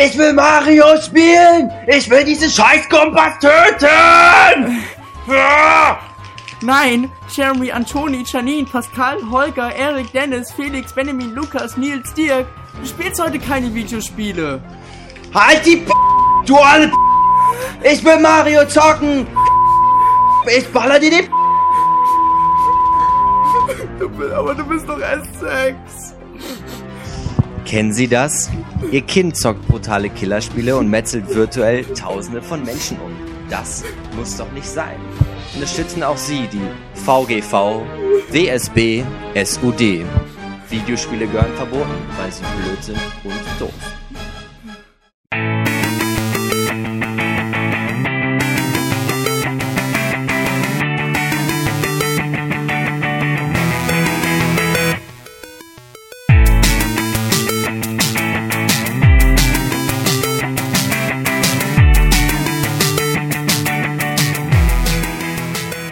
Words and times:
Ich 0.00 0.16
will 0.16 0.32
Mario 0.32 0.96
spielen! 1.02 1.72
Ich 1.88 2.08
will 2.08 2.24
diesen 2.24 2.48
scheiß 2.48 2.88
Kompass 2.88 3.34
töten! 3.40 4.84
Nein, 6.60 7.10
Jeremy, 7.34 7.72
Antoni, 7.72 8.22
Janine, 8.24 8.64
Pascal, 8.64 9.18
Holger, 9.28 9.74
Erik, 9.74 10.12
Dennis, 10.12 10.52
Felix, 10.52 10.92
Benjamin, 10.92 11.34
Lukas, 11.34 11.76
Nils, 11.76 12.14
Dirk. 12.14 12.46
Du 12.80 12.86
spielst 12.86 13.20
heute 13.20 13.40
keine 13.40 13.74
Videospiele. 13.74 14.62
Halt 15.34 15.66
die 15.66 15.78
P 15.78 15.92
du 16.46 16.56
alle 16.56 16.86
P 16.88 16.94
Ich 17.82 18.04
will 18.04 18.20
Mario 18.20 18.66
zocken! 18.66 19.26
Ich 20.46 20.68
baller 20.72 21.00
dir 21.00 21.10
die 21.10 21.22
P 21.22 21.28
aber 24.36 24.54
du 24.54 24.64
bist 24.64 24.88
doch 24.88 25.00
erst 25.00 25.40
sechs. 25.40 25.87
Kennen 27.68 27.92
Sie 27.92 28.08
das? 28.08 28.48
Ihr 28.90 29.02
Kind 29.02 29.36
zockt 29.36 29.68
brutale 29.68 30.08
Killerspiele 30.08 30.74
und 30.74 30.88
metzelt 30.88 31.34
virtuell 31.34 31.84
Tausende 31.84 32.40
von 32.40 32.64
Menschen 32.64 32.98
um. 32.98 33.12
Das 33.50 33.84
muss 34.16 34.38
doch 34.38 34.50
nicht 34.52 34.66
sein. 34.66 34.96
Unterstützen 35.54 36.02
auch 36.02 36.16
Sie 36.16 36.48
die 36.50 36.66
VGV, 36.94 37.82
WSB, 38.30 39.04
SUD. 39.44 40.02
Videospiele 40.70 41.26
gehören 41.26 41.54
verboten, 41.56 41.94
weil 42.16 42.32
sie 42.32 42.42
blöd 42.42 42.82
sind 42.82 43.00
und 43.24 43.60
doof. 43.60 43.74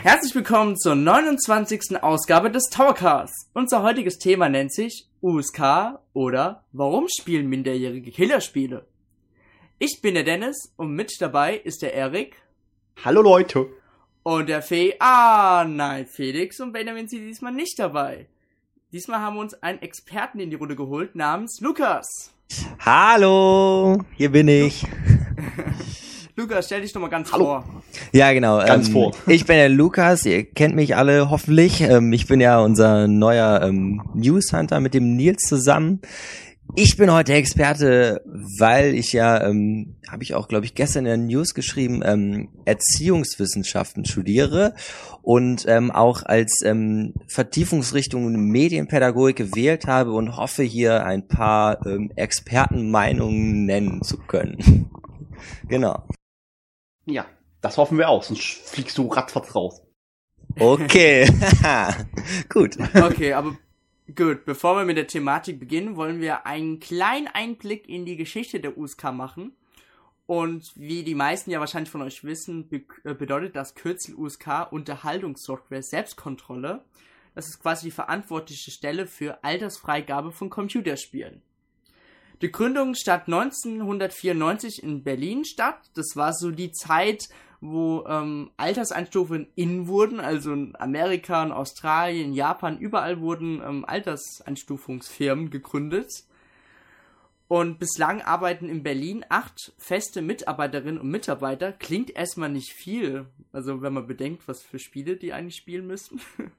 Herzlich 0.07 0.37
willkommen 0.37 0.77
zur 0.77 0.95
29. 0.95 2.01
Ausgabe 2.01 2.49
des 2.49 2.71
Towercasts. 2.71 3.51
Unser 3.55 3.83
heutiges 3.83 4.19
Thema 4.19 4.49
nennt 4.49 4.73
sich 4.73 5.09
USK 5.21 5.99
oder 6.12 6.62
Warum 6.71 7.09
spielen 7.09 7.49
Minderjährige 7.49 8.12
Killerspiele? 8.12 8.87
Ich 9.81 9.99
bin 10.03 10.15
der 10.15 10.23
Dennis 10.23 10.73
und 10.77 10.95
mit 10.95 11.11
dabei 11.19 11.57
ist 11.57 11.83
der 11.83 11.93
Erik 11.93 12.37
Hallo 13.05 13.21
Leute! 13.21 13.67
und 14.23 14.49
der 14.49 14.62
Fee. 14.62 14.95
Ah, 15.01 15.67
nein, 15.69 16.07
Felix 16.07 16.61
und 16.61 16.71
Benjamin 16.71 17.09
sind 17.09 17.27
diesmal 17.27 17.53
nicht 17.53 17.77
dabei. 17.77 18.29
Diesmal 18.93 19.19
haben 19.19 19.34
wir 19.34 19.41
uns 19.41 19.61
einen 19.61 19.83
Experten 19.83 20.39
in 20.39 20.51
die 20.51 20.57
Runde 20.57 20.77
geholt 20.77 21.17
namens 21.17 21.59
Lukas. 21.61 22.33
Hallo, 22.79 24.05
hier 24.15 24.31
bin 24.31 24.47
ich. 24.47 24.87
Lukas, 26.39 26.67
stell 26.67 26.83
dich 26.83 26.92
doch 26.92 27.01
mal 27.01 27.09
ganz 27.09 27.33
Hallo. 27.33 27.45
vor. 27.45 27.65
Ja, 28.12 28.31
genau. 28.34 28.59
Ganz 28.59 28.89
ähm, 28.89 28.92
vor. 28.92 29.12
Ich 29.27 29.47
bin 29.47 29.56
der 29.56 29.70
Lukas, 29.70 30.27
ihr 30.27 30.45
kennt 30.45 30.77
mich 30.77 30.95
alle 30.95 31.31
hoffentlich. 31.31 31.81
Ähm, 31.81 32.12
ich 32.12 32.27
bin 32.27 32.43
ja 32.43 32.61
unser 32.61 33.09
neuer 33.09 33.62
ähm, 33.62 34.03
Newshunter 34.12 34.81
mit 34.81 34.93
dem 34.93 35.17
Nils 35.17 35.45
zusammen. 35.45 36.03
Ich 36.75 36.98
bin 36.98 37.11
heute 37.11 37.33
Experte, 37.33 38.20
weil 38.59 38.95
ich 38.97 39.15
ja, 39.15 39.43
ähm, 39.48 39.97
habe 40.11 40.25
ich 40.25 40.34
auch, 40.34 40.47
glaube 40.47 40.67
ich, 40.67 40.75
gestern 40.75 41.06
in 41.06 41.11
der 41.11 41.17
News 41.17 41.55
geschrieben, 41.55 42.03
ähm, 42.05 42.48
Erziehungswissenschaften 42.67 44.05
studiere 44.05 44.75
und 45.23 45.65
ähm, 45.67 45.91
auch 45.91 46.23
als 46.23 46.61
ähm, 46.65 47.15
Vertiefungsrichtung 47.28 48.31
Medienpädagogik 48.50 49.37
gewählt 49.37 49.87
habe 49.87 50.12
und 50.12 50.37
hoffe 50.37 50.65
hier 50.65 51.06
ein 51.06 51.28
paar 51.28 51.87
ähm, 51.87 52.12
Expertenmeinungen 52.15 53.65
nennen 53.65 54.03
zu 54.03 54.19
können. 54.19 54.91
genau. 55.69 56.05
Ja, 57.06 57.27
das 57.61 57.78
hoffen 57.78 57.99
wir 57.99 58.09
auch, 58.09 58.22
sonst 58.22 58.69
fliegst 58.69 58.99
du 58.99 59.09
ratzfatz 59.09 59.55
raus. 59.55 59.83
Okay. 60.59 61.27
Gut. 62.49 62.77
Okay, 62.94 63.33
aber 63.33 63.56
gut, 64.15 64.44
bevor 64.44 64.77
wir 64.77 64.84
mit 64.84 64.97
der 64.97 65.06
Thematik 65.06 65.59
beginnen, 65.59 65.97
wollen 65.97 66.21
wir 66.21 66.47
einen 66.47 66.81
kleinen 66.81 67.28
Einblick 67.28 67.89
in 67.89 68.05
die 68.05 68.17
Geschichte 68.17 68.61
der 68.61 68.77
USK 68.77 69.12
machen. 69.12 69.56
Und 70.27 70.72
wie 70.75 71.05
die 71.05 71.15
meisten 71.15 71.50
ja 71.50 71.61
wahrscheinlich 71.61 71.91
von 71.91 72.03
euch 72.03 72.25
wissen, 72.25 72.69
be 72.69 72.83
äh, 73.05 73.15
bedeutet 73.15 73.55
das 73.55 73.75
Kürzel 73.75 74.17
USK 74.17 74.73
Unterhaltungssoftware 74.73 75.84
Selbstkontrolle. 75.84 76.84
Das 77.34 77.49
ist 77.49 77.61
quasi 77.61 77.87
die 77.87 77.93
verantwortliche 77.93 78.71
Stelle 78.73 79.06
für 79.06 79.44
Altersfreigabe 79.44 80.33
von 80.33 80.50
Computerspielen. 80.50 81.43
Die 82.43 82.53
Gründung 82.53 82.95
stand 82.95 83.29
1994 83.29 84.83
in 84.83 85.03
Berlin 85.03 85.45
statt. 85.45 85.79
Das 85.95 86.17
war 86.17 86.35
so 86.35 86.51
die 86.51 86.71
Zeit, 86.71 87.29
wo 87.61 88.05
ähm, 88.07 88.51
Alterseinstufungen 88.59 89.47
in 89.55 89.89
wurden, 89.89 90.21
also 90.21 90.53
in 90.53 90.77
Amerika, 90.77 91.43
in 91.43 91.53
Australien, 91.53 92.35
Japan, 92.35 92.79
überall 92.79 93.21
wurden 93.21 93.63
ähm, 93.67 93.85
Alterseinstufungsfirmen 93.87 95.49
gegründet. 95.49 96.11
Und 97.49 97.79
bislang 97.79 98.23
arbeiten 98.23 98.69
in 98.69 98.83
Berlin 98.83 99.25
acht 99.29 99.73
feste 99.79 100.21
Mitarbeiterinnen 100.21 101.01
und 101.01 101.09
Mitarbeiter. 101.09 101.73
Klingt 101.73 102.11
erstmal 102.11 102.51
nicht 102.51 102.73
viel, 102.73 103.27
also 103.53 103.83
wenn 103.83 103.95
man 103.95 104.07
bedenkt, 104.07 104.47
was 104.49 104.63
für 104.63 104.81
Spiele 104.81 105.17
die 105.17 105.33
eigentlich 105.33 105.57
spielen 105.57 105.87
müssten. 105.87 106.21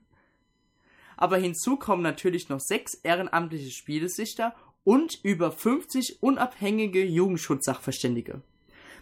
Aber 1.17 1.37
hinzu 1.37 1.77
kommen 1.77 2.03
natürlich 2.03 2.47
noch 2.47 2.61
sechs 2.61 2.93
ehrenamtliche 2.93 3.71
Spielesichter 3.71 4.55
und 4.87 5.19
über 5.21 5.51
50 5.51 6.19
unabhängige 6.21 7.03
Jugendschutzsachverständige. 7.03 8.39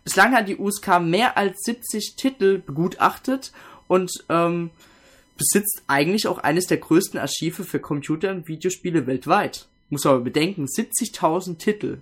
Bislang 0.04 0.34
hat 0.34 0.48
die 0.48 0.58
USK 0.58 1.00
mehr 1.00 1.38
als 1.38 1.62
70 1.62 2.16
Titel 2.16 2.58
begutachtet 2.58 3.52
und 3.88 4.12
ähm, 4.30 4.72
besitzt 5.38 5.84
eigentlich 5.86 6.28
auch 6.28 6.40
eines 6.40 6.66
der 6.66 6.78
größten 6.78 7.20
Archive 7.20 7.64
für 7.64 7.80
Computer- 7.80 8.32
und 8.32 8.48
Videospiele 8.48 9.06
weltweit. 9.06 9.68
Muss 9.92 10.08
aber 10.08 10.22
bedenken, 10.22 10.66
70.000 10.66 11.60
Titel. 11.60 12.00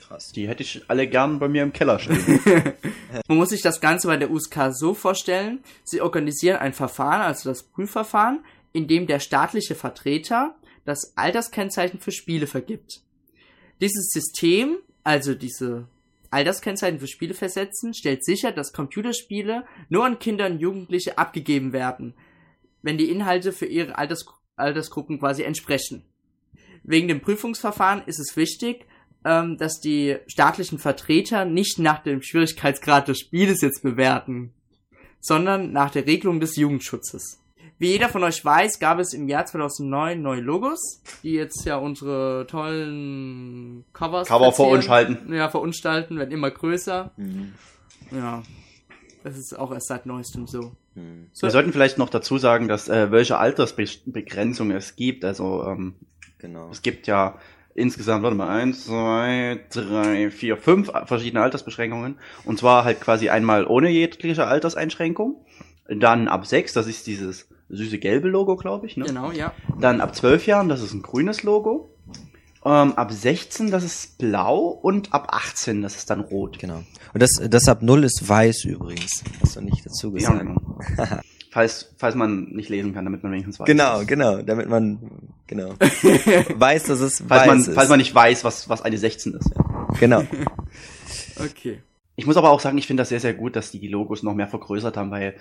Krass. 0.00 0.32
Die 0.34 0.48
hätte 0.48 0.62
ich 0.62 0.84
alle 0.88 1.06
gern 1.08 1.38
bei 1.38 1.48
mir 1.48 1.64
im 1.64 1.74
Keller 1.74 1.98
stehen. 1.98 2.40
Man 3.28 3.36
muss 3.36 3.50
sich 3.50 3.60
das 3.60 3.82
Ganze 3.82 4.08
bei 4.08 4.16
der 4.16 4.30
USK 4.30 4.70
so 4.72 4.94
vorstellen, 4.94 5.62
sie 5.84 6.00
organisieren 6.00 6.60
ein 6.60 6.72
Verfahren, 6.72 7.20
also 7.20 7.50
das 7.50 7.62
Prüfverfahren, 7.62 8.42
in 8.72 8.88
dem 8.88 9.06
der 9.06 9.20
staatliche 9.20 9.74
Vertreter 9.74 10.54
das 10.86 11.16
Alterskennzeichen 11.16 12.00
für 12.00 12.12
Spiele 12.12 12.46
vergibt. 12.46 13.02
Dieses 13.80 14.08
System, 14.08 14.78
also 15.04 15.34
diese 15.34 15.88
Alterskennzeichen 16.30 17.00
für 17.00 17.08
Spiele 17.08 17.34
versetzen, 17.34 17.92
stellt 17.92 18.24
sicher, 18.24 18.52
dass 18.52 18.72
Computerspiele 18.72 19.64
nur 19.88 20.06
an 20.06 20.18
Kinder 20.18 20.46
und 20.46 20.60
Jugendliche 20.60 21.18
abgegeben 21.18 21.72
werden, 21.72 22.14
wenn 22.82 22.96
die 22.96 23.10
Inhalte 23.10 23.52
für 23.52 23.66
ihre 23.66 23.98
Alters 23.98 24.24
Altersgruppen 24.56 25.18
quasi 25.18 25.42
entsprechen. 25.42 26.02
Wegen 26.82 27.08
dem 27.08 27.20
Prüfungsverfahren 27.20 28.02
ist 28.06 28.18
es 28.18 28.36
wichtig, 28.36 28.86
ähm, 29.24 29.58
dass 29.58 29.80
die 29.80 30.16
staatlichen 30.28 30.78
Vertreter 30.78 31.44
nicht 31.44 31.78
nach 31.78 32.02
dem 32.02 32.22
Schwierigkeitsgrad 32.22 33.08
des 33.08 33.20
Spieles 33.20 33.60
jetzt 33.60 33.82
bewerten, 33.82 34.54
sondern 35.20 35.72
nach 35.72 35.90
der 35.90 36.06
Regelung 36.06 36.40
des 36.40 36.56
Jugendschutzes. 36.56 37.38
Wie 37.78 37.88
jeder 37.88 38.08
von 38.08 38.22
euch 38.24 38.42
weiß, 38.42 38.78
gab 38.78 38.98
es 38.98 39.12
im 39.12 39.28
Jahr 39.28 39.44
2009 39.44 40.20
neue 40.22 40.40
Logos, 40.40 41.02
die 41.22 41.32
jetzt 41.32 41.64
ja 41.66 41.76
unsere 41.76 42.46
tollen 42.48 43.84
Covers 43.92 44.28
Cover 44.28 44.44
verzieren. 44.46 44.68
verunstalten. 44.68 45.32
Ja, 45.34 45.48
verunstalten, 45.50 46.18
werden 46.18 46.30
immer 46.30 46.50
größer. 46.50 47.12
Ja, 48.12 48.42
das 49.24 49.36
ist 49.36 49.58
auch 49.58 49.72
erst 49.72 49.88
seit 49.88 50.06
neuestem 50.06 50.46
so. 50.46 50.72
so 51.32 51.42
Wir 51.46 51.50
sollten 51.50 51.72
vielleicht 51.72 51.98
noch 51.98 52.08
dazu 52.08 52.38
sagen, 52.38 52.66
dass 52.68 52.88
äh, 52.88 53.10
welche 53.10 53.36
Altersbegrenzung 53.38 54.70
es 54.70 54.96
gibt. 54.96 55.24
Also 55.24 55.64
ähm, 55.64 55.94
Genau. 56.38 56.68
es 56.70 56.82
gibt 56.82 57.06
ja 57.06 57.38
insgesamt, 57.74 58.22
warte 58.22 58.36
mal, 58.36 58.48
eins, 58.48 58.86
zwei, 58.86 59.60
drei, 59.70 60.30
vier, 60.30 60.56
fünf 60.56 60.90
verschiedene 61.04 61.42
Altersbeschränkungen. 61.42 62.18
Und 62.44 62.58
zwar 62.58 62.84
halt 62.84 63.00
quasi 63.00 63.28
einmal 63.28 63.66
ohne 63.66 63.90
jegliche 63.90 64.46
Alterseinschränkung. 64.46 65.44
Dann 65.88 66.28
ab 66.28 66.46
sechs, 66.46 66.72
das 66.72 66.86
ist 66.86 67.06
dieses 67.06 67.48
süße 67.68 67.98
gelbe 67.98 68.28
Logo, 68.28 68.56
glaube 68.56 68.86
ich. 68.86 68.96
Ne? 68.96 69.04
Genau, 69.06 69.32
ja. 69.32 69.52
Dann 69.80 70.00
ab 70.00 70.14
12 70.14 70.46
Jahren, 70.46 70.68
das 70.68 70.82
ist 70.82 70.92
ein 70.94 71.02
grünes 71.02 71.42
Logo. 71.42 71.90
Ähm, 72.64 72.94
ab 72.94 73.12
16, 73.12 73.70
das 73.70 73.84
ist 73.84 74.18
blau. 74.18 74.58
Und 74.68 75.12
ab 75.12 75.28
18, 75.30 75.82
das 75.82 75.96
ist 75.96 76.10
dann 76.10 76.20
rot. 76.20 76.58
Genau. 76.58 76.82
Und 77.14 77.22
das, 77.22 77.30
das 77.48 77.68
ab 77.68 77.82
null 77.82 78.04
ist 78.04 78.28
weiß 78.28 78.64
übrigens. 78.64 79.22
Hast 79.40 79.56
du 79.56 79.60
nicht 79.60 79.84
dazu 79.86 80.08
Ja, 80.16 80.30
gesagt. 80.30 80.40
genau. 80.40 80.60
falls, 81.52 81.94
falls 81.96 82.14
man 82.14 82.44
nicht 82.50 82.68
lesen 82.68 82.92
kann, 82.92 83.04
damit 83.04 83.22
man 83.22 83.32
wenigstens 83.32 83.58
weiß. 83.60 83.66
Genau, 83.66 84.04
genau, 84.04 84.42
damit 84.42 84.68
man 84.68 84.98
genau 85.46 85.74
weiß, 86.56 86.84
dass 86.84 87.00
es 87.00 87.22
Falls 87.26 87.40
weiß 87.42 87.46
man, 87.46 87.58
ist. 87.60 87.72
falls 87.74 87.88
man 87.88 87.98
nicht 87.98 88.14
weiß, 88.14 88.44
was, 88.44 88.68
was 88.68 88.82
eine 88.82 88.98
16 88.98 89.34
ist. 89.34 89.50
genau. 89.98 90.22
Okay. 91.38 91.82
Ich 92.16 92.26
muss 92.26 92.38
aber 92.38 92.50
auch 92.50 92.60
sagen, 92.60 92.78
ich 92.78 92.86
finde 92.86 93.02
das 93.02 93.10
sehr, 93.10 93.20
sehr 93.20 93.34
gut, 93.34 93.56
dass 93.56 93.70
die 93.70 93.78
die 93.78 93.88
Logos 93.88 94.22
noch 94.22 94.34
mehr 94.34 94.48
vergrößert 94.48 94.96
haben, 94.96 95.10
weil 95.10 95.36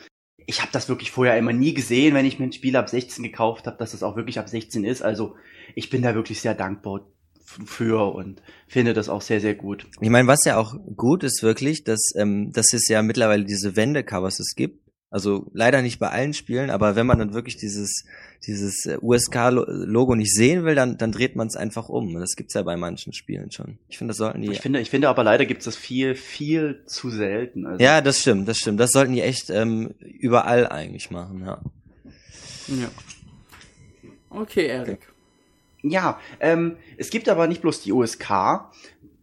ich 0.45 0.61
habe 0.61 0.71
das 0.71 0.89
wirklich 0.89 1.11
vorher 1.11 1.37
immer 1.37 1.53
nie 1.53 1.73
gesehen, 1.73 2.13
wenn 2.13 2.25
ich 2.25 2.39
mir 2.39 2.45
ein 2.45 2.53
Spiel 2.53 2.75
ab 2.75 2.89
16 2.89 3.23
gekauft 3.23 3.67
habe, 3.67 3.77
dass 3.77 3.91
das 3.91 4.03
auch 4.03 4.15
wirklich 4.15 4.39
ab 4.39 4.49
16 4.49 4.83
ist. 4.83 5.01
Also 5.01 5.35
ich 5.73 5.89
bin 5.89 6.01
da 6.01 6.15
wirklich 6.15 6.41
sehr 6.41 6.53
dankbar 6.53 7.01
für 7.45 8.13
und 8.13 8.41
finde 8.67 8.93
das 8.93 9.09
auch 9.09 9.21
sehr, 9.21 9.39
sehr 9.39 9.55
gut. 9.55 9.87
Ich 10.01 10.09
meine, 10.09 10.27
was 10.27 10.45
ja 10.45 10.57
auch 10.57 10.75
gut 10.95 11.23
ist 11.23 11.43
wirklich, 11.43 11.83
dass, 11.83 12.11
ähm, 12.15 12.51
dass 12.51 12.73
es 12.73 12.87
ja 12.87 13.01
mittlerweile 13.01 13.45
diese 13.45 13.75
Wendecovers 13.75 14.39
es 14.39 14.55
gibt. 14.55 14.84
Also 15.15 15.45
leider 15.53 15.81
nicht 15.81 15.97
bei 15.97 16.09
allen 16.09 16.33
Spielen, 16.33 16.69
aber 16.69 16.97
wenn 16.97 17.07
man 17.07 17.17
dann 17.17 17.33
wirklich 17.33 17.55
dieses, 17.55 18.03
dieses 18.45 18.85
äh, 18.85 18.97
USK-Logo 19.01 20.13
nicht 20.13 20.35
sehen 20.35 20.65
will, 20.65 20.75
dann, 20.75 20.97
dann 20.97 21.13
dreht 21.13 21.37
man 21.37 21.47
es 21.47 21.55
einfach 21.55 21.87
um. 21.87 22.13
Und 22.15 22.19
das 22.19 22.35
gibt's 22.35 22.53
ja 22.53 22.63
bei 22.63 22.75
manchen 22.75 23.13
Spielen 23.13 23.49
schon. 23.49 23.77
Ich 23.87 23.97
finde, 23.97 24.09
das 24.09 24.17
sollten 24.17 24.41
die. 24.41 24.51
Ich 24.51 24.59
finde, 24.59 24.81
ich 24.81 24.89
finde 24.89 25.07
aber 25.07 25.23
leider 25.23 25.45
gibt's 25.45 25.63
das 25.63 25.77
viel, 25.77 26.15
viel 26.15 26.81
zu 26.85 27.09
selten. 27.09 27.65
Also 27.65 27.81
ja, 27.81 28.01
das 28.01 28.19
stimmt, 28.19 28.49
das 28.49 28.57
stimmt. 28.57 28.77
Das 28.77 28.91
sollten 28.91 29.13
die 29.13 29.21
echt 29.21 29.49
ähm, 29.49 29.91
überall 30.01 30.67
eigentlich 30.67 31.09
machen, 31.11 31.45
ja. 31.45 31.61
Ja. 32.67 32.89
Okay, 34.29 34.65
Erik. 34.65 34.99
Ja, 35.81 36.19
ähm, 36.41 36.75
es 36.97 37.09
gibt 37.09 37.29
aber 37.29 37.47
nicht 37.47 37.61
bloß 37.61 37.83
die 37.83 37.93
USK, 37.93 38.31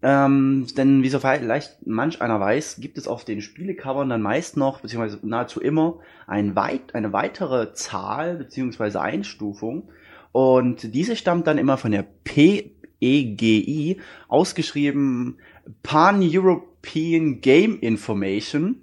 ähm, 0.03 0.67
denn 0.77 1.05
wie 1.05 1.09
so 1.09 1.21
vielleicht 1.21 1.87
manch 1.87 2.21
einer 2.21 2.41
weiß, 2.41 2.79
gibt 2.81 2.99
es 2.99 3.07
auf 3.07 3.25
den 3.25 3.41
Spielecovern 3.41 4.09
dann 4.09 4.21
meist 4.21 4.57
noch, 4.57 4.81
beziehungsweise 4.81 5.21
nahezu 5.23 5.61
immer, 5.61 6.01
ein 6.27 6.57
weit, 6.57 6.95
eine 6.95 7.13
weitere 7.13 7.73
Zahl, 7.73 8.37
beziehungsweise 8.37 9.01
Einstufung. 9.01 9.89
Und 10.33 10.95
diese 10.95 11.15
stammt 11.15 11.47
dann 11.47 11.57
immer 11.57 11.77
von 11.77 11.93
der 11.93 12.05
PEGI, 12.25 14.01
ausgeschrieben 14.27 15.39
Pan-European 15.85 17.41
Game 17.41 17.79
Information. 17.79 18.77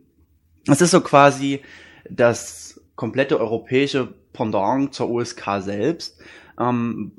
Das 0.66 0.80
ist 0.80 0.92
so 0.92 1.02
quasi 1.02 1.62
das 2.10 2.80
komplette 2.96 3.40
europäische 3.40 4.14
Pendant 4.32 4.94
zur 4.94 5.10
USK 5.10 5.44
selbst. 5.60 6.22
Ähm, 6.58 7.12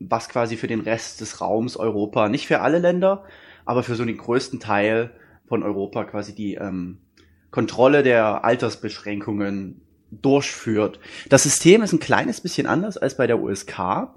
was 0.00 0.28
quasi 0.28 0.56
für 0.56 0.68
den 0.68 0.80
Rest 0.80 1.20
des 1.20 1.40
Raums 1.40 1.76
Europa, 1.76 2.28
nicht 2.28 2.46
für 2.46 2.60
alle 2.60 2.78
Länder, 2.78 3.24
aber 3.68 3.82
für 3.82 3.96
so 3.96 4.04
den 4.06 4.16
größten 4.16 4.60
Teil 4.60 5.10
von 5.46 5.62
Europa 5.62 6.04
quasi 6.04 6.34
die 6.34 6.54
ähm, 6.54 6.96
Kontrolle 7.50 8.02
der 8.02 8.42
Altersbeschränkungen 8.42 9.82
durchführt. 10.10 10.98
Das 11.28 11.42
System 11.42 11.82
ist 11.82 11.92
ein 11.92 12.00
kleines 12.00 12.40
bisschen 12.40 12.66
anders 12.66 12.96
als 12.96 13.18
bei 13.18 13.26
der 13.26 13.38
USK. 13.38 14.08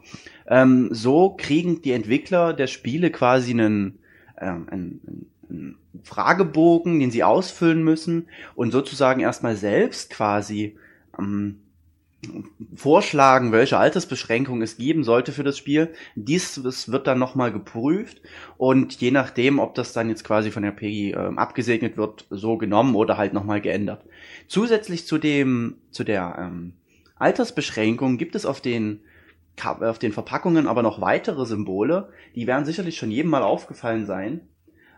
Ähm, 0.47 0.87
so 0.93 1.35
kriegen 1.37 1.81
die 1.81 1.91
Entwickler 1.91 2.53
der 2.53 2.67
Spiele 2.67 3.11
quasi 3.11 3.51
einen, 3.51 3.99
ähm, 4.39 4.67
einen, 4.71 5.27
einen 5.49 5.75
Fragebogen, 6.05 7.01
den 7.01 7.11
sie 7.11 7.25
ausfüllen 7.25 7.83
müssen 7.83 8.29
und 8.55 8.71
sozusagen 8.71 9.19
erstmal 9.19 9.57
selbst 9.57 10.11
quasi 10.11 10.77
ähm, 11.19 11.59
vorschlagen, 12.75 13.51
welche 13.51 13.77
Altersbeschränkung 13.77 14.61
es 14.61 14.77
geben 14.77 15.03
sollte 15.03 15.31
für 15.31 15.43
das 15.43 15.57
Spiel. 15.57 15.93
Dies 16.15 16.63
wird 16.63 17.07
dann 17.07 17.19
nochmal 17.19 17.51
geprüft 17.51 18.21
und 18.57 19.01
je 19.01 19.11
nachdem, 19.11 19.59
ob 19.59 19.75
das 19.75 19.93
dann 19.93 20.09
jetzt 20.09 20.23
quasi 20.23 20.51
von 20.51 20.63
der 20.63 20.71
PEGI 20.71 21.11
äh, 21.11 21.35
abgesegnet 21.35 21.97
wird, 21.97 22.25
so 22.29 22.57
genommen 22.57 22.95
oder 22.95 23.17
halt 23.17 23.33
nochmal 23.33 23.61
geändert. 23.61 24.05
Zusätzlich 24.47 25.07
zu 25.07 25.17
dem, 25.17 25.77
zu 25.89 26.03
der 26.03 26.35
ähm, 26.39 26.73
Altersbeschränkung 27.15 28.17
gibt 28.17 28.35
es 28.35 28.45
auf 28.45 28.61
den 28.61 29.01
auf 29.63 29.99
den 29.99 30.13
Verpackungen 30.13 30.65
aber 30.65 30.81
noch 30.81 31.01
weitere 31.01 31.45
Symbole, 31.45 32.09
die 32.35 32.47
werden 32.47 32.65
sicherlich 32.65 32.97
schon 32.97 33.11
jedem 33.11 33.29
mal 33.29 33.43
aufgefallen 33.43 34.05
sein. 34.07 34.41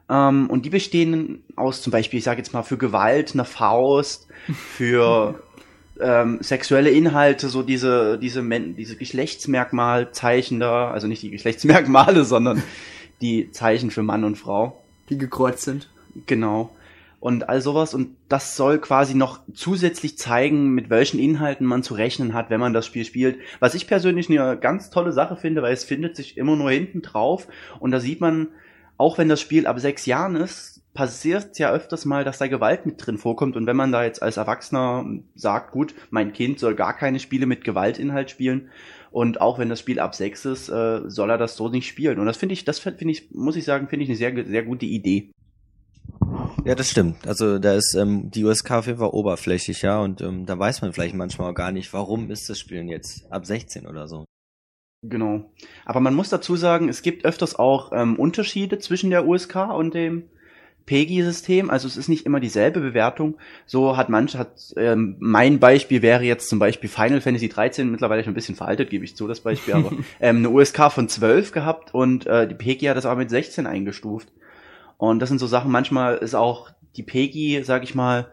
Ähm, 0.09 0.49
und 0.49 0.65
die 0.65 0.69
bestehen 0.69 1.43
aus 1.55 1.81
zum 1.81 1.91
Beispiel, 1.91 2.19
ich 2.19 2.23
sage 2.23 2.37
jetzt 2.37 2.53
mal, 2.53 2.63
für 2.63 2.77
Gewalt, 2.77 3.33
einer 3.33 3.45
Faust, 3.45 4.27
für 4.53 5.43
ähm, 5.99 6.39
sexuelle 6.41 6.89
Inhalte, 6.89 7.49
so 7.49 7.63
diese, 7.63 8.17
diese, 8.17 8.41
Men 8.41 8.75
diese 8.75 8.95
Geschlechtsmerkmalzeichen 8.95 10.59
da, 10.59 10.91
also 10.91 11.07
nicht 11.07 11.21
die 11.21 11.31
Geschlechtsmerkmale, 11.31 12.23
sondern 12.25 12.63
die 13.21 13.51
Zeichen 13.51 13.91
für 13.91 14.03
Mann 14.03 14.23
und 14.23 14.37
Frau. 14.37 14.81
Die 15.09 15.17
gekreuzt 15.17 15.63
sind. 15.63 15.89
Genau. 16.25 16.75
Und 17.19 17.47
all 17.47 17.61
sowas. 17.61 17.93
Und 17.93 18.15
das 18.27 18.57
soll 18.57 18.79
quasi 18.79 19.13
noch 19.15 19.39
zusätzlich 19.53 20.17
zeigen, 20.17 20.73
mit 20.73 20.89
welchen 20.89 21.19
Inhalten 21.19 21.65
man 21.65 21.83
zu 21.83 21.93
rechnen 21.93 22.33
hat, 22.33 22.49
wenn 22.49 22.59
man 22.59 22.73
das 22.73 22.85
Spiel 22.85 23.05
spielt. 23.05 23.37
Was 23.59 23.75
ich 23.75 23.87
persönlich 23.87 24.29
eine 24.29 24.57
ganz 24.57 24.89
tolle 24.89 25.13
Sache 25.13 25.37
finde, 25.37 25.61
weil 25.61 25.73
es 25.73 25.83
findet 25.83 26.15
sich 26.15 26.37
immer 26.37 26.55
nur 26.55 26.71
hinten 26.71 27.01
drauf. 27.01 27.47
Und 27.79 27.91
da 27.91 27.99
sieht 27.99 28.19
man, 28.19 28.49
auch 28.97 29.17
wenn 29.17 29.29
das 29.29 29.39
Spiel 29.39 29.67
ab 29.67 29.79
sechs 29.79 30.05
Jahren 30.05 30.35
ist, 30.35 30.72
passiert 30.93 31.57
ja 31.59 31.71
öfters 31.71 32.05
mal, 32.05 32.23
dass 32.23 32.37
da 32.37 32.47
Gewalt 32.47 32.85
mit 32.85 33.05
drin 33.05 33.17
vorkommt. 33.17 33.55
Und 33.55 33.65
wenn 33.65 33.75
man 33.75 33.91
da 33.91 34.03
jetzt 34.03 34.21
als 34.21 34.37
Erwachsener 34.37 35.05
sagt, 35.35 35.71
gut, 35.71 35.95
mein 36.09 36.33
Kind 36.33 36.59
soll 36.59 36.75
gar 36.75 36.95
keine 36.95 37.19
Spiele 37.19 37.45
mit 37.45 37.63
Gewaltinhalt 37.63 38.29
spielen, 38.29 38.69
und 39.13 39.41
auch 39.41 39.59
wenn 39.59 39.69
das 39.69 39.79
Spiel 39.79 39.99
ab 39.99 40.15
sechs 40.15 40.43
ist, 40.43 40.69
äh, 40.69 41.01
soll 41.05 41.29
er 41.29 41.37
das 41.37 41.55
so 41.55 41.69
nicht 41.69 41.87
spielen. 41.87 42.17
Und 42.17 42.25
das 42.25 42.35
finde 42.35 42.53
ich, 42.53 42.65
das 42.65 42.79
finde 42.79 43.11
ich, 43.11 43.29
muss 43.31 43.55
ich 43.55 43.63
sagen, 43.63 43.87
finde 43.87 44.03
ich 44.03 44.09
eine 44.09 44.17
sehr, 44.17 44.33
sehr 44.47 44.63
gute 44.63 44.87
Idee. 44.87 45.29
Ja, 46.65 46.73
das 46.73 46.89
stimmt. 46.89 47.27
Also 47.27 47.59
da 47.59 47.75
ist 47.75 47.93
ähm, 47.93 48.31
die 48.31 48.43
USK 48.43 48.71
auf 48.71 48.87
jeden 48.87 48.97
Fall 48.97 49.09
oberflächlich, 49.09 49.83
ja, 49.83 49.99
und 49.99 50.21
ähm, 50.21 50.47
da 50.47 50.57
weiß 50.57 50.81
man 50.81 50.93
vielleicht 50.93 51.13
manchmal 51.13 51.51
auch 51.51 51.55
gar 51.55 51.71
nicht, 51.71 51.93
warum 51.93 52.31
ist 52.31 52.49
das 52.49 52.57
Spielen 52.57 52.87
jetzt 52.87 53.31
ab 53.31 53.45
16 53.45 53.85
oder 53.85 54.07
so. 54.07 54.25
Genau. 55.03 55.51
Aber 55.85 55.99
man 55.99 56.15
muss 56.15 56.29
dazu 56.29 56.55
sagen, 56.55 56.89
es 56.89 57.03
gibt 57.03 57.23
öfters 57.23 57.55
auch 57.55 57.91
ähm, 57.93 58.15
Unterschiede 58.15 58.79
zwischen 58.79 59.11
der 59.11 59.27
USK 59.27 59.55
und 59.75 59.93
dem 59.93 60.23
PEGI-System, 60.85 61.69
also 61.69 61.87
es 61.87 61.97
ist 61.97 62.09
nicht 62.09 62.25
immer 62.25 62.39
dieselbe 62.39 62.79
Bewertung. 62.79 63.35
So 63.65 63.95
hat 63.95 64.09
manche, 64.09 64.37
hat 64.37 64.73
ähm, 64.75 65.15
mein 65.19 65.59
Beispiel 65.59 66.01
wäre 66.01 66.23
jetzt 66.23 66.49
zum 66.49 66.59
Beispiel 66.59 66.89
Final 66.89 67.21
Fantasy 67.21 67.49
13, 67.49 67.89
mittlerweile 67.89 68.23
schon 68.23 68.31
ein 68.31 68.35
bisschen 68.35 68.55
veraltet, 68.55 68.89
gebe 68.89 69.05
ich 69.05 69.15
zu, 69.15 69.27
das 69.27 69.39
Beispiel, 69.39 69.73
aber 69.75 69.91
ähm, 70.19 70.37
eine 70.37 70.49
USK 70.49 70.91
von 70.91 71.07
12 71.07 71.51
gehabt 71.51 71.93
und 71.93 72.27
äh, 72.27 72.47
die 72.47 72.55
PEGI 72.55 72.87
hat 72.87 72.97
das 72.97 73.05
aber 73.05 73.17
mit 73.17 73.29
16 73.29 73.67
eingestuft. 73.67 74.31
Und 74.97 75.19
das 75.19 75.29
sind 75.29 75.39
so 75.39 75.47
Sachen, 75.47 75.71
manchmal 75.71 76.17
ist 76.17 76.35
auch 76.35 76.69
die 76.95 77.03
PEGI, 77.03 77.63
sag 77.63 77.83
ich 77.83 77.95
mal, 77.95 78.27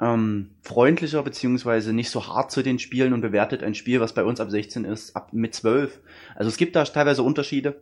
ähm, 0.00 0.50
freundlicher 0.62 1.22
beziehungsweise 1.22 1.92
nicht 1.92 2.10
so 2.10 2.26
hart 2.26 2.50
zu 2.50 2.62
den 2.62 2.78
Spielen 2.78 3.12
und 3.12 3.20
bewertet 3.20 3.62
ein 3.62 3.74
Spiel, 3.74 4.00
was 4.00 4.12
bei 4.12 4.24
uns 4.24 4.40
ab 4.40 4.50
16 4.50 4.84
ist, 4.84 5.14
ab 5.14 5.32
mit 5.32 5.54
12. 5.54 6.00
Also 6.34 6.48
es 6.48 6.56
gibt 6.56 6.76
da 6.76 6.84
teilweise 6.84 7.22
Unterschiede. 7.22 7.80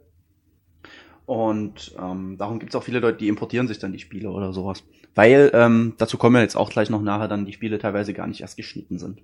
Und 1.31 1.95
ähm, 1.97 2.39
darum 2.39 2.59
gibt 2.59 2.73
es 2.73 2.75
auch 2.75 2.83
viele 2.83 2.99
Leute, 2.99 3.19
die 3.19 3.29
importieren 3.29 3.69
sich 3.69 3.79
dann 3.79 3.93
die 3.93 4.01
Spiele 4.01 4.31
oder 4.31 4.53
sowas. 4.53 4.83
Weil, 5.15 5.53
ähm, 5.55 5.95
dazu 5.97 6.19
kommen 6.19 6.35
wir 6.35 6.43
jetzt 6.43 6.57
auch 6.57 6.71
gleich 6.71 6.91
noch 6.91 7.03
nachher, 7.03 7.29
dann 7.29 7.47
die 7.47 7.53
Spiele 7.53 7.79
teilweise 7.79 8.15
gar 8.15 8.27
nicht 8.27 8.41
erst 8.41 8.57
geschnitten 8.57 8.99
sind. 8.99 9.23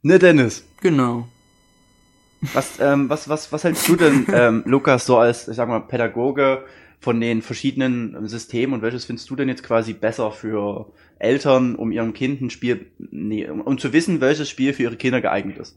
Ne, 0.00 0.18
Dennis? 0.18 0.66
Genau. 0.80 1.28
Was, 2.54 2.80
ähm, 2.80 3.10
was, 3.10 3.28
was, 3.28 3.52
was 3.52 3.62
hältst 3.62 3.86
du 3.86 3.96
denn, 3.96 4.24
ähm, 4.32 4.62
Lukas, 4.66 5.04
so 5.04 5.18
als, 5.18 5.48
ich 5.48 5.56
sag 5.56 5.68
mal, 5.68 5.80
Pädagoge 5.80 6.64
von 6.98 7.20
den 7.20 7.42
verschiedenen 7.42 8.26
Systemen 8.26 8.72
und 8.72 8.80
welches 8.80 9.04
findest 9.04 9.28
du 9.28 9.36
denn 9.36 9.50
jetzt 9.50 9.62
quasi 9.62 9.92
besser 9.92 10.32
für 10.32 10.94
Eltern, 11.18 11.74
um 11.74 11.92
ihrem 11.92 12.14
Kind 12.14 12.40
ein 12.40 12.48
Spiel, 12.48 12.86
nee, 13.10 13.46
um, 13.46 13.60
um 13.60 13.76
zu 13.76 13.92
wissen, 13.92 14.22
welches 14.22 14.48
Spiel 14.48 14.72
für 14.72 14.84
ihre 14.84 14.96
Kinder 14.96 15.20
geeignet 15.20 15.58
ist? 15.58 15.76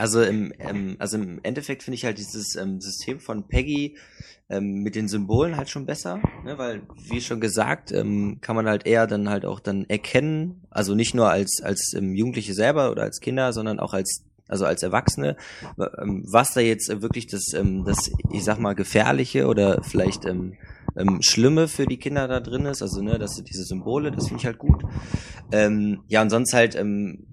Also 0.00 0.22
im, 0.22 0.50
ähm, 0.60 0.96
also 0.98 1.18
im 1.18 1.40
Endeffekt 1.42 1.82
finde 1.82 1.96
ich 1.96 2.06
halt 2.06 2.16
dieses 2.16 2.56
ähm, 2.56 2.80
System 2.80 3.20
von 3.20 3.46
Peggy 3.48 3.98
ähm, 4.48 4.82
mit 4.82 4.94
den 4.94 5.08
Symbolen 5.08 5.58
halt 5.58 5.68
schon 5.68 5.84
besser, 5.84 6.22
ne? 6.42 6.56
weil 6.56 6.80
wie 7.10 7.20
schon 7.20 7.38
gesagt 7.38 7.92
ähm, 7.92 8.38
kann 8.40 8.56
man 8.56 8.66
halt 8.66 8.86
eher 8.86 9.06
dann 9.06 9.28
halt 9.28 9.44
auch 9.44 9.60
dann 9.60 9.84
erkennen, 9.90 10.62
also 10.70 10.94
nicht 10.94 11.14
nur 11.14 11.28
als 11.28 11.60
als 11.62 11.92
ähm, 11.94 12.14
Jugendliche 12.14 12.54
selber 12.54 12.90
oder 12.90 13.02
als 13.02 13.20
Kinder, 13.20 13.52
sondern 13.52 13.78
auch 13.78 13.92
als 13.92 14.24
also 14.48 14.64
als 14.64 14.82
Erwachsene, 14.82 15.36
ähm, 15.98 16.24
was 16.26 16.54
da 16.54 16.60
jetzt 16.62 17.02
wirklich 17.02 17.26
das 17.26 17.52
ähm, 17.52 17.84
das 17.84 18.10
ich 18.32 18.42
sag 18.42 18.58
mal 18.58 18.74
gefährliche 18.74 19.48
oder 19.48 19.82
vielleicht 19.82 20.24
ähm, 20.24 20.54
ähm, 20.96 21.20
Schlimme 21.20 21.68
für 21.68 21.84
die 21.84 21.98
Kinder 21.98 22.26
da 22.26 22.40
drin 22.40 22.64
ist, 22.64 22.80
also 22.80 23.02
ne, 23.02 23.18
das 23.18 23.36
sind 23.36 23.50
diese 23.50 23.64
Symbole, 23.64 24.10
das 24.10 24.28
finde 24.28 24.40
ich 24.40 24.46
halt 24.46 24.58
gut. 24.58 24.82
Ähm, 25.52 26.00
ja 26.08 26.22
und 26.22 26.30
sonst 26.30 26.54
halt 26.54 26.74
ähm, 26.74 27.26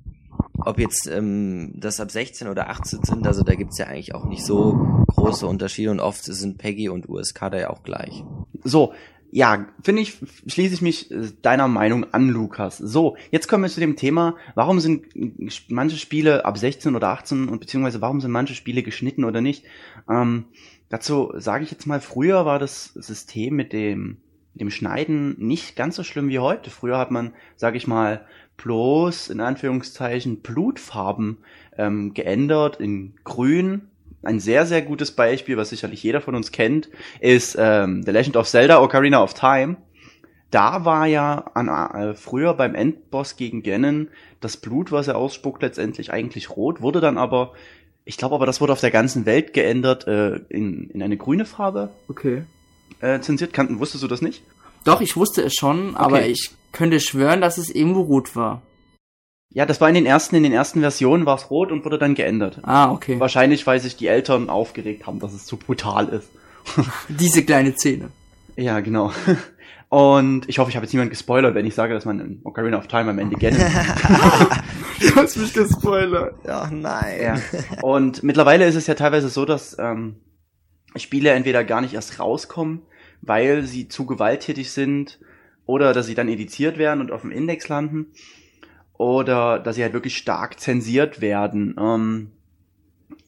ob 0.68 0.80
jetzt 0.80 1.08
ähm, 1.08 1.74
das 1.76 2.00
ab 2.00 2.12
16 2.12 2.48
oder 2.48 2.70
18 2.70 3.04
sind, 3.04 3.26
also 3.26 3.44
da 3.44 3.56
gibt's 3.56 3.78
ja 3.78 3.88
eigentlich 3.88 4.14
auch 4.14 4.26
nicht 4.26 4.46
so 4.46 5.06
große 5.08 5.48
Unterschiede 5.48 5.92
und 5.92 6.00
oft 6.00 6.24
sind 6.24 6.58
Peggy 6.58 6.90
und 6.90 7.08
USK 7.10 7.52
da 7.52 7.58
ja 7.58 7.70
auch 7.70 7.84
gleich. 7.84 8.24
So, 8.64 8.94
ja, 9.32 9.68
finde 9.84 10.02
ich, 10.02 10.18
schließe 10.46 10.74
ich 10.74 10.82
mich 10.82 11.12
äh, 11.12 11.30
deiner 11.42 11.68
Meinung 11.68 12.14
an, 12.14 12.30
Lukas. 12.30 12.78
So, 12.78 13.18
jetzt 13.32 13.48
kommen 13.48 13.64
wir 13.64 13.70
zu 13.70 13.80
dem 13.80 13.96
Thema, 13.96 14.36
warum 14.56 14.80
sind 14.80 15.06
manche 15.70 15.98
Spiele 15.98 16.46
ab 16.46 16.58
16 16.58 16.96
oder 16.96 17.10
18 17.10 17.50
und 17.50 17.60
beziehungsweise 17.60 18.02
warum 18.02 18.22
sind 18.22 18.32
manche 18.32 18.56
Spiele 18.56 18.84
geschnitten 18.84 19.24
oder 19.24 19.42
nicht? 19.42 19.66
Ähm, 20.10 20.46
dazu 20.90 21.34
sage 21.36 21.64
ich 21.64 21.72
jetzt 21.72 21.88
mal, 21.88 22.02
früher 22.02 22.46
war 22.46 22.60
das 22.60 22.94
System 22.94 23.56
mit 23.56 23.74
dem, 23.74 24.18
dem 24.54 24.70
Schneiden 24.70 25.36
nicht 25.40 25.76
ganz 25.76 25.96
so 25.96 26.04
schlimm 26.04 26.30
wie 26.30 26.40
heute. 26.40 26.70
Früher 26.70 26.98
hat 26.98 27.12
man, 27.12 27.34
sage 27.56 27.78
ich 27.78 27.88
mal, 27.88 28.26
bloß 28.58 29.30
in 29.30 29.40
Anführungszeichen 29.40 30.38
Blutfarben 30.42 31.38
ähm, 31.78 32.14
geändert 32.14 32.80
in 32.80 33.14
grün. 33.24 33.84
Ein 34.24 34.40
sehr, 34.40 34.66
sehr 34.66 34.82
gutes 34.82 35.12
Beispiel, 35.12 35.58
was 35.58 35.70
sicherlich 35.70 36.04
jeder 36.04 36.22
von 36.22 36.36
uns 36.36 36.52
kennt, 36.52 36.90
ist 37.20 37.56
ähm, 37.60 38.04
The 38.04 38.12
Legend 38.12 38.36
of 38.36 38.48
Zelda 38.48 38.82
Ocarina 38.82 39.24
of 39.24 39.34
Time. 39.34 39.78
Da 40.50 40.86
war 40.86 41.06
ja 41.06 41.46
an, 41.54 41.68
äh, 41.68 42.14
früher 42.14 42.54
beim 42.54 42.74
Endboss 42.74 43.36
gegen 43.36 43.64
Ganon 43.64 44.08
das 44.40 44.58
Blut, 44.58 44.92
was 44.92 45.08
er 45.08 45.18
ausspuckt, 45.18 45.62
letztendlich 45.62 46.12
eigentlich 46.12 46.50
rot, 46.50 46.82
wurde 46.82 47.00
dann 47.02 47.18
aber 47.18 47.54
Ich 48.06 48.18
glaube 48.18 48.36
aber, 48.36 48.46
das 48.46 48.62
wurde 48.62 48.72
auf 48.72 48.80
der 48.80 48.92
ganzen 48.92 49.26
Welt 49.26 49.54
geändert, 49.54 50.08
äh, 50.08 50.38
in, 50.50 50.90
in 50.90 51.04
eine 51.04 51.18
grüne 51.18 51.44
Farbe 51.46 51.90
Okay. 52.08 52.44
äh, 53.02 53.20
zensiert. 53.20 53.52
Kannten, 53.52 53.80
wusstest 53.80 54.04
du 54.04 54.08
das 54.08 54.22
nicht? 54.22 54.42
Doch, 54.86 55.02
ich 55.02 55.18
wusste 55.18 55.44
es 55.44 55.54
schon, 55.54 55.96
aber 55.98 56.26
ich 56.26 56.52
könnte 56.72 57.00
schwören, 57.00 57.42
dass 57.42 57.58
es 57.58 57.70
irgendwo 57.70 58.02
rot 58.02 58.36
war. 58.36 58.62
Ja, 59.50 59.66
das 59.66 59.82
war 59.82 59.88
in 59.90 59.96
den 59.96 60.06
ersten, 60.06 60.36
in 60.36 60.44
den 60.44 60.54
ersten 60.54 60.82
Versionen 60.82 61.26
war 61.26 61.36
es 61.36 61.50
rot 61.50 61.72
und 61.72 61.86
wurde 61.86 61.98
dann 61.98 62.16
geändert. 62.16 62.60
Ah, 62.64 62.92
okay. 62.92 63.20
Wahrscheinlich, 63.20 63.66
weil 63.66 63.80
sich 63.80 63.96
die 63.96 64.08
Eltern 64.08 64.50
aufgeregt 64.50 65.08
haben, 65.08 65.20
dass 65.20 65.34
es 65.34 65.46
zu 65.46 65.58
brutal 65.58 66.10
ist. 66.10 66.30
Diese 67.08 67.44
kleine 67.44 67.74
Szene. 67.74 68.10
Ja, 68.56 68.82
genau. 68.82 69.12
Und 69.90 70.50
ich 70.50 70.60
hoffe, 70.60 70.70
ich 70.70 70.76
habe 70.76 70.86
jetzt 70.86 70.94
niemand 70.94 71.12
gespoilert, 71.12 71.56
wenn 71.56 71.66
ich 71.66 71.74
sage, 71.74 71.94
dass 71.94 72.04
man 72.04 72.20
in 72.20 72.42
Ocarina 72.44 72.78
of 72.78 72.88
Time 72.88 73.10
am 73.10 73.20
Ende 73.20 73.36
Ganon. 73.40 73.60
Du 75.00 75.16
hast 75.16 75.38
mich 75.38 75.54
gespoilert. 75.54 76.36
Ach 76.46 76.70
nein. 76.70 77.22
ja. 77.22 77.36
Und 77.82 78.24
mittlerweile 78.24 78.66
ist 78.66 78.76
es 78.76 78.88
ja 78.88 78.96
teilweise 78.96 79.30
so, 79.30 79.46
dass 79.46 79.78
ähm, 79.80 80.18
Spiele 80.98 81.32
entweder 81.32 81.64
gar 81.64 81.80
nicht 81.80 81.94
erst 81.94 82.20
rauskommen, 82.20 82.82
weil 83.22 83.64
sie 83.64 83.88
zu 83.88 84.06
gewalttätig 84.06 84.72
sind, 84.72 85.20
oder 85.68 85.94
dass 85.94 86.08
sie 86.08 86.16
dann 86.16 86.30
ediziert 86.30 86.80
werden 86.80 87.02
und 87.02 87.12
auf 87.12 87.22
dem 87.22 87.32
Index 87.32 87.68
landen, 87.68 88.08
oder 88.94 89.60
dass 89.60 89.76
sie 89.76 89.84
halt 89.84 89.94
wirklich 89.94 90.18
stark 90.18 90.60
zensiert 90.60 91.22
werden. 91.22 91.76
Ähm, 91.80 92.32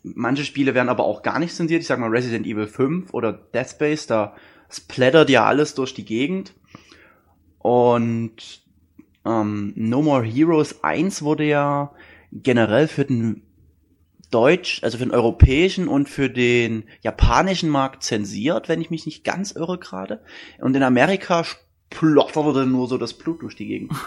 manche 0.02 0.44
Spiele 0.44 0.74
werden 0.74 0.90
aber 0.90 1.04
auch 1.04 1.22
gar 1.22 1.38
nicht 1.38 1.56
zensiert. 1.56 1.82
Ich 1.82 1.88
sag 1.88 2.00
mal 2.00 2.10
Resident 2.10 2.48
Evil 2.48 2.66
5 2.66 3.14
oder 3.14 3.34
Death 3.34 3.70
Space, 3.72 4.08
da 4.08 4.36
splattert 4.72 5.30
ja 5.30 5.46
alles 5.46 5.76
durch 5.76 5.94
die 5.94 6.06
Gegend. 6.06 6.56
Und 7.60 8.64
ähm, 9.26 9.74
No 9.76 10.02
More 10.02 10.24
Heroes 10.24 10.84
1 10.84 11.22
wurde 11.22 11.44
ja 11.44 11.92
generell 12.32 12.88
für 12.88 13.06
den 13.06 13.44
Deutsch, 14.32 14.84
also 14.84 14.98
für 14.98 15.06
den 15.06 15.14
europäischen 15.14 15.88
und 15.88 16.08
für 16.08 16.30
den 16.30 16.84
japanischen 17.02 17.70
Markt 17.70 18.04
zensiert, 18.04 18.70
wenn 18.70 18.80
ich 18.80 18.92
mich 18.92 19.06
nicht 19.06 19.24
ganz 19.24 19.52
irre 19.52 19.80
gerade. 19.80 20.22
Und 20.60 20.76
in 20.76 20.84
Amerika 20.84 21.44
splotterte 21.94 22.66
nur 22.66 22.88
so 22.88 22.98
das 22.98 23.14
Blut 23.14 23.42
durch 23.42 23.56
die 23.56 23.68
Gegend. 23.68 23.94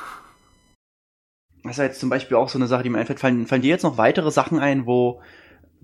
Das 1.65 1.75
ist 1.75 1.79
ja 1.79 1.85
jetzt 1.85 2.01
zum 2.01 2.11
Beispiel 2.11 2.37
auch 2.37 2.49
so 2.49 2.59
eine 2.59 2.67
Sache, 2.67 2.83
die 2.83 2.91
mir 2.91 2.99
einfällt. 2.99 3.21
Fallen, 3.21 3.47
fallen 3.47 3.63
dir 3.63 3.69
jetzt 3.69 3.85
noch 3.85 3.97
weitere 3.97 4.33
Sachen 4.33 4.59
ein, 4.59 4.85
wo 4.85 5.21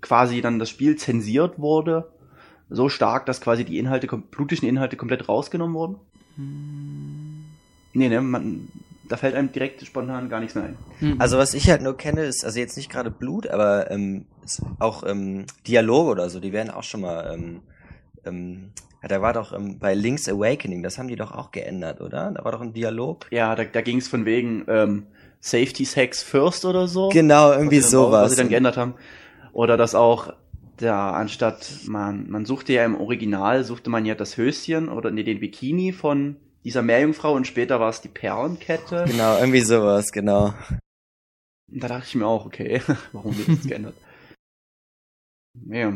quasi 0.01 0.41
dann 0.41 0.59
das 0.59 0.71
Spiel 0.71 0.97
zensiert 0.97 1.61
wurde? 1.61 2.11
So 2.69 2.89
stark, 2.89 3.27
dass 3.27 3.41
quasi 3.41 3.65
die 3.65 3.79
Inhalte, 3.79 4.09
blutigen 4.09 4.69
Inhalte 4.69 4.97
komplett 4.97 5.29
rausgenommen 5.29 5.77
wurden? 5.77 5.97
Nee, 7.93 8.09
ne, 8.09 8.21
man, 8.21 8.69
da 9.09 9.17
fällt 9.17 9.35
einem 9.35 9.53
direkt 9.53 9.85
spontan 9.87 10.29
gar 10.29 10.41
nichts 10.41 10.55
mehr 10.55 10.65
ein. 10.65 10.77
Hm. 10.99 11.21
Also 11.21 11.39
was 11.39 11.55
ich 11.55 11.69
halt 11.71 11.83
nur 11.83 11.97
kenne, 11.97 12.23
ist, 12.23 12.45
also 12.45 12.59
jetzt 12.59 12.77
nicht 12.77 12.91
gerade 12.91 13.11
Blut, 13.11 13.47
aber 13.47 13.91
ähm, 13.91 14.27
auch 14.79 15.03
ähm, 15.07 15.47
Dialoge 15.67 16.11
oder 16.11 16.31
so, 16.31 16.41
die 16.41 16.53
werden 16.53 16.71
auch 16.71 16.83
schon 16.83 17.01
mal, 17.01 17.35
ähm, 17.35 17.63
ähm, 18.29 18.73
ja, 19.03 19.09
da 19.09 19.23
war 19.23 19.33
doch 19.33 19.53
ähm, 19.53 19.79
bei 19.79 19.95
Link's 19.95 20.29
Awakening, 20.29 20.83
das 20.83 20.99
haben 20.99 21.09
die 21.09 21.17
doch 21.17 21.33
auch 21.33 21.51
geändert, 21.51 22.01
oder? 22.01 22.33
Da 22.33 22.45
war 22.45 22.53
doch 22.53 22.61
ein 22.61 22.73
Dialog. 22.73 23.27
Ja, 23.31 23.55
da, 23.55 23.65
da 23.65 23.81
ging 23.81 23.99
es 23.99 24.09
von 24.09 24.25
wegen 24.25 24.65
ähm, 24.69 25.07
Safety 25.41 25.85
Sex 25.85 26.23
First 26.23 26.65
oder 26.65 26.89
so. 26.89 27.09
Genau, 27.11 27.53
irgendwie 27.53 27.79
was 27.83 27.91
sowas. 27.91 28.25
Was 28.25 28.31
sie 28.33 28.37
dann 28.39 28.49
geändert 28.49 28.77
haben. 28.77 28.95
Oder 29.53 29.77
dass 29.77 29.95
auch 29.95 30.33
da 30.77 31.11
anstatt 31.13 31.81
man 31.87 32.31
man 32.31 32.45
suchte 32.45 32.73
ja 32.73 32.85
im 32.85 32.95
Original 32.95 33.65
suchte 33.65 33.91
man 33.91 34.05
ja 34.05 34.15
das 34.15 34.37
Höschen 34.37 34.89
oder 34.89 35.11
nee, 35.11 35.25
den 35.25 35.41
Bikini 35.41 35.93
von 35.93 36.37
dieser 36.65 36.83
Meerjungfrau 36.83 37.33
und 37.33 37.47
später 37.47 37.81
war 37.81 37.89
es 37.89 38.01
die 38.01 38.09
Perlenkette. 38.09 39.05
Genau, 39.09 39.39
irgendwie 39.39 39.61
sowas, 39.61 40.13
genau. 40.13 40.55
Da 41.69 41.89
dachte 41.89 42.07
ich 42.07 42.15
mir 42.15 42.27
auch, 42.27 42.47
okay, 42.47 42.83
warum 43.13 43.37
wird 43.37 43.49
das 43.49 43.67
geändert? 43.67 43.95
Ja. 45.67 45.93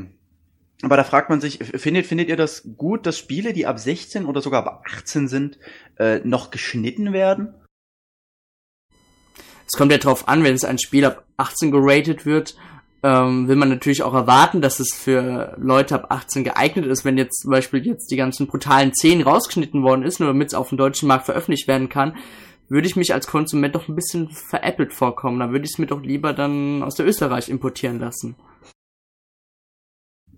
Aber 0.83 0.97
da 0.97 1.05
fragt 1.05 1.31
man 1.31 1.41
sich, 1.41 1.59
findet, 1.59 2.07
findet 2.07 2.29
ihr 2.29 2.37
das 2.37 2.69
gut, 2.77 3.07
dass 3.07 3.19
Spiele, 3.19 3.53
die 3.53 3.67
ab 3.67 3.79
16 3.79 4.27
oder 4.27 4.41
sogar 4.41 4.67
ab 4.67 4.85
18 4.85 5.29
sind, 5.29 5.59
äh, 5.99 6.19
noch 6.25 6.51
geschnitten 6.51 7.13
werden? 7.13 7.55
Es 9.67 9.79
kommt 9.79 9.93
ja 9.93 9.99
drauf 9.99 10.29
an, 10.29 10.43
wenn 10.43 10.55
es 10.55 10.65
ein 10.65 10.79
Spiel 10.79 11.05
ab 11.05 11.25
18 11.37 11.71
geratet 11.71 12.27
wird, 12.27 12.57
ähm, 13.05 13.49
will 13.49 13.57
man 13.57 13.69
natürlich 13.69 14.03
auch 14.03 14.15
erwarten, 14.15 14.61
dass 14.61 14.81
es 14.81 14.95
für 14.95 15.57
Leute 15.59 15.95
ab 15.95 16.07
18 16.11 16.45
geeignet 16.45 16.87
ist. 16.87 17.05
Wenn 17.05 17.19
jetzt 17.19 17.43
zum 17.43 17.51
Beispiel 17.51 17.85
jetzt 17.85 18.11
die 18.11 18.17
ganzen 18.17 18.47
brutalen 18.47 18.95
Szenen 18.95 19.23
rausgeschnitten 19.23 19.83
worden 19.83 20.03
ist, 20.03 20.21
nur 20.21 20.29
damit 20.29 20.49
es 20.49 20.55
auf 20.55 20.69
dem 20.69 20.79
deutschen 20.79 21.09
Markt 21.09 21.27
veröffentlicht 21.27 21.67
werden 21.67 21.89
kann, 21.89 22.17
würde 22.69 22.87
ich 22.87 22.97
mich 22.97 23.13
als 23.13 23.27
Konsument 23.27 23.75
doch 23.75 23.89
ein 23.89 23.97
bisschen 23.97 24.31
veräppelt 24.31 24.93
vorkommen. 24.93 25.41
Da 25.41 25.51
würde 25.51 25.65
ich 25.65 25.73
es 25.73 25.79
mir 25.79 25.87
doch 25.87 26.01
lieber 26.01 26.33
dann 26.33 26.83
aus 26.83 26.95
der 26.95 27.07
Österreich 27.07 27.49
importieren 27.49 27.99
lassen. 27.99 28.37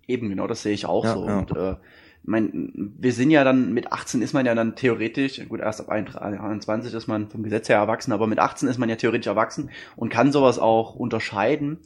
Eben, 0.06 0.28
genau, 0.28 0.46
das 0.46 0.62
sehe 0.62 0.72
ich 0.72 0.86
auch 0.86 1.04
Ja, 1.04 1.14
so. 1.14 1.26
ja. 1.26 1.38
Und 1.38 1.56
äh, 1.56 1.76
mein, 2.24 2.72
wir 2.98 3.12
sind 3.12 3.30
ja 3.30 3.44
dann, 3.44 3.72
mit 3.74 3.92
18 3.92 4.22
ist 4.22 4.32
man 4.32 4.46
ja 4.46 4.54
dann 4.54 4.76
theoretisch, 4.76 5.46
gut, 5.48 5.60
erst 5.60 5.80
ab 5.80 5.90
21 5.90 6.94
ist 6.94 7.06
man 7.06 7.28
vom 7.28 7.42
Gesetz 7.42 7.68
her 7.68 7.76
erwachsen, 7.76 8.12
aber 8.12 8.26
mit 8.26 8.38
18 8.38 8.68
ist 8.68 8.78
man 8.78 8.88
ja 8.88 8.96
theoretisch 8.96 9.26
erwachsen 9.26 9.70
und 9.96 10.08
kann 10.08 10.32
sowas 10.32 10.58
auch 10.58 10.94
unterscheiden. 10.94 11.78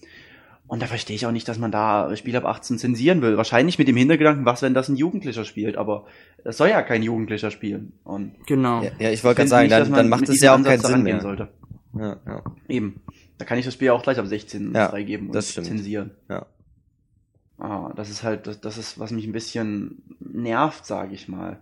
Und 0.68 0.82
da 0.82 0.86
verstehe 0.86 1.16
ich 1.16 1.24
auch 1.24 1.32
nicht, 1.32 1.48
dass 1.48 1.58
man 1.58 1.72
da 1.72 2.14
Spiel 2.14 2.36
ab 2.36 2.44
18 2.44 2.78
zensieren 2.78 3.22
will. 3.22 3.38
Wahrscheinlich 3.38 3.78
mit 3.78 3.88
dem 3.88 3.96
Hintergedanken, 3.96 4.44
was, 4.44 4.60
wenn 4.60 4.74
das 4.74 4.90
ein 4.90 4.96
Jugendlicher 4.96 5.46
spielt, 5.46 5.78
aber 5.78 6.04
es 6.44 6.58
soll 6.58 6.68
ja 6.68 6.82
kein 6.82 7.02
Jugendlicher 7.02 7.50
spielen. 7.50 7.94
Und 8.04 8.34
Genau. 8.46 8.82
Ja, 8.82 8.90
ja 8.98 9.10
ich 9.10 9.24
wollte 9.24 9.38
gerade 9.38 9.48
sagen, 9.48 9.62
nicht, 9.62 9.72
dass 9.72 9.84
dann, 9.84 9.90
man 9.90 9.98
dann 9.98 10.08
macht 10.10 10.28
es 10.28 10.40
ja 10.42 10.52
auch 10.52 10.56
Ansatz 10.56 10.82
keinen 10.82 10.92
Sinn 10.92 11.02
mehr. 11.04 11.20
Sollte. 11.22 11.48
Ja, 11.98 12.16
ja. 12.26 12.42
Eben. 12.68 13.00
Da 13.38 13.46
kann 13.46 13.58
ich 13.58 13.64
das 13.64 13.74
Spiel 13.74 13.90
auch 13.90 14.02
gleich 14.02 14.18
ab 14.18 14.26
16 14.26 14.74
Ja, 14.74 14.90
freigeben 14.90 15.28
und 15.28 15.34
das 15.34 15.50
stimmt. 15.52 15.68
zensieren. 15.68 16.10
Ja. 16.28 16.44
Ah, 17.58 17.92
das 17.96 18.08
ist 18.08 18.22
halt, 18.22 18.46
das, 18.46 18.60
das 18.60 18.78
ist, 18.78 18.98
was 18.98 19.10
mich 19.10 19.26
ein 19.26 19.32
bisschen 19.32 20.02
nervt, 20.20 20.86
sage 20.86 21.14
ich 21.14 21.28
mal. 21.28 21.58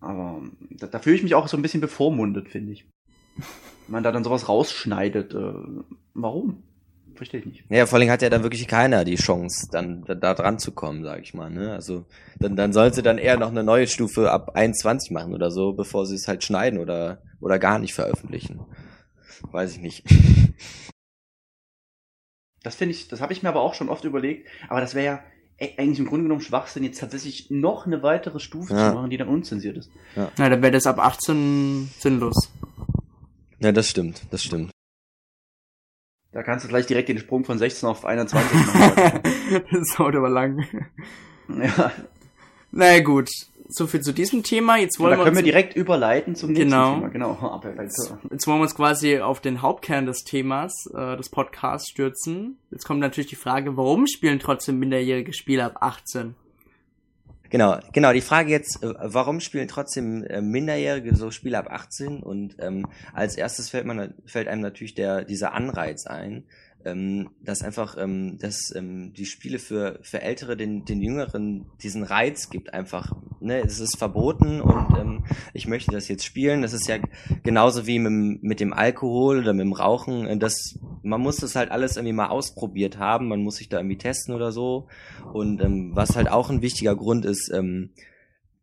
Aber 0.00 0.42
da, 0.70 0.86
da 0.86 0.98
fühle 0.98 1.16
ich 1.16 1.22
mich 1.22 1.34
auch 1.34 1.48
so 1.48 1.56
ein 1.56 1.62
bisschen 1.62 1.80
bevormundet, 1.80 2.48
finde 2.48 2.72
ich. 2.72 2.86
Wenn 3.36 3.44
man 3.88 4.02
da 4.02 4.12
dann 4.12 4.24
sowas 4.24 4.48
rausschneidet. 4.48 5.34
Äh, 5.34 5.54
warum? 6.14 6.62
Verstehe 7.14 7.40
ich 7.40 7.46
nicht. 7.46 7.64
Ja, 7.68 7.86
vor 7.86 7.98
allem 7.98 8.10
hat 8.10 8.22
ja 8.22 8.30
dann 8.30 8.42
wirklich 8.42 8.66
keiner 8.66 9.04
die 9.04 9.16
Chance, 9.16 9.68
dann 9.70 10.04
da, 10.06 10.14
da 10.14 10.34
dran 10.34 10.58
zu 10.58 10.72
kommen, 10.72 11.04
sag 11.04 11.20
ich 11.20 11.34
mal. 11.34 11.50
Ne? 11.50 11.72
Also 11.72 12.06
dann, 12.38 12.56
dann 12.56 12.72
sollte 12.72 13.02
dann 13.02 13.18
eher 13.18 13.36
noch 13.36 13.50
eine 13.50 13.62
neue 13.62 13.86
Stufe 13.86 14.30
ab 14.30 14.52
21 14.54 15.10
machen 15.10 15.34
oder 15.34 15.50
so, 15.50 15.72
bevor 15.72 16.06
sie 16.06 16.14
es 16.14 16.28
halt 16.28 16.42
schneiden 16.44 16.78
oder 16.78 17.20
oder 17.40 17.58
gar 17.58 17.78
nicht 17.78 17.94
veröffentlichen. 17.94 18.60
Weiß 19.50 19.72
ich 19.72 19.80
nicht. 19.80 20.04
Das 22.62 22.74
finde 22.76 22.94
ich, 22.94 23.08
das 23.08 23.20
habe 23.20 23.32
ich 23.32 23.42
mir 23.42 23.48
aber 23.48 23.60
auch 23.62 23.74
schon 23.74 23.88
oft 23.88 24.04
überlegt. 24.04 24.48
Aber 24.68 24.80
das 24.80 24.94
wäre 24.94 25.04
ja 25.06 25.22
e- 25.58 25.78
eigentlich 25.78 25.98
im 25.98 26.06
Grunde 26.06 26.24
genommen 26.24 26.40
Schwachsinn, 26.42 26.84
jetzt 26.84 27.00
tatsächlich 27.00 27.50
noch 27.50 27.86
eine 27.86 28.02
weitere 28.02 28.38
Stufe 28.40 28.74
Ja. 28.74 28.90
zu 28.90 28.94
machen, 28.96 29.10
die 29.10 29.16
dann 29.16 29.28
unzensiert 29.28 29.76
ist. 29.78 29.90
Na, 30.14 30.48
dann 30.48 30.60
wäre 30.62 30.72
das 30.72 30.86
ab 30.86 30.98
18 30.98 31.90
sinnlos. 31.98 32.50
Ja, 33.60 33.72
das 33.72 33.88
stimmt, 33.88 34.22
das 34.30 34.42
stimmt. 34.44 34.70
Da 36.32 36.42
kannst 36.44 36.64
du 36.64 36.68
gleich 36.68 36.86
direkt 36.86 37.08
den 37.08 37.18
Sprung 37.18 37.44
von 37.44 37.58
16 37.58 37.88
auf 37.88 38.04
21 38.04 38.52
machen. 38.74 39.20
das 39.72 39.96
dauert 39.96 40.14
aber 40.16 40.28
lang. 40.30 40.64
ja. 41.48 41.90
Na 42.70 43.00
gut, 43.00 43.28
so 43.70 43.86
viel 43.86 44.00
zu 44.00 44.12
diesem 44.12 44.42
Thema. 44.42 44.76
Jetzt 44.76 44.98
wollen 44.98 45.12
da 45.12 45.18
wir 45.18 45.24
können 45.24 45.36
wir 45.36 45.40
uns, 45.40 45.44
direkt 45.44 45.76
überleiten 45.76 46.34
zum 46.34 46.52
nächsten 46.52 46.70
Genau. 46.70 46.94
Thema. 46.94 47.08
Genau. 47.08 47.58
Perfekt. 47.62 47.92
jetzt 48.30 48.46
wollen 48.46 48.58
wir 48.58 48.62
uns 48.62 48.74
quasi 48.74 49.18
auf 49.20 49.40
den 49.40 49.62
Hauptkern 49.62 50.06
des 50.06 50.24
Themas 50.24 50.72
äh, 50.94 51.16
des 51.16 51.28
Podcasts 51.30 51.90
stürzen. 51.90 52.58
Jetzt 52.70 52.84
kommt 52.86 53.00
natürlich 53.00 53.30
die 53.30 53.36
Frage, 53.36 53.76
warum 53.76 54.06
spielen 54.06 54.38
trotzdem 54.38 54.78
minderjährige 54.78 55.32
Spieler 55.32 55.66
ab 55.66 55.76
18? 55.80 56.34
Genau, 57.50 57.78
genau. 57.92 58.12
Die 58.12 58.20
Frage 58.20 58.50
jetzt, 58.50 58.82
äh, 58.82 58.94
warum 59.00 59.40
spielen 59.40 59.66
trotzdem 59.66 60.22
äh, 60.24 60.40
Minderjährige 60.40 61.16
so 61.16 61.30
Spiele 61.32 61.58
ab 61.58 61.66
18? 61.68 62.22
Und 62.22 62.56
ähm, 62.60 62.86
als 63.12 63.36
erstes 63.36 63.70
fällt 63.70 63.86
man 63.86 64.14
fällt 64.24 64.46
einem 64.46 64.62
natürlich 64.62 64.94
der 64.94 65.24
dieser 65.24 65.52
Anreiz 65.52 66.06
ein, 66.06 66.44
ähm, 66.84 67.30
dass 67.42 67.62
einfach, 67.62 67.96
ähm, 67.98 68.38
dass 68.40 68.74
ähm, 68.74 69.12
die 69.14 69.26
Spiele 69.26 69.58
für 69.58 69.98
für 70.02 70.22
Ältere 70.22 70.56
den 70.56 70.84
den 70.84 71.00
Jüngeren 71.00 71.66
diesen 71.82 72.02
Reiz 72.02 72.50
gibt 72.50 72.72
einfach. 72.74 73.12
Ne, 73.40 73.60
es 73.64 73.80
ist 73.80 73.96
verboten 73.98 74.60
und 74.60 74.98
ähm, 74.98 75.24
ich 75.54 75.66
möchte 75.66 75.92
das 75.92 76.08
jetzt 76.08 76.24
spielen. 76.24 76.62
Das 76.62 76.72
ist 76.72 76.86
ja 76.88 76.98
genauso 77.42 77.86
wie 77.86 77.98
mit, 77.98 78.10
dem- 78.10 78.38
mit 78.42 78.60
dem 78.60 78.72
Alkohol 78.72 79.40
oder 79.40 79.52
mit 79.52 79.64
dem 79.64 79.72
Rauchen. 79.72 80.26
äh, 80.26 80.36
Das 80.38 80.78
man 81.02 81.20
muss 81.20 81.36
das 81.36 81.56
halt 81.56 81.70
alles 81.70 81.96
irgendwie 81.96 82.12
mal 82.12 82.28
ausprobiert 82.28 82.98
haben. 82.98 83.28
Man 83.28 83.42
muss 83.42 83.56
sich 83.56 83.68
da 83.68 83.78
irgendwie 83.78 83.96
testen 83.98 84.34
oder 84.34 84.52
so. 84.52 84.88
Und 85.32 85.60
ähm, 85.62 85.92
was 85.94 86.16
halt 86.16 86.30
auch 86.30 86.50
ein 86.50 86.60
wichtiger 86.62 86.94
Grund 86.96 87.24
ist, 87.24 87.50
ähm, 87.52 87.90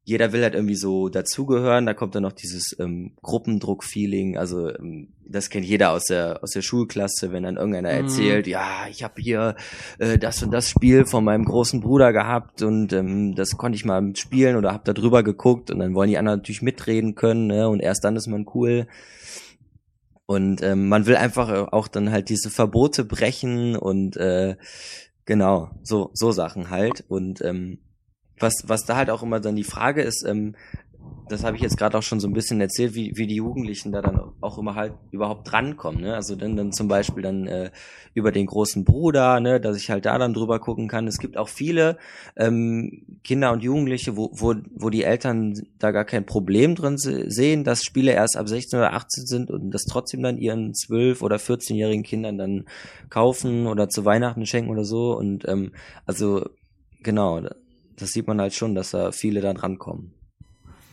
jeder 0.08 0.32
will 0.32 0.42
halt 0.42 0.56
irgendwie 0.56 0.78
so 0.78 1.10
dazugehören. 1.10 1.86
Da 1.86 1.94
kommt 1.94 2.16
dann 2.16 2.24
noch 2.24 2.32
dieses 2.32 2.74
ähm, 2.80 3.12
Gruppendruck-Feeling. 3.22 4.38
Also 4.38 4.74
ähm, 4.74 5.10
das 5.26 5.50
kennt 5.50 5.66
jeder 5.66 5.92
aus 5.92 6.06
der 6.06 6.42
aus 6.42 6.52
der 6.52 6.62
Schulklasse, 6.62 7.34
wenn 7.34 7.44
dann 7.44 7.58
irgendeiner 7.58 7.92
Mhm. 7.92 8.06
erzählt, 8.06 8.48
ja, 8.48 8.88
ich 8.90 9.04
habe 9.04 9.22
hier 9.22 9.58
äh, 10.00 10.18
das 10.18 10.42
und 10.42 10.52
das 10.52 10.70
Spiel 10.70 11.06
von 11.06 11.26
meinem 11.26 11.44
großen 11.44 11.82
Bruder 11.82 12.14
gehabt 12.14 12.62
und 12.62 12.94
ähm, 12.94 13.36
das 13.36 13.58
konnte 13.58 13.76
ich 13.76 13.84
mal 13.84 14.16
spielen 14.16 14.56
oder 14.56 14.72
hab 14.72 14.86
da 14.86 14.94
drüber 14.94 15.24
geguckt 15.24 15.72
und 15.72 15.80
dann 15.80 15.94
wollen 15.94 16.10
die 16.10 16.18
anderen 16.18 16.40
natürlich 16.40 16.62
mitreden 16.62 17.16
können 17.16 17.48
ne? 17.48 17.68
und 17.68 17.82
erst 17.82 18.06
dann 18.06 18.16
ist 18.16 18.28
man 18.28 18.46
cool. 18.56 18.88
Und 20.26 20.64
ähm, 20.64 20.88
man 20.88 21.06
will 21.06 21.18
einfach 21.18 21.74
auch 21.74 21.90
dann 21.90 22.12
halt 22.12 22.30
diese 22.30 22.50
Verbote 22.50 23.04
brechen 23.04 23.76
und 23.76 24.16
äh, 24.16 24.56
Genau, 25.28 25.72
so, 25.84 26.10
so 26.14 26.32
Sachen 26.32 26.70
halt. 26.70 27.04
Und 27.10 27.42
ähm, 27.42 27.80
was, 28.40 28.54
was 28.68 28.86
da 28.86 28.96
halt 28.96 29.10
auch 29.10 29.24
immer 29.24 29.40
dann 29.40 29.56
die 29.56 29.64
Frage 29.64 30.02
ist, 30.02 30.24
ähm, 30.26 30.56
das 31.30 31.44
habe 31.44 31.58
ich 31.58 31.62
jetzt 31.62 31.78
gerade 31.78 31.98
auch 31.98 32.04
schon 32.04 32.20
so 32.20 32.28
ein 32.28 32.34
bisschen 32.34 32.62
erzählt, 32.62 32.94
wie, 32.96 33.12
wie 33.16 33.28
die 33.28 33.36
Jugendlichen 33.36 33.92
da 33.92 34.02
dann 34.02 34.32
auch 34.40 34.58
immer 34.58 34.76
halt 34.76 34.94
überhaupt 35.12 35.52
drankommen. 35.52 36.02
Ne? 36.02 36.16
Also 36.16 36.36
dann, 36.36 36.56
dann 36.56 36.72
zum 36.72 36.88
Beispiel 36.88 37.22
dann 37.22 37.48
äh, 37.48 37.72
über 38.14 38.32
den 38.32 38.46
großen 38.46 38.86
Bruder, 38.86 39.40
ne, 39.40 39.60
dass 39.60 39.78
ich 39.78 39.90
halt 39.90 40.06
da 40.06 40.18
dann 40.18 40.34
drüber 40.34 40.60
gucken 40.60 40.88
kann. 40.88 41.08
Es 41.08 41.20
gibt 41.20 41.38
auch 41.38 41.50
viele 41.50 41.98
ähm, 42.36 43.20
Kinder 43.24 43.52
und 43.52 43.62
Jugendliche, 43.62 44.16
wo, 44.16 44.30
wo, 44.34 44.56
wo 44.76 44.90
die 44.90 45.04
Eltern 45.04 45.54
da 45.80 45.92
gar 45.92 46.06
kein 46.06 46.26
Problem 46.26 46.76
drin 46.76 46.98
sehen, 46.98 47.64
dass 47.64 47.84
Spiele 47.84 48.14
erst 48.14 48.38
ab 48.38 48.48
16 48.48 48.80
oder 48.80 48.94
18 48.94 49.26
sind 49.26 49.52
und 49.52 49.72
das 49.72 49.84
trotzdem 49.84 50.24
dann 50.24 50.38
ihren 50.38 50.74
12 50.74 51.22
oder 51.22 51.38
14-jährigen 51.38 52.04
Kindern 52.04 52.38
dann 52.38 52.66
kaufen 53.10 53.68
oder 53.68 53.90
zu 53.90 54.06
Weihnachten 54.06 54.46
schenken 54.46 54.72
oder 54.72 54.86
so. 54.86 55.16
Und 55.16 55.48
ähm, 55.48 55.72
also 56.06 56.50
genau, 57.04 57.42
das 57.98 58.12
sieht 58.12 58.28
man 58.28 58.40
halt 58.40 58.54
schon, 58.54 58.76
dass 58.76 58.92
da 58.92 59.12
viele 59.12 59.42
dann 59.42 59.58
rankommen. 59.58 60.14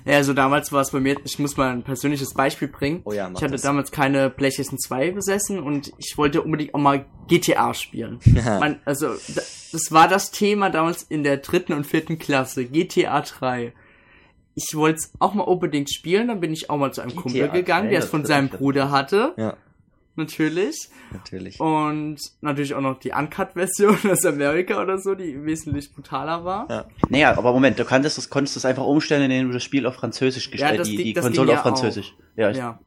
Ja, 0.05 0.17
also 0.17 0.35
damals 0.35 0.71
war 0.71 0.83
es 0.83 0.91
bei 0.91 1.01
mir, 1.01 1.17
ich 1.25 1.39
muss 1.39 1.57
mal 1.57 1.71
ein 1.71 1.83
persönliches 1.83 2.35
Beispiel 2.35 2.69
bringen. 2.69 3.01
Oh 3.05 3.13
ja, 3.13 3.31
ich 3.35 3.43
hatte 3.43 3.53
das. 3.53 3.63
damals 3.63 3.91
keine 3.91 4.29
PlayStation 4.29 4.79
2 4.79 5.13
besessen 5.13 5.61
und 5.61 5.93
ich 5.97 6.19
wollte 6.19 6.43
unbedingt 6.43 6.75
auch 6.75 6.79
mal 6.79 7.07
GTA 7.27 7.73
spielen. 7.73 8.19
Man, 8.45 8.81
also 8.85 9.09
das 9.73 9.93
war 9.93 10.09
das 10.09 10.31
Thema 10.31 10.69
damals 10.69 11.05
in 11.05 11.25
der 11.25 11.39
dritten 11.39 11.73
und 11.73 11.87
vierten 11.87 12.19
Klasse, 12.19 12.67
GTA 12.67 13.23
3. 13.23 13.73
Ich 14.55 14.75
wollte 14.75 14.99
es 14.99 15.13
auch 15.21 15.33
mal 15.33 15.45
unbedingt 15.45 15.91
spielen, 15.91 16.29
dann 16.29 16.41
bin 16.41 16.53
ich 16.53 16.69
auch 16.69 16.77
mal 16.77 16.93
zu 16.93 17.01
einem 17.01 17.13
GTA 17.13 17.23
Kumpel 17.23 17.49
gegangen, 17.49 17.87
3, 17.87 17.91
der 17.91 17.99
es 18.01 18.07
von 18.07 18.27
seinem 18.27 18.51
Bruder 18.51 18.91
hatte. 18.91 19.33
Ja 19.39 19.57
natürlich. 20.16 20.88
Natürlich. 21.12 21.61
Und 21.61 22.18
natürlich 22.40 22.75
auch 22.75 22.80
noch 22.80 22.99
die 22.99 23.12
Uncut-Version 23.12 23.99
aus 24.11 24.25
Amerika 24.25 24.80
oder 24.83 24.99
so, 24.99 25.14
die 25.14 25.44
wesentlich 25.44 25.92
brutaler 25.92 26.44
war. 26.44 26.71
Ja. 26.71 26.85
Naja, 27.09 27.37
aber 27.37 27.52
Moment, 27.52 27.78
du 27.78 27.85
konntest 27.85 28.18
das, 28.18 28.30
konntest 28.30 28.56
das 28.56 28.64
einfach 28.64 28.85
umstellen, 28.85 29.25
indem 29.25 29.49
du 29.49 29.54
das 29.54 29.64
Spiel 29.64 29.87
auf 29.87 29.94
Französisch 29.94 30.50
gestellt, 30.50 30.78
ja, 30.78 30.85
die, 30.85 30.97
die 30.97 31.14
Konsole 31.14 31.52
auf 31.54 31.61
Französisch. 31.61 32.14
Auch. 32.14 32.38
Ja, 32.38 32.50
ich, 32.50 32.56
ja, 32.56 32.78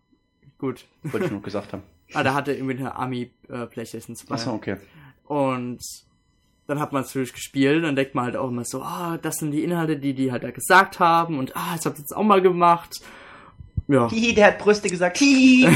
gut. 0.57 0.85
Wollte 1.03 1.25
ich 1.25 1.31
nur 1.31 1.41
gesagt 1.41 1.73
haben. 1.73 1.83
Ah, 2.13 2.23
da 2.23 2.33
hatte 2.33 2.53
irgendwie 2.53 2.77
eine 2.77 2.95
Ami 2.95 3.31
äh, 3.49 3.65
PlayStation 3.65 4.15
2. 4.15 4.33
Achso, 4.33 4.53
okay. 4.53 4.77
Und 5.25 5.81
dann 6.67 6.79
hat 6.79 6.93
man 6.93 7.01
es 7.01 7.09
natürlich 7.09 7.33
gespielt, 7.33 7.83
dann 7.83 7.97
denkt 7.97 8.15
man 8.15 8.23
halt 8.23 8.37
auch 8.37 8.47
immer 8.47 8.63
so, 8.63 8.81
ah, 8.81 9.17
das 9.21 9.39
sind 9.39 9.51
die 9.51 9.61
Inhalte, 9.61 9.97
die 9.97 10.13
die 10.13 10.31
halt 10.31 10.43
da 10.43 10.51
gesagt 10.51 10.99
haben 11.01 11.37
und 11.37 11.57
ah, 11.57 11.75
das 11.75 11.85
habt 11.85 11.97
ihr 11.97 12.03
jetzt 12.03 12.15
auch 12.15 12.23
mal 12.23 12.41
gemacht 12.41 13.01
ja. 13.87 14.09
Hihi, 14.09 14.33
der 14.33 14.47
hat 14.47 14.57
Brüste 14.59 14.89
gesagt. 14.89 15.17
Hihi. 15.17 15.67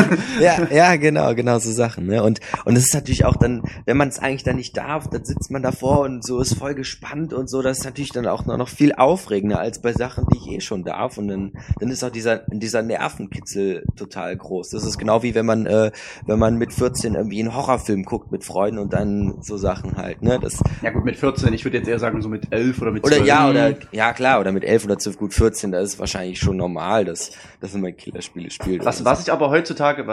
ja, 0.40 0.66
ja, 0.70 0.96
genau, 0.96 1.34
genau 1.34 1.58
so 1.58 1.70
Sachen. 1.70 2.06
Ne? 2.06 2.22
Und 2.22 2.40
und 2.64 2.76
es 2.76 2.86
ist 2.86 2.94
natürlich 2.94 3.24
auch 3.24 3.36
dann, 3.36 3.62
wenn 3.84 3.96
man 3.96 4.08
es 4.08 4.18
eigentlich 4.18 4.42
dann 4.42 4.56
nicht 4.56 4.76
darf, 4.76 5.08
dann 5.08 5.24
sitzt 5.24 5.50
man 5.50 5.62
davor 5.62 6.00
und 6.00 6.24
so 6.24 6.40
ist 6.40 6.54
voll 6.54 6.74
gespannt 6.74 7.32
und 7.32 7.48
so. 7.48 7.62
Das 7.62 7.78
ist 7.78 7.84
natürlich 7.84 8.10
dann 8.10 8.26
auch 8.26 8.44
noch 8.44 8.68
viel 8.68 8.92
aufregender 8.92 9.60
als 9.60 9.80
bei 9.80 9.92
Sachen, 9.92 10.26
die 10.32 10.38
ich 10.38 10.56
eh 10.56 10.60
schon 10.60 10.82
darf. 10.82 11.16
Und 11.16 11.28
dann 11.28 11.52
dann 11.78 11.90
ist 11.90 12.02
auch 12.02 12.10
dieser 12.10 12.38
dieser 12.48 12.82
Nervenkitzel 12.82 13.84
total 13.96 14.36
groß. 14.36 14.70
Das 14.70 14.84
ist 14.84 14.98
genau 14.98 15.22
wie 15.22 15.34
wenn 15.34 15.46
man 15.46 15.66
äh, 15.66 15.92
wenn 16.26 16.38
man 16.38 16.56
mit 16.56 16.72
14 16.72 17.14
irgendwie 17.14 17.40
einen 17.40 17.54
Horrorfilm 17.54 18.04
guckt 18.04 18.32
mit 18.32 18.44
Freunden 18.44 18.78
und 18.78 18.92
dann 18.92 19.38
so 19.42 19.56
Sachen 19.56 19.96
halt. 19.96 20.22
Ne? 20.22 20.38
Das. 20.40 20.60
Ja 20.82 20.90
gut, 20.90 21.04
mit 21.04 21.16
14. 21.16 21.52
Ich 21.52 21.64
würde 21.64 21.78
jetzt 21.78 21.88
eher 21.88 22.00
sagen 22.00 22.20
so 22.20 22.28
mit 22.28 22.52
11 22.52 22.82
oder 22.82 22.90
mit 22.90 23.06
12. 23.06 23.20
Oder 23.20 23.26
ja 23.26 23.48
oder 23.48 23.74
ja 23.92 24.12
klar 24.12 24.40
oder 24.40 24.50
mit 24.50 24.64
11 24.64 24.86
oder 24.86 24.98
12. 24.98 25.18
Gut 25.18 25.34
14. 25.34 25.70
Das 25.70 25.84
ist 25.84 25.98
wahrscheinlich 26.00 26.40
schon 26.40 26.56
normal. 26.56 27.04
Das 27.04 27.30
dass 27.60 27.74
man 27.74 27.96
Killerspiele 27.96 28.50
spielt. 28.50 28.84
Was, 28.84 29.04
was 29.04 29.22
ich 29.22 29.32
aber 29.32 29.50
heutzutage, 29.50 30.04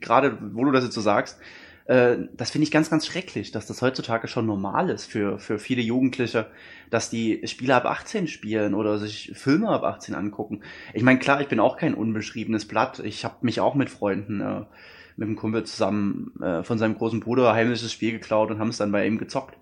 gerade 0.00 0.38
wo 0.54 0.64
du 0.64 0.72
das 0.72 0.84
jetzt 0.84 0.94
so 0.94 1.00
sagst, 1.00 1.38
äh, 1.86 2.16
das 2.36 2.50
finde 2.50 2.64
ich 2.64 2.70
ganz, 2.70 2.90
ganz 2.90 3.06
schrecklich, 3.06 3.52
dass 3.52 3.66
das 3.66 3.80
heutzutage 3.80 4.28
schon 4.28 4.46
normal 4.46 4.90
ist 4.90 5.06
für, 5.06 5.38
für 5.38 5.58
viele 5.58 5.82
Jugendliche, 5.82 6.46
dass 6.90 7.10
die 7.10 7.42
Spiele 7.46 7.74
ab 7.74 7.86
18 7.86 8.26
spielen 8.26 8.74
oder 8.74 8.98
sich 8.98 9.32
Filme 9.34 9.68
ab 9.68 9.84
18 9.84 10.14
angucken. 10.14 10.62
Ich 10.94 11.02
meine, 11.02 11.18
klar, 11.18 11.40
ich 11.40 11.48
bin 11.48 11.60
auch 11.60 11.76
kein 11.76 11.94
unbeschriebenes 11.94 12.66
Blatt. 12.66 12.98
Ich 13.00 13.24
habe 13.24 13.36
mich 13.42 13.60
auch 13.60 13.74
mit 13.74 13.90
Freunden, 13.90 14.40
äh, 14.40 14.64
mit 15.16 15.28
einem 15.28 15.36
Kumpel 15.36 15.64
zusammen 15.64 16.32
äh, 16.42 16.62
von 16.62 16.78
seinem 16.78 16.96
großen 16.96 17.20
Bruder 17.20 17.54
heimliches 17.54 17.92
Spiel 17.92 18.12
geklaut 18.12 18.50
und 18.50 18.58
haben 18.58 18.68
es 18.68 18.78
dann 18.78 18.92
bei 18.92 19.06
ihm 19.06 19.18
gezockt. 19.18 19.56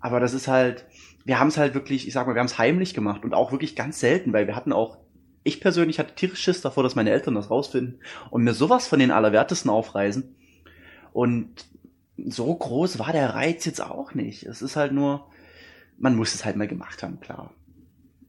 Aber 0.00 0.20
das 0.20 0.32
ist 0.32 0.48
halt, 0.48 0.86
wir 1.24 1.38
haben 1.38 1.48
es 1.48 1.58
halt 1.58 1.74
wirklich, 1.74 2.06
ich 2.06 2.14
sag 2.14 2.26
mal, 2.26 2.34
wir 2.34 2.40
haben 2.40 2.46
es 2.46 2.58
heimlich 2.58 2.94
gemacht 2.94 3.24
und 3.24 3.34
auch 3.34 3.52
wirklich 3.52 3.76
ganz 3.76 4.00
selten, 4.00 4.32
weil 4.32 4.46
wir 4.46 4.56
hatten 4.56 4.72
auch 4.72 4.98
ich 5.44 5.60
persönlich 5.60 5.98
hatte 5.98 6.14
tierisch 6.14 6.40
Schiss 6.40 6.60
davor, 6.60 6.82
dass 6.82 6.94
meine 6.94 7.10
Eltern 7.10 7.34
das 7.34 7.50
rausfinden 7.50 8.00
und 8.30 8.44
mir 8.44 8.54
sowas 8.54 8.86
von 8.88 8.98
den 8.98 9.10
Allerwertesten 9.10 9.70
aufreißen. 9.70 10.34
Und 11.12 11.66
so 12.16 12.54
groß 12.54 12.98
war 12.98 13.12
der 13.12 13.34
Reiz 13.34 13.64
jetzt 13.64 13.80
auch 13.80 14.14
nicht. 14.14 14.44
Es 14.44 14.62
ist 14.62 14.76
halt 14.76 14.92
nur, 14.92 15.26
man 15.98 16.16
muss 16.16 16.34
es 16.34 16.44
halt 16.44 16.56
mal 16.56 16.68
gemacht 16.68 17.02
haben, 17.02 17.20
klar. 17.20 17.52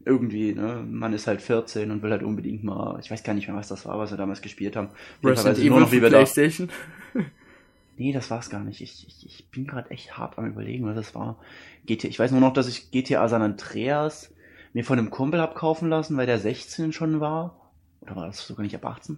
Irgendwie, 0.05 0.53
ne, 0.53 0.83
man 0.89 1.13
ist 1.13 1.27
halt 1.27 1.41
14 1.41 1.91
und 1.91 2.01
will 2.01 2.11
halt 2.11 2.23
unbedingt 2.23 2.63
mal, 2.63 2.99
ich 3.01 3.11
weiß 3.11 3.23
gar 3.23 3.33
nicht 3.33 3.47
mehr, 3.47 3.57
was 3.57 3.67
das 3.67 3.85
war, 3.85 3.99
was 3.99 4.11
wir 4.11 4.17
damals 4.17 4.41
gespielt 4.41 4.75
haben. 4.75 4.89
Resident 5.23 5.57
Evil 5.57 5.69
nur 5.71 5.79
noch, 5.81 5.91
wie 5.91 6.01
wir 6.01 6.09
Playstation? 6.09 6.69
Da, 7.13 7.21
nee, 7.97 8.13
das 8.13 8.31
war's 8.31 8.49
gar 8.49 8.63
nicht. 8.63 8.81
Ich, 8.81 9.05
ich, 9.07 9.25
ich 9.25 9.49
bin 9.49 9.67
gerade 9.67 9.91
echt 9.91 10.17
hart 10.17 10.37
am 10.37 10.47
überlegen, 10.47 10.85
was 10.85 10.95
das 10.95 11.15
war. 11.15 11.37
GTA, 11.85 12.07
ich 12.07 12.17
weiß 12.17 12.31
nur 12.31 12.39
noch, 12.39 12.53
dass 12.53 12.67
ich 12.67 12.91
GTA 12.91 13.27
San 13.27 13.41
Andreas 13.41 14.33
mir 14.73 14.83
von 14.83 14.99
einem 14.99 15.09
Kumpel 15.09 15.41
hab 15.41 15.55
kaufen 15.55 15.89
lassen, 15.89 16.17
weil 16.17 16.25
der 16.25 16.39
16 16.39 16.93
schon 16.93 17.19
war. 17.19 17.71
Oder 18.01 18.15
war 18.15 18.27
das 18.27 18.45
sogar 18.45 18.63
nicht 18.63 18.75
ab 18.75 18.85
18? 18.85 19.17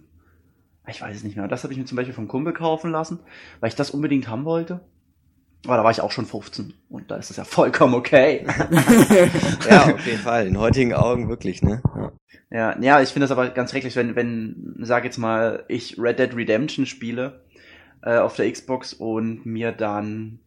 Ich 0.88 1.00
weiß 1.00 1.16
es 1.16 1.24
nicht 1.24 1.36
mehr. 1.36 1.48
Das 1.48 1.62
habe 1.62 1.72
ich 1.72 1.78
mir 1.78 1.84
zum 1.84 1.96
Beispiel 1.96 2.14
vom 2.14 2.28
Kumpel 2.28 2.52
kaufen 2.52 2.90
lassen, 2.90 3.20
weil 3.60 3.68
ich 3.68 3.76
das 3.76 3.90
unbedingt 3.90 4.28
haben 4.28 4.44
wollte. 4.44 4.80
Aber 5.64 5.76
da 5.76 5.84
war 5.84 5.92
ich 5.92 6.00
auch 6.00 6.10
schon 6.10 6.26
15 6.26 6.74
und 6.88 7.08
da 7.10 7.16
ist 7.16 7.30
es 7.30 7.36
ja 7.36 7.44
vollkommen 7.44 7.94
okay. 7.94 8.44
ja, 9.70 9.94
auf 9.94 10.06
jeden 10.06 10.18
Fall. 10.18 10.48
In 10.48 10.58
heutigen 10.58 10.92
Augen 10.92 11.28
wirklich, 11.28 11.62
ne? 11.62 11.80
Ja, 11.94 12.12
ja, 12.50 12.80
ja 12.80 13.00
ich 13.00 13.10
finde 13.10 13.24
das 13.24 13.30
aber 13.30 13.50
ganz 13.50 13.70
schrecklich, 13.70 13.94
wenn, 13.94 14.16
wenn, 14.16 14.74
sag 14.80 15.04
jetzt 15.04 15.18
mal, 15.18 15.64
ich 15.68 16.00
Red 16.00 16.18
Dead 16.18 16.34
Redemption 16.34 16.84
spiele 16.84 17.44
äh, 18.02 18.18
auf 18.18 18.34
der 18.34 18.50
Xbox 18.50 18.92
und 18.92 19.46
mir 19.46 19.70
dann 19.70 20.40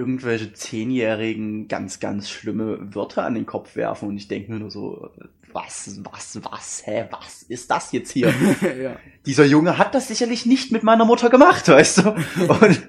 irgendwelche 0.00 0.54
Zehnjährigen 0.54 1.68
ganz, 1.68 2.00
ganz 2.00 2.30
schlimme 2.30 2.94
Wörter 2.94 3.24
an 3.24 3.34
den 3.34 3.44
Kopf 3.44 3.76
werfen 3.76 4.08
und 4.08 4.16
ich 4.16 4.28
denke 4.28 4.50
mir 4.50 4.58
nur 4.58 4.70
so, 4.70 5.10
was, 5.52 6.00
was, 6.04 6.40
was, 6.42 6.82
hä, 6.86 7.04
was 7.10 7.42
ist 7.42 7.70
das 7.70 7.92
jetzt 7.92 8.12
hier? 8.12 8.28
ja. 8.82 8.96
Dieser 9.26 9.44
Junge 9.44 9.76
hat 9.78 9.94
das 9.94 10.08
sicherlich 10.08 10.46
nicht 10.46 10.72
mit 10.72 10.82
meiner 10.82 11.04
Mutter 11.04 11.28
gemacht, 11.28 11.68
weißt 11.68 11.98
du? 11.98 12.10
Und 12.48 12.88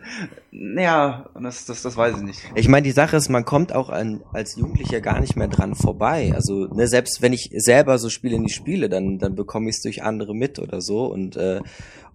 ja, 0.52 1.30
das, 1.42 1.66
das, 1.66 1.82
das 1.82 1.98
weiß 1.98 2.18
ich 2.18 2.24
nicht. 2.24 2.40
Ich 2.56 2.68
meine, 2.68 2.84
die 2.84 2.92
Sache 2.92 3.18
ist, 3.18 3.30
man 3.30 3.46
kommt 3.46 3.74
auch 3.74 3.90
an, 3.90 4.22
als 4.32 4.56
Jugendlicher 4.56 5.02
gar 5.02 5.20
nicht 5.20 5.36
mehr 5.36 5.48
dran 5.48 5.76
vorbei. 5.76 6.32
Also, 6.34 6.68
ne, 6.68 6.88
selbst 6.88 7.22
wenn 7.22 7.34
ich 7.34 7.50
selber 7.56 7.98
so 7.98 8.10
Spiele 8.10 8.40
nicht 8.40 8.56
spiele, 8.56 8.90
dann, 8.90 9.18
dann 9.18 9.36
bekomme 9.36 9.70
ich 9.70 9.78
es 9.78 9.82
durch 9.82 10.04
andere 10.04 10.36
mit 10.36 10.60
oder 10.60 10.82
so 10.82 11.06
und 11.06 11.36
äh, 11.36 11.62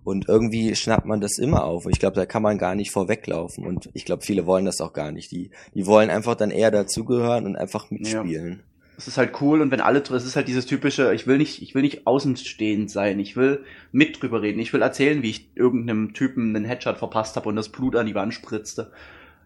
und 0.07 0.29
irgendwie 0.29 0.77
schnappt 0.77 1.05
man 1.05 1.21
das 1.21 1.37
immer 1.37 1.64
auf. 1.64 1.87
Ich 1.87 1.99
glaube, 1.99 2.14
da 2.14 2.27
kann 2.27 2.40
man 2.40 2.59
gar 2.59 2.77
nicht 2.77 2.92
vorweglaufen. 2.92 3.66
Und 3.66 3.90
ich 3.92 4.05
glaube, 4.05 4.23
viele 4.23 4.47
wollen 4.47 4.64
das 4.64 4.81
auch 4.81 4.92
gar 4.92 5.11
nicht. 5.11 5.33
Die, 5.33 5.51
die 5.75 5.85
wollen 5.85 6.11
einfach 6.11 6.37
dann 6.37 6.53
eher 6.53 6.71
dazugehören 6.71 7.45
und 7.45 7.57
einfach 7.57 7.90
mitspielen. 7.90 8.53
Ja. 8.53 8.59
Es 8.97 9.09
ist 9.09 9.19
halt 9.19 9.40
cool 9.40 9.61
und 9.61 9.73
wenn 9.73 9.81
alle, 9.81 9.99
es 9.99 10.25
ist 10.25 10.37
halt 10.37 10.47
dieses 10.47 10.64
typische, 10.64 11.12
ich 11.12 11.27
will 11.27 11.38
nicht, 11.38 11.61
ich 11.61 11.75
will 11.75 11.83
nicht 11.83 12.07
außenstehend 12.07 12.88
sein, 12.88 13.19
ich 13.19 13.37
will 13.37 13.64
mit 13.90 14.23
drüber 14.23 14.42
reden, 14.42 14.61
ich 14.61 14.73
will 14.73 14.81
erzählen, 14.81 15.23
wie 15.23 15.31
ich 15.31 15.51
irgendeinem 15.57 16.14
Typen 16.14 16.55
einen 16.55 16.64
Headshot 16.64 16.99
verpasst 16.99 17.35
habe 17.35 17.49
und 17.49 17.57
das 17.57 17.69
Blut 17.69 17.97
an 17.97 18.07
die 18.07 18.14
Wand 18.14 18.33
spritzte 18.33 18.92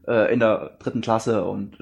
äh, 0.06 0.32
in 0.32 0.40
der 0.40 0.76
dritten 0.78 1.00
Klasse 1.00 1.42
und 1.44 1.78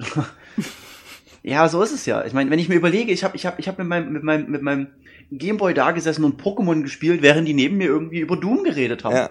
ja, 1.43 1.67
so 1.69 1.81
ist 1.81 1.93
es 1.93 2.05
ja. 2.05 2.25
Ich 2.25 2.33
meine, 2.33 2.49
wenn 2.49 2.59
ich 2.59 2.69
mir 2.69 2.75
überlege, 2.75 3.11
ich 3.11 3.23
habe, 3.23 3.35
ich 3.35 3.45
habe, 3.45 3.59
ich 3.59 3.67
habe 3.67 3.81
mit 3.83 3.89
meinem, 3.89 4.11
mit 4.11 4.23
meinem, 4.23 4.51
mit 4.51 4.61
meinem 4.61 4.87
Gameboy 5.31 5.73
da 5.73 5.91
gesessen 5.91 6.23
und 6.23 6.41
Pokémon 6.41 6.81
gespielt, 6.81 7.21
während 7.21 7.47
die 7.47 7.53
neben 7.53 7.77
mir 7.77 7.87
irgendwie 7.87 8.19
über 8.19 8.37
Doom 8.37 8.63
geredet 8.63 9.03
haben. 9.03 9.15
Ja. 9.15 9.29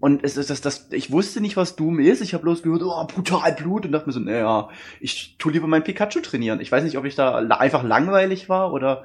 Und 0.00 0.24
es 0.24 0.36
ist 0.36 0.50
das, 0.50 0.60
das, 0.60 0.88
ich 0.90 1.12
wusste 1.12 1.40
nicht, 1.40 1.56
was 1.56 1.76
Doom 1.76 2.00
ist. 2.00 2.22
Ich 2.22 2.34
habe 2.34 2.42
bloß 2.42 2.62
gehört, 2.62 2.82
oh, 2.82 3.06
brutal 3.06 3.52
Blut 3.52 3.86
und 3.86 3.92
dachte 3.92 4.06
mir 4.06 4.12
so, 4.12 4.20
naja, 4.20 4.68
ich 5.00 5.36
tu 5.38 5.48
lieber 5.48 5.68
mein 5.68 5.84
Pikachu 5.84 6.20
trainieren. 6.20 6.60
Ich 6.60 6.72
weiß 6.72 6.82
nicht, 6.82 6.98
ob 6.98 7.04
ich 7.04 7.14
da 7.14 7.38
einfach 7.38 7.84
langweilig 7.84 8.48
war 8.48 8.72
oder 8.72 9.04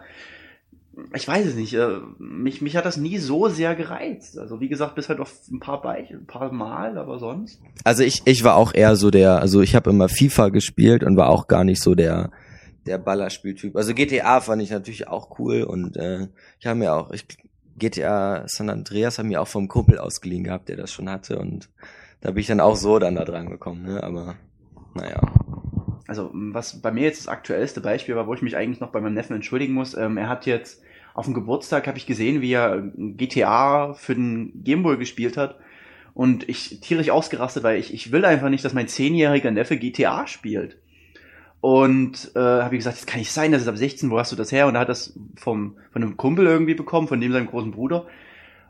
ich 1.13 1.27
weiß 1.27 1.45
es 1.45 1.55
nicht. 1.55 1.73
Äh, 1.73 1.99
mich, 2.17 2.61
mich 2.61 2.75
hat 2.75 2.85
das 2.85 2.97
nie 2.97 3.17
so 3.17 3.49
sehr 3.49 3.75
gereizt. 3.75 4.37
Also 4.37 4.59
wie 4.59 4.67
gesagt, 4.67 4.95
bis 4.95 5.09
halt 5.09 5.19
auf 5.19 5.33
ein 5.51 5.59
paar 5.59 5.81
Beich, 5.81 6.11
ein 6.11 6.25
paar 6.25 6.51
Mal, 6.51 6.97
aber 6.97 7.19
sonst. 7.19 7.61
Also 7.83 8.03
ich, 8.03 8.21
ich 8.25 8.43
war 8.43 8.55
auch 8.55 8.73
eher 8.73 8.95
so 8.95 9.11
der, 9.11 9.39
also 9.39 9.61
ich 9.61 9.75
habe 9.75 9.89
immer 9.89 10.09
FIFA 10.09 10.49
gespielt 10.49 11.03
und 11.03 11.17
war 11.17 11.29
auch 11.29 11.47
gar 11.47 11.63
nicht 11.63 11.81
so 11.81 11.95
der 11.95 12.31
der 12.87 12.97
Ballerspieltyp. 12.97 13.75
Also 13.75 13.93
GTA 13.93 14.41
fand 14.41 14.61
ich 14.61 14.71
natürlich 14.71 15.07
auch 15.07 15.39
cool 15.39 15.63
und 15.63 15.97
äh, 15.97 16.27
ich 16.59 16.65
habe 16.65 16.79
mir 16.79 16.93
auch, 16.93 17.11
ich, 17.11 17.25
GTA 17.77 18.43
San 18.47 18.69
Andreas 18.69 19.19
haben 19.19 19.27
mir 19.27 19.41
auch 19.41 19.47
vom 19.47 19.67
Kumpel 19.67 19.99
ausgeliehen 19.99 20.43
gehabt, 20.43 20.69
der 20.69 20.77
das 20.77 20.91
schon 20.91 21.09
hatte 21.09 21.37
und 21.37 21.69
da 22.21 22.31
bin 22.31 22.39
ich 22.39 22.47
dann 22.47 22.59
auch 22.59 22.75
so 22.75 22.97
dann 22.97 23.15
da 23.15 23.25
dran 23.25 23.49
gekommen, 23.49 23.83
ne? 23.83 24.01
Aber 24.01 24.35
naja. 24.95 25.21
Also 26.07 26.31
was 26.33 26.81
bei 26.81 26.91
mir 26.91 27.03
jetzt 27.03 27.19
das 27.19 27.27
aktuellste 27.27 27.81
Beispiel 27.81 28.15
war, 28.15 28.25
wo 28.25 28.33
ich 28.33 28.41
mich 28.41 28.55
eigentlich 28.55 28.79
noch 28.79 28.91
bei 28.91 29.01
meinem 29.01 29.13
Neffen 29.13 29.35
entschuldigen 29.35 29.73
muss, 29.73 29.93
ähm, 29.95 30.17
er 30.17 30.29
hat 30.29 30.45
jetzt 30.45 30.81
auf 31.17 31.25
dem 31.25 31.33
Geburtstag 31.33 31.87
habe 31.87 31.97
ich 31.97 32.05
gesehen, 32.05 32.41
wie 32.41 32.53
er 32.53 32.83
GTA 32.95 33.95
für 33.95 34.13
den 34.13 34.63
Gameboy 34.63 34.97
gespielt 34.97 35.35
hat 35.35 35.57
Und 36.13 36.47
ich 36.47 36.79
tierisch 36.79 37.09
ausgerastet, 37.09 37.63
weil 37.63 37.79
ich, 37.79 37.91
ich 37.91 38.11
will 38.11 38.23
einfach 38.23 38.49
nicht, 38.49 38.63
dass 38.63 38.73
mein 38.75 38.87
zehnjähriger 38.87 39.49
Neffe 39.49 39.77
GTA 39.77 40.27
spielt. 40.27 40.77
Und 41.59 42.31
äh, 42.35 42.39
habe 42.39 42.75
ich 42.75 42.79
gesagt, 42.79 42.97
das 42.97 43.07
kann 43.07 43.19
nicht 43.19 43.31
sein, 43.31 43.51
das 43.51 43.63
ist 43.63 43.67
ab 43.67 43.77
16, 43.77 44.11
wo 44.11 44.19
hast 44.19 44.31
du 44.31 44.35
das 44.35 44.51
her? 44.51 44.67
Und 44.67 44.75
er 44.75 44.81
hat 44.81 44.89
das 44.89 45.17
vom, 45.35 45.75
von 45.91 46.03
einem 46.03 46.17
Kumpel 46.17 46.45
irgendwie 46.45 46.75
bekommen, 46.75 47.07
von 47.07 47.19
dem 47.19 47.31
seinem 47.31 47.47
großen 47.47 47.71
Bruder. 47.71 48.05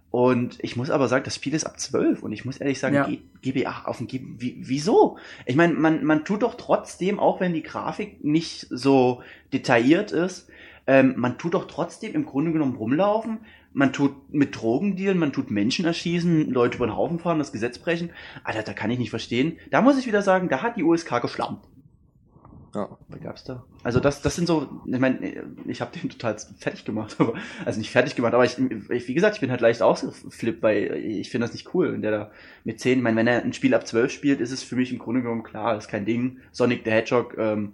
Und 0.10 0.58
ich 0.64 0.78
muss 0.78 0.90
aber 0.90 1.10
sagen, 1.10 1.26
das 1.26 1.36
Spiel 1.36 1.54
ist 1.54 1.66
ab 1.66 1.78
12 1.78 2.24
und 2.24 2.32
ich 2.32 2.46
muss 2.46 2.58
ehrlich 2.58 2.80
sagen, 2.80 2.96
Ja. 2.96 3.10
GBA 3.42 3.82
auf 3.84 3.98
dem 3.98 4.08
G 4.08 4.22
wie, 4.38 4.56
wieso? 4.62 5.18
Ich 5.46 5.58
meine, 5.58 5.74
man, 5.74 6.06
man 6.06 6.24
tut 6.24 6.44
doch 6.44 6.56
trotzdem, 6.56 7.20
auch 7.20 7.42
wenn 7.42 7.54
die 7.54 7.62
Grafik 7.62 8.24
nicht 8.24 8.68
so 8.70 9.22
detailliert 9.52 10.14
ist, 10.14 10.48
ähm, 10.88 11.14
man 11.18 11.38
tut 11.38 11.54
doch 11.54 11.68
trotzdem 11.68 12.16
im 12.16 12.26
Grunde 12.26 12.52
genommen 12.52 12.76
rumlaufen, 12.76 13.40
man 13.74 13.94
tut 13.94 14.34
mit 14.34 14.60
Drogen 14.60 14.96
dealen, 14.96 15.20
man 15.20 15.34
tut 15.34 15.52
Menschen 15.52 15.86
erschießen, 15.86 16.50
Leute 16.50 16.78
über 16.78 16.88
den 16.88 16.96
Haufen 16.96 17.20
fahren, 17.20 17.38
das 17.38 17.52
Gesetz 17.52 17.78
brechen. 17.78 18.10
Alter, 18.44 18.64
da 18.64 18.74
kann 18.74 18.90
ich 18.90 18.98
nicht 18.98 19.12
verstehen. 19.12 19.58
Da 19.70 19.82
muss 19.82 20.00
ich 20.00 20.08
wieder 20.08 20.22
sagen, 20.22 20.50
da 20.50 20.64
hat 20.64 20.78
die 20.78 20.84
USK 20.84 21.22
geschlampt. 21.22 21.68
Ja. 22.74 22.98
Was 23.08 23.22
gab's 23.22 23.44
da? 23.44 23.64
Also 23.84 24.00
das, 24.00 24.22
das 24.22 24.36
sind 24.36 24.48
so, 24.48 24.82
ich 24.86 25.00
meine, 25.00 25.46
ich 25.66 25.82
habe 25.82 25.98
den 25.98 26.10
total 26.10 26.38
fertig 26.60 26.86
gemacht, 26.86 27.16
aber 27.20 27.34
also 27.66 27.80
nicht 27.80 27.92
fertig 27.92 28.16
gemacht, 28.16 28.34
aber 28.34 28.46
ich, 28.46 28.58
ich 28.90 29.08
wie 29.08 29.14
gesagt, 29.14 29.36
ich 29.36 29.42
bin 29.42 29.52
halt 29.52 29.62
leicht 29.62 29.82
ausgeflippt, 29.82 30.62
weil 30.62 30.94
ich 30.96 31.30
finde 31.30 31.48
das 31.48 31.54
nicht 31.54 31.74
cool, 31.74 31.94
wenn 31.94 32.02
der 32.02 32.12
da 32.12 32.32
mit 32.64 32.80
10, 32.80 33.00
ich 33.00 33.04
meine, 33.04 33.18
wenn 33.18 33.28
er 33.28 33.44
ein 33.44 33.54
Spiel 33.54 33.74
ab 33.74 33.88
12 33.88 34.12
spielt, 34.12 34.42
ist 34.42 34.52
es 34.52 34.64
für 34.64 34.76
mich 34.76 34.92
im 34.92 35.00
Grunde 35.00 35.22
genommen 35.22 35.44
klar, 35.44 35.78
ist 35.78 35.88
kein 35.88 36.06
Ding. 36.06 36.38
Sonic 36.52 36.82
the 36.86 36.92
Hedgehog 36.92 37.36
ähm, 37.38 37.74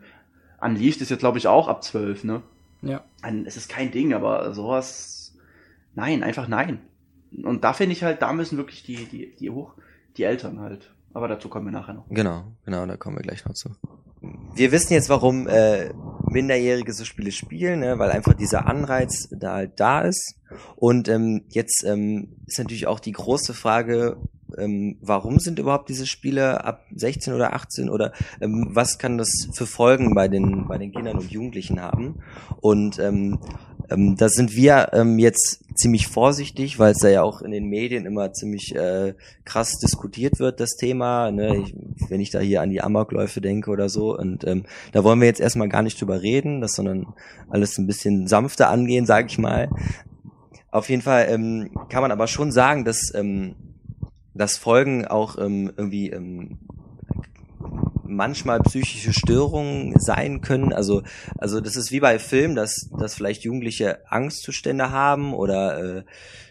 Unleashed 0.61 1.01
ist 1.01 1.09
jetzt 1.09 1.19
glaube 1.19 1.37
ich 1.37 1.47
auch 1.47 1.67
ab 1.67 1.83
12, 1.83 2.23
ne? 2.23 2.41
Ja. 2.83 3.03
Es 3.45 3.57
ist 3.57 3.69
kein 3.69 3.91
Ding, 3.91 4.13
aber 4.13 4.53
sowas, 4.53 5.33
nein, 5.95 6.23
einfach 6.23 6.47
nein. 6.47 6.79
Und 7.43 7.63
da 7.63 7.73
finde 7.73 7.93
ich 7.93 8.03
halt, 8.03 8.21
da 8.21 8.33
müssen 8.33 8.57
wirklich 8.57 8.83
die, 8.83 9.05
die, 9.05 9.35
die 9.35 9.49
hoch, 9.49 9.73
die 10.17 10.23
Eltern 10.23 10.59
halt. 10.59 10.93
Aber 11.13 11.27
dazu 11.27 11.47
kommen 11.49 11.67
wir 11.67 11.71
nachher 11.71 11.93
noch. 11.93 12.05
Genau, 12.09 12.43
genau, 12.65 12.85
da 12.85 12.97
kommen 12.97 13.17
wir 13.17 13.23
gleich 13.23 13.45
noch 13.45 13.53
zu. 13.53 13.69
Wir 14.55 14.71
wissen 14.71 14.93
jetzt, 14.93 15.09
warum 15.09 15.47
äh, 15.47 15.93
Minderjährige 16.29 16.93
so 16.93 17.05
Spiele 17.05 17.31
spielen, 17.31 17.81
ne? 17.81 17.99
weil 17.99 18.09
einfach 18.09 18.33
dieser 18.33 18.67
Anreiz 18.67 19.27
da 19.31 19.53
halt 19.53 19.79
da 19.79 20.01
ist. 20.01 20.35
Und 20.75 21.09
ähm, 21.09 21.43
jetzt 21.49 21.83
ähm, 21.85 22.35
ist 22.47 22.57
natürlich 22.57 22.87
auch 22.87 22.99
die 22.99 23.11
große 23.11 23.53
Frage, 23.53 24.17
ähm, 24.57 24.97
warum 25.01 25.39
sind 25.39 25.59
überhaupt 25.59 25.89
diese 25.89 26.05
Spiele 26.05 26.63
ab 26.63 26.85
16 26.95 27.33
oder 27.33 27.53
18 27.53 27.89
oder 27.89 28.13
ähm, 28.41 28.69
was 28.71 28.97
kann 28.97 29.17
das 29.17 29.49
für 29.53 29.65
Folgen 29.65 30.13
bei 30.15 30.27
den 30.27 30.67
bei 30.67 30.77
den 30.77 30.91
Kindern 30.91 31.17
und 31.17 31.31
Jugendlichen 31.31 31.81
haben? 31.81 32.19
Und 32.61 32.99
ähm, 32.99 33.39
ähm, 33.89 34.15
da 34.15 34.29
sind 34.29 34.55
wir 34.55 34.89
ähm, 34.93 35.19
jetzt 35.19 35.63
ziemlich 35.75 36.07
vorsichtig, 36.07 36.79
weil 36.79 36.91
es 36.91 36.99
da 36.99 37.09
ja 37.09 37.23
auch 37.23 37.41
in 37.41 37.51
den 37.51 37.65
Medien 37.65 38.05
immer 38.05 38.31
ziemlich 38.33 38.75
äh, 38.75 39.13
krass 39.43 39.79
diskutiert 39.79 40.39
wird, 40.39 40.59
das 40.59 40.75
Thema. 40.75 41.31
Ne? 41.31 41.57
Ich, 41.57 41.75
wenn 42.09 42.21
ich 42.21 42.29
da 42.29 42.39
hier 42.39 42.61
an 42.61 42.69
die 42.69 42.81
Amokläufe 42.81 43.41
denke 43.41 43.71
oder 43.71 43.89
so. 43.89 44.17
Und 44.17 44.45
ähm, 44.45 44.63
da 44.91 45.03
wollen 45.03 45.19
wir 45.19 45.27
jetzt 45.27 45.41
erstmal 45.41 45.69
gar 45.69 45.81
nicht 45.81 45.99
drüber 45.99 46.21
reden, 46.21 46.61
das 46.61 46.73
sondern 46.73 47.13
alles 47.49 47.77
ein 47.77 47.87
bisschen 47.87 48.27
sanfter 48.27 48.69
angehen, 48.69 49.05
sage 49.05 49.27
ich 49.29 49.37
mal. 49.37 49.69
Auf 50.71 50.89
jeden 50.89 51.01
Fall 51.01 51.27
ähm, 51.29 51.71
kann 51.89 52.01
man 52.01 52.11
aber 52.11 52.27
schon 52.27 52.51
sagen, 52.51 52.83
dass, 52.83 53.13
ähm, 53.13 53.55
dass 54.33 54.57
Folgen 54.57 55.05
auch 55.07 55.37
ähm, 55.37 55.71
irgendwie 55.77 56.09
ähm, 56.09 56.57
manchmal 58.15 58.59
psychische 58.61 59.13
Störungen 59.13 59.93
sein 59.99 60.41
können. 60.41 60.73
Also, 60.73 61.03
also 61.37 61.61
das 61.61 61.75
ist 61.75 61.91
wie 61.91 61.99
bei 61.99 62.19
Filmen, 62.19 62.55
dass, 62.55 62.89
dass 62.97 63.15
vielleicht 63.15 63.43
Jugendliche 63.43 63.99
Angstzustände 64.09 64.91
haben 64.91 65.33
oder 65.33 65.97
äh, 65.97 66.03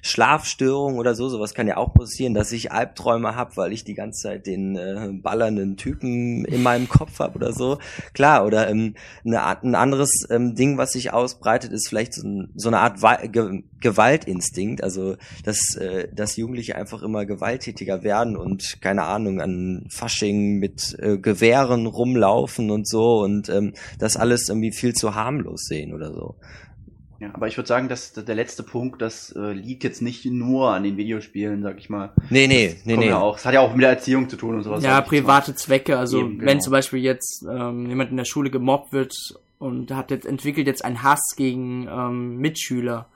Schlafstörungen 0.03 0.98
oder 0.98 1.14
so. 1.14 1.29
Sowas 1.29 1.55
kann 1.55 1.68
ja 1.68 1.77
auch 1.77 1.94
passieren, 1.94 2.35
dass 2.35 2.53
ich 2.53 2.72
Albträume 2.72 3.37
habe, 3.37 3.57
weil 3.57 3.72
ich 3.72 3.85
die 3.85 3.94
ganze 3.94 4.22
Zeit 4.22 4.46
den 4.46 4.77
äh, 4.77 5.11
ballernden 5.12 5.77
Typen 5.77 6.44
in 6.44 6.62
meinem 6.62 6.88
Kopf 6.88 7.20
habe 7.20 7.37
oder 7.37 7.53
so. 7.53 7.79
Klar, 8.12 8.44
oder 8.44 8.68
ähm, 8.68 8.94
eine 9.25 9.42
Art, 9.42 9.62
ein 9.62 9.75
anderes 9.75 10.27
ähm, 10.29 10.55
Ding, 10.55 10.77
was 10.77 10.92
sich 10.92 11.12
ausbreitet, 11.12 11.72
ist 11.72 11.88
vielleicht 11.88 12.14
so, 12.14 12.27
ein, 12.27 12.51
so 12.57 12.68
eine 12.68 12.81
Art 12.81 13.01
Ge 13.33 13.62
Gewaltinstinkt. 13.81 14.83
Also, 14.83 15.16
dass, 15.44 15.77
äh, 15.77 16.09
dass 16.12 16.37
Jugendliche 16.37 16.77
einfach 16.77 17.03
immer 17.03 17.25
gewalttätiger 17.27 18.03
werden 18.03 18.37
und 18.37 18.81
keine 18.81 19.05
Ahnung, 19.05 19.40
an 19.40 19.87
Fasching 19.88 20.59
mit 20.59 20.96
äh, 20.98 21.18
Gewehren 21.53 21.87
rumlaufen 21.87 22.71
und 22.71 22.88
so 22.88 23.21
und 23.21 23.49
ähm, 23.49 23.75
das 23.99 24.17
alles 24.17 24.49
irgendwie 24.49 24.73
viel 24.73 24.95
zu 24.95 25.15
harmlos 25.15 25.65
sehen 25.65 25.93
oder 25.93 26.12
so. 26.12 26.37
Ja, 27.21 27.31
aber 27.35 27.47
ich 27.47 27.57
würde 27.57 27.69
sagen, 27.69 27.88
dass 27.88 28.15
der 28.15 28.35
letzte 28.35 28.65
Punkt, 28.65 29.01
das 29.01 29.31
äh, 29.37 29.53
liegt 29.53 29.85
jetzt 29.85 30.03
nicht 30.03 30.25
nur 30.25 30.71
an 30.71 30.83
den 30.83 30.97
Videospielen, 30.97 31.62
sag 31.62 31.79
ich 31.79 31.88
mal. 31.88 32.12
Nee, 32.31 32.49
nee, 32.49 32.77
nee, 32.85 32.95
Kommt 32.95 33.05
nee. 33.05 33.11
Ja 33.11 33.21
auch. 33.21 33.38
Es 33.38 33.45
hat 33.45 33.55
ja 33.55 33.61
auch 33.61 33.73
mit 33.75 33.83
der 33.83 33.91
Erziehung 33.91 34.29
zu 34.29 34.37
tun 34.37 34.57
und 34.57 34.65
sowas. 34.65 34.83
ja, 34.83 35.01
private 35.03 35.55
Zwecke. 35.55 35.99
Also 35.99 36.19
Eben, 36.19 36.38
genau. 36.38 36.51
wenn 36.51 36.61
zum 36.61 36.73
Beispiel 36.73 36.99
jetzt 36.99 37.45
ähm, 37.49 37.87
jemand 37.87 38.11
in 38.11 38.17
der 38.17 38.25
Schule 38.25 38.51
gemobbt 38.51 38.93
wird 38.93 39.15
und 39.59 39.93
hat 39.93 40.11
jetzt 40.11 40.27
entwickelt 40.27 40.67
jetzt 40.67 40.85
einen 40.85 41.05
Hass 41.05 41.21
gegen 41.37 41.87
ähm, 41.88 42.38
Mitschüler 42.38 43.07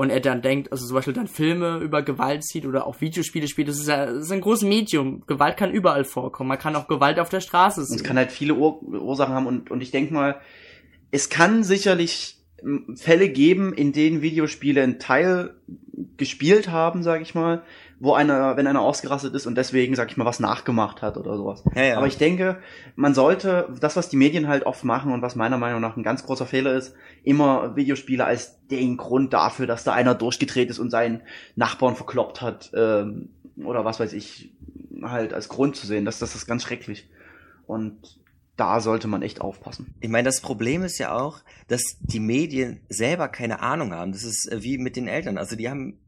und 0.00 0.08
er 0.08 0.20
dann 0.20 0.40
denkt, 0.40 0.72
also 0.72 0.86
zum 0.86 0.94
Beispiel 0.94 1.12
dann 1.12 1.26
Filme 1.26 1.76
über 1.76 2.00
Gewalt 2.00 2.42
sieht 2.42 2.64
oder 2.64 2.86
auch 2.86 3.02
Videospiele 3.02 3.46
spielt, 3.48 3.68
das 3.68 3.78
ist, 3.78 3.86
ja, 3.86 4.06
das 4.06 4.24
ist 4.24 4.32
ein 4.32 4.40
großes 4.40 4.66
Medium. 4.66 5.26
Gewalt 5.26 5.58
kann 5.58 5.72
überall 5.72 6.04
vorkommen. 6.04 6.48
Man 6.48 6.58
kann 6.58 6.74
auch 6.74 6.88
Gewalt 6.88 7.20
auf 7.20 7.28
der 7.28 7.42
Straße 7.42 7.84
sehen. 7.84 7.96
es 7.96 8.02
kann 8.02 8.16
halt 8.16 8.32
viele 8.32 8.54
Ur 8.54 8.82
Ursachen 8.82 9.34
haben 9.34 9.46
und, 9.46 9.70
und 9.70 9.82
ich 9.82 9.90
denke 9.90 10.14
mal, 10.14 10.40
es 11.10 11.28
kann 11.28 11.64
sicherlich 11.64 12.38
Fälle 12.94 13.28
geben, 13.28 13.74
in 13.74 13.92
denen 13.92 14.22
Videospiele 14.22 14.82
einen 14.82 15.00
Teil 15.00 15.56
gespielt 16.16 16.70
haben, 16.70 17.02
sag 17.02 17.20
ich 17.20 17.34
mal, 17.34 17.62
wo 18.00 18.14
einer, 18.14 18.56
wenn 18.56 18.66
einer 18.66 18.80
ausgerastet 18.80 19.34
ist 19.34 19.46
und 19.46 19.56
deswegen, 19.56 19.94
sag 19.94 20.10
ich 20.10 20.16
mal, 20.16 20.24
was 20.24 20.40
nachgemacht 20.40 21.02
hat 21.02 21.18
oder 21.18 21.36
sowas. 21.36 21.62
Ja, 21.74 21.82
ja. 21.82 21.96
Aber 21.98 22.06
ich 22.06 22.16
denke, 22.16 22.58
man 22.96 23.14
sollte, 23.14 23.68
das, 23.78 23.94
was 23.94 24.08
die 24.08 24.16
Medien 24.16 24.48
halt 24.48 24.64
oft 24.64 24.84
machen 24.84 25.12
und 25.12 25.20
was 25.20 25.36
meiner 25.36 25.58
Meinung 25.58 25.82
nach 25.82 25.96
ein 25.96 26.02
ganz 26.02 26.24
großer 26.24 26.46
Fehler 26.46 26.74
ist, 26.74 26.94
immer 27.24 27.76
Videospiele 27.76 28.24
als 28.24 28.66
den 28.68 28.96
Grund 28.96 29.34
dafür, 29.34 29.66
dass 29.66 29.84
da 29.84 29.92
einer 29.92 30.14
durchgedreht 30.14 30.70
ist 30.70 30.78
und 30.78 30.90
seinen 30.90 31.20
Nachbarn 31.56 31.94
verkloppt 31.94 32.40
hat, 32.40 32.70
ähm, 32.74 33.28
oder 33.62 33.84
was 33.84 34.00
weiß 34.00 34.14
ich, 34.14 34.54
halt 35.02 35.34
als 35.34 35.50
Grund 35.50 35.76
zu 35.76 35.86
sehen. 35.86 36.06
Das, 36.06 36.18
das 36.18 36.34
ist 36.34 36.46
ganz 36.46 36.62
schrecklich. 36.62 37.06
Und 37.66 38.18
da 38.56 38.80
sollte 38.80 39.08
man 39.08 39.22
echt 39.22 39.42
aufpassen. 39.42 39.94
Ich 40.00 40.08
meine, 40.08 40.26
das 40.26 40.40
Problem 40.40 40.82
ist 40.82 40.98
ja 40.98 41.14
auch, 41.18 41.40
dass 41.68 41.82
die 42.00 42.20
Medien 42.20 42.80
selber 42.88 43.28
keine 43.28 43.60
Ahnung 43.60 43.94
haben. 43.94 44.12
Das 44.12 44.24
ist 44.24 44.50
äh, 44.50 44.62
wie 44.62 44.78
mit 44.78 44.96
den 44.96 45.06
Eltern. 45.06 45.36
Also 45.38 45.54
die 45.56 45.68
haben, 45.68 45.98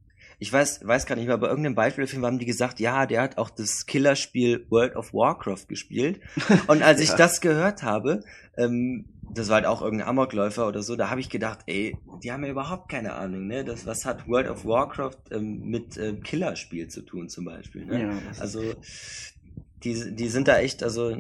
ich 0.43 0.53
weiß, 0.53 0.81
weiß 0.85 1.07
gar 1.07 1.15
nicht 1.15 1.29
mehr, 1.29 1.39
bei 1.39 1.47
irgendeinem 1.47 1.77
Beispielfilm 1.77 2.27
haben 2.27 2.41
die 2.41 2.47
gesagt, 2.47 2.81
ja, 2.81 3.07
der 3.07 3.23
hat 3.23 3.39
auch 3.39 3.49
das 3.49 3.87
Killerspiel 3.87 4.67
World 4.71 4.97
of 4.97 5.15
Warcraft 5.15 5.69
gespielt. 5.69 6.21
Und 6.67 6.83
als 6.83 7.01
ich 7.01 7.11
Ja. 7.11 7.17
das 7.17 7.41
gehört 7.41 7.85
habe, 7.85 8.25
ähm, 8.57 9.07
das 9.33 9.49
war 9.49 9.55
halt 9.57 9.67
auch 9.67 9.83
irgendein 9.83 10.09
Amokläufer 10.09 10.67
oder 10.67 10.83
so, 10.83 10.97
da 10.97 11.11
habe 11.11 11.21
ich 11.21 11.31
gedacht, 11.31 11.61
ey, 11.67 11.97
die 12.25 12.33
haben 12.33 12.43
ja 12.45 12.51
überhaupt 12.51 12.89
keine 12.91 13.13
Ahnung, 13.15 13.47
ne? 13.47 13.65
Das, 13.65 13.87
was 13.87 14.05
hat 14.05 14.27
World 14.27 14.49
of 14.49 14.65
Warcraft 14.65 15.17
ähm, 15.31 15.61
mit 15.61 15.97
ähm, 15.97 16.25
Killerspiel 16.25 16.89
zu 16.89 17.03
tun 17.03 17.29
zum 17.29 17.45
Beispiel? 17.45 17.87
Ne? 17.87 18.01
Ja, 18.01 18.23
Also 18.41 18.75
die, 19.85 20.17
die 20.17 20.29
sind 20.29 20.49
da 20.49 20.59
echt, 20.59 20.83
also 20.83 21.17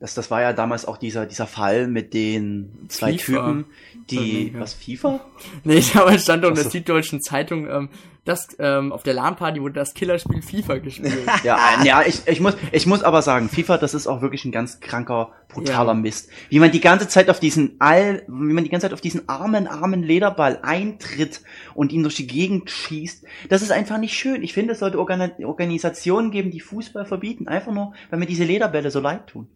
das, 0.00 0.14
das 0.14 0.30
war 0.30 0.40
ja 0.40 0.54
damals 0.54 0.86
auch 0.86 0.96
dieser, 0.96 1.26
dieser 1.26 1.46
Fall 1.46 1.86
mit 1.86 2.14
den 2.14 2.86
zwei 2.88 3.18
FIFA. 3.18 3.32
Typen, 3.46 3.64
die, 4.10 4.48
Ja. 4.52 4.60
was, 4.60 4.72
FIFA? 4.72 5.20
Nee, 5.64 5.74
ich 5.76 5.94
habe 5.94 6.18
stand 6.18 6.42
doch 6.42 6.48
in 6.48 6.54
der 6.54 6.64
so. 6.64 6.70
Süddeutschen 6.70 7.20
Zeitung, 7.20 7.68
ähm, 7.68 7.90
das, 8.24 8.48
ähm, 8.58 8.92
auf 8.92 9.02
der 9.02 9.14
LAN-Party 9.14 9.60
wurde 9.60 9.74
das 9.74 9.92
Killerspiel 9.92 10.40
FIFA 10.42 10.78
gespielt. 10.78 11.26
Ja, 11.44 11.58
äh, 11.82 11.86
ja 11.86 12.02
ich, 12.06 12.26
ich, 12.26 12.40
muss, 12.40 12.54
ich 12.72 12.86
muss 12.86 13.02
aber 13.02 13.20
sagen, 13.20 13.50
FIFA, 13.50 13.76
das 13.78 13.92
ist 13.92 14.06
auch 14.06 14.22
wirklich 14.22 14.44
ein 14.46 14.52
ganz 14.52 14.80
kranker, 14.80 15.32
brutaler 15.48 15.92
Ja. 15.92 15.94
Mist. 15.94 16.30
Wie 16.48 16.60
man 16.60 16.70
die 16.70 16.80
ganze 16.80 17.06
Zeit 17.08 17.28
auf 17.28 17.40
diesen 17.40 17.76
all, 17.78 18.22
wie 18.26 18.52
man 18.54 18.64
die 18.64 18.70
ganze 18.70 18.86
Zeit 18.86 18.94
auf 18.94 19.00
diesen 19.02 19.28
armen, 19.28 19.66
armen 19.66 20.02
Lederball 20.02 20.60
eintritt 20.62 21.42
und 21.74 21.92
ihn 21.92 22.02
durch 22.02 22.16
die 22.16 22.26
Gegend 22.26 22.70
schießt, 22.70 23.24
das 23.50 23.60
ist 23.62 23.72
einfach 23.72 23.98
nicht 23.98 24.14
schön. 24.14 24.42
Ich 24.42 24.54
finde, 24.54 24.72
es 24.72 24.78
sollte 24.78 24.98
Organ 24.98 25.30
Organisationen 25.42 26.30
geben, 26.30 26.50
die 26.50 26.60
Fußball 26.60 27.04
verbieten, 27.04 27.48
einfach 27.48 27.72
nur, 27.72 27.92
weil 28.08 28.18
mir 28.18 28.26
diese 28.26 28.44
Lederbälle 28.44 28.90
so 28.90 29.00
leid 29.00 29.26
tun. 29.26 29.46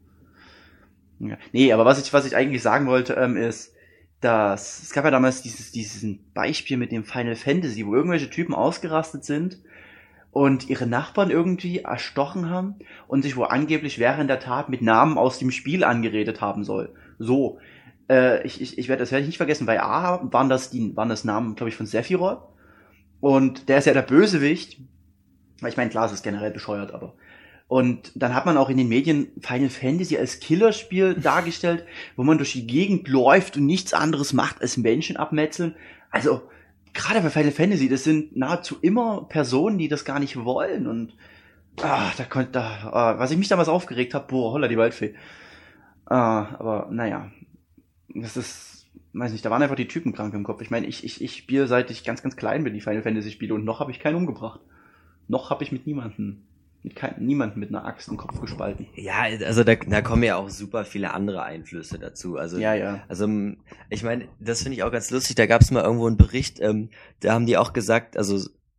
Ja. 1.20 1.38
Nee, 1.52 1.72
aber 1.72 1.84
was 1.84 2.04
ich, 2.04 2.12
was 2.12 2.26
ich 2.26 2.36
eigentlich 2.36 2.62
sagen 2.62 2.86
wollte, 2.86 3.14
ähm, 3.14 3.36
ist, 3.36 3.74
dass 4.20 4.82
es 4.82 4.92
gab 4.92 5.04
ja 5.04 5.10
damals 5.10 5.42
dieses, 5.42 5.70
dieses 5.70 6.04
Beispiel 6.32 6.76
mit 6.76 6.92
dem 6.92 7.04
Final 7.04 7.36
Fantasy, 7.36 7.86
wo 7.86 7.94
irgendwelche 7.94 8.30
Typen 8.30 8.54
ausgerastet 8.54 9.24
sind 9.24 9.58
und 10.32 10.68
ihre 10.68 10.86
Nachbarn 10.86 11.30
irgendwie 11.30 11.80
erstochen 11.80 12.50
haben 12.50 12.76
und 13.06 13.22
sich 13.22 13.36
wohl 13.36 13.46
angeblich 13.46 13.98
während 13.98 14.28
der 14.28 14.40
Tat 14.40 14.68
mit 14.68 14.82
Namen 14.82 15.18
aus 15.18 15.38
dem 15.38 15.50
Spiel 15.50 15.84
angeredet 15.84 16.40
haben 16.40 16.64
soll. 16.64 16.94
So. 17.18 17.58
Äh, 18.08 18.44
ich, 18.46 18.60
ich, 18.60 18.76
ich 18.76 18.88
werde 18.88 19.00
das 19.00 19.12
werde 19.12 19.22
ich 19.22 19.28
nicht 19.28 19.36
vergessen, 19.36 19.66
bei 19.66 19.80
A 19.82 20.20
waren 20.32 20.48
das 20.48 20.70
die, 20.70 20.94
waren 20.96 21.08
das 21.08 21.24
Namen, 21.24 21.54
glaube 21.54 21.68
ich, 21.68 21.76
von 21.76 21.86
Sephiroth. 21.86 22.42
Und 23.20 23.68
der 23.68 23.78
ist 23.78 23.86
ja 23.86 23.94
der 23.94 24.02
Bösewicht. 24.02 24.80
Ich 25.66 25.76
meine, 25.76 25.88
klar, 25.88 26.06
es 26.06 26.12
ist 26.12 26.22
generell 26.22 26.50
bescheuert, 26.50 26.92
aber. 26.92 27.14
Und 27.66 28.12
dann 28.14 28.34
hat 28.34 28.46
man 28.46 28.56
auch 28.56 28.68
in 28.68 28.76
den 28.76 28.88
Medien 28.88 29.28
Final 29.40 29.70
Fantasy 29.70 30.18
als 30.18 30.38
Killerspiel 30.40 31.14
dargestellt, 31.22 31.84
wo 32.16 32.22
man 32.22 32.38
durch 32.38 32.52
die 32.52 32.66
Gegend 32.66 33.08
läuft 33.08 33.56
und 33.56 33.66
nichts 33.66 33.94
anderes 33.94 34.32
macht 34.32 34.60
als 34.60 34.76
Menschen 34.76 35.16
abmetzeln. 35.16 35.74
Also, 36.10 36.42
gerade 36.92 37.20
bei 37.20 37.30
Final 37.30 37.52
Fantasy, 37.52 37.88
das 37.88 38.04
sind 38.04 38.36
nahezu 38.36 38.76
immer 38.80 39.26
Personen, 39.28 39.78
die 39.78 39.88
das 39.88 40.04
gar 40.04 40.20
nicht 40.20 40.44
wollen 40.44 40.86
und 40.86 41.14
ah, 41.82 42.12
da 42.16 42.24
konnte, 42.24 42.52
da, 42.52 42.90
ah, 42.92 43.18
was 43.18 43.30
ich 43.30 43.38
mich 43.38 43.48
damals 43.48 43.68
aufgeregt 43.68 44.14
habe, 44.14 44.26
boah, 44.28 44.52
holla 44.52 44.68
die 44.68 44.78
Waldfee. 44.78 45.14
Ah, 46.06 46.54
aber 46.58 46.88
naja, 46.90 47.30
das 48.14 48.36
ist, 48.36 48.86
weiß 49.14 49.32
nicht, 49.32 49.44
da 49.44 49.50
waren 49.50 49.62
einfach 49.62 49.74
die 49.74 49.88
Typen 49.88 50.12
krank 50.12 50.34
im 50.34 50.44
Kopf. 50.44 50.60
Ich 50.60 50.70
meine, 50.70 50.86
ich, 50.86 51.04
ich, 51.04 51.22
ich 51.22 51.36
spiele 51.36 51.66
seit 51.66 51.90
ich 51.90 52.04
ganz, 52.04 52.22
ganz 52.22 52.36
klein 52.36 52.62
bin 52.62 52.74
die 52.74 52.80
Final 52.80 53.02
Fantasy 53.02 53.30
Spiele 53.30 53.54
und 53.54 53.64
noch 53.64 53.80
habe 53.80 53.90
ich 53.90 54.00
keinen 54.00 54.16
umgebracht. 54.16 54.60
Noch 55.26 55.50
habe 55.50 55.64
ich 55.64 55.72
mit 55.72 55.86
niemanden 55.86 56.46
kein, 56.94 57.14
niemanden 57.18 57.60
mit 57.60 57.70
einer 57.70 57.84
Axt 57.84 58.08
im 58.08 58.16
Kopf 58.16 58.40
gespalten. 58.40 58.86
Ja, 58.94 59.22
also 59.44 59.64
da, 59.64 59.74
da 59.74 60.02
kommen 60.02 60.22
ja 60.22 60.36
auch 60.36 60.50
super 60.50 60.84
viele 60.84 61.14
andere 61.14 61.42
Einflüsse 61.42 61.98
dazu. 61.98 62.36
Also, 62.36 62.58
ja, 62.58 62.74
ja. 62.74 63.02
Also 63.08 63.28
ich 63.88 64.02
meine, 64.02 64.28
das 64.38 64.62
finde 64.62 64.76
ich 64.76 64.82
auch 64.82 64.92
ganz 64.92 65.10
lustig. 65.10 65.36
Da 65.36 65.46
gab 65.46 65.62
es 65.62 65.70
mal 65.70 65.82
irgendwo 65.82 66.06
einen 66.06 66.18
Bericht, 66.18 66.60
ähm, 66.60 66.90
da 67.20 67.32
haben 67.32 67.46
die 67.46 67.56
auch 67.56 67.72
gesagt, 67.72 68.16
also 68.16 68.38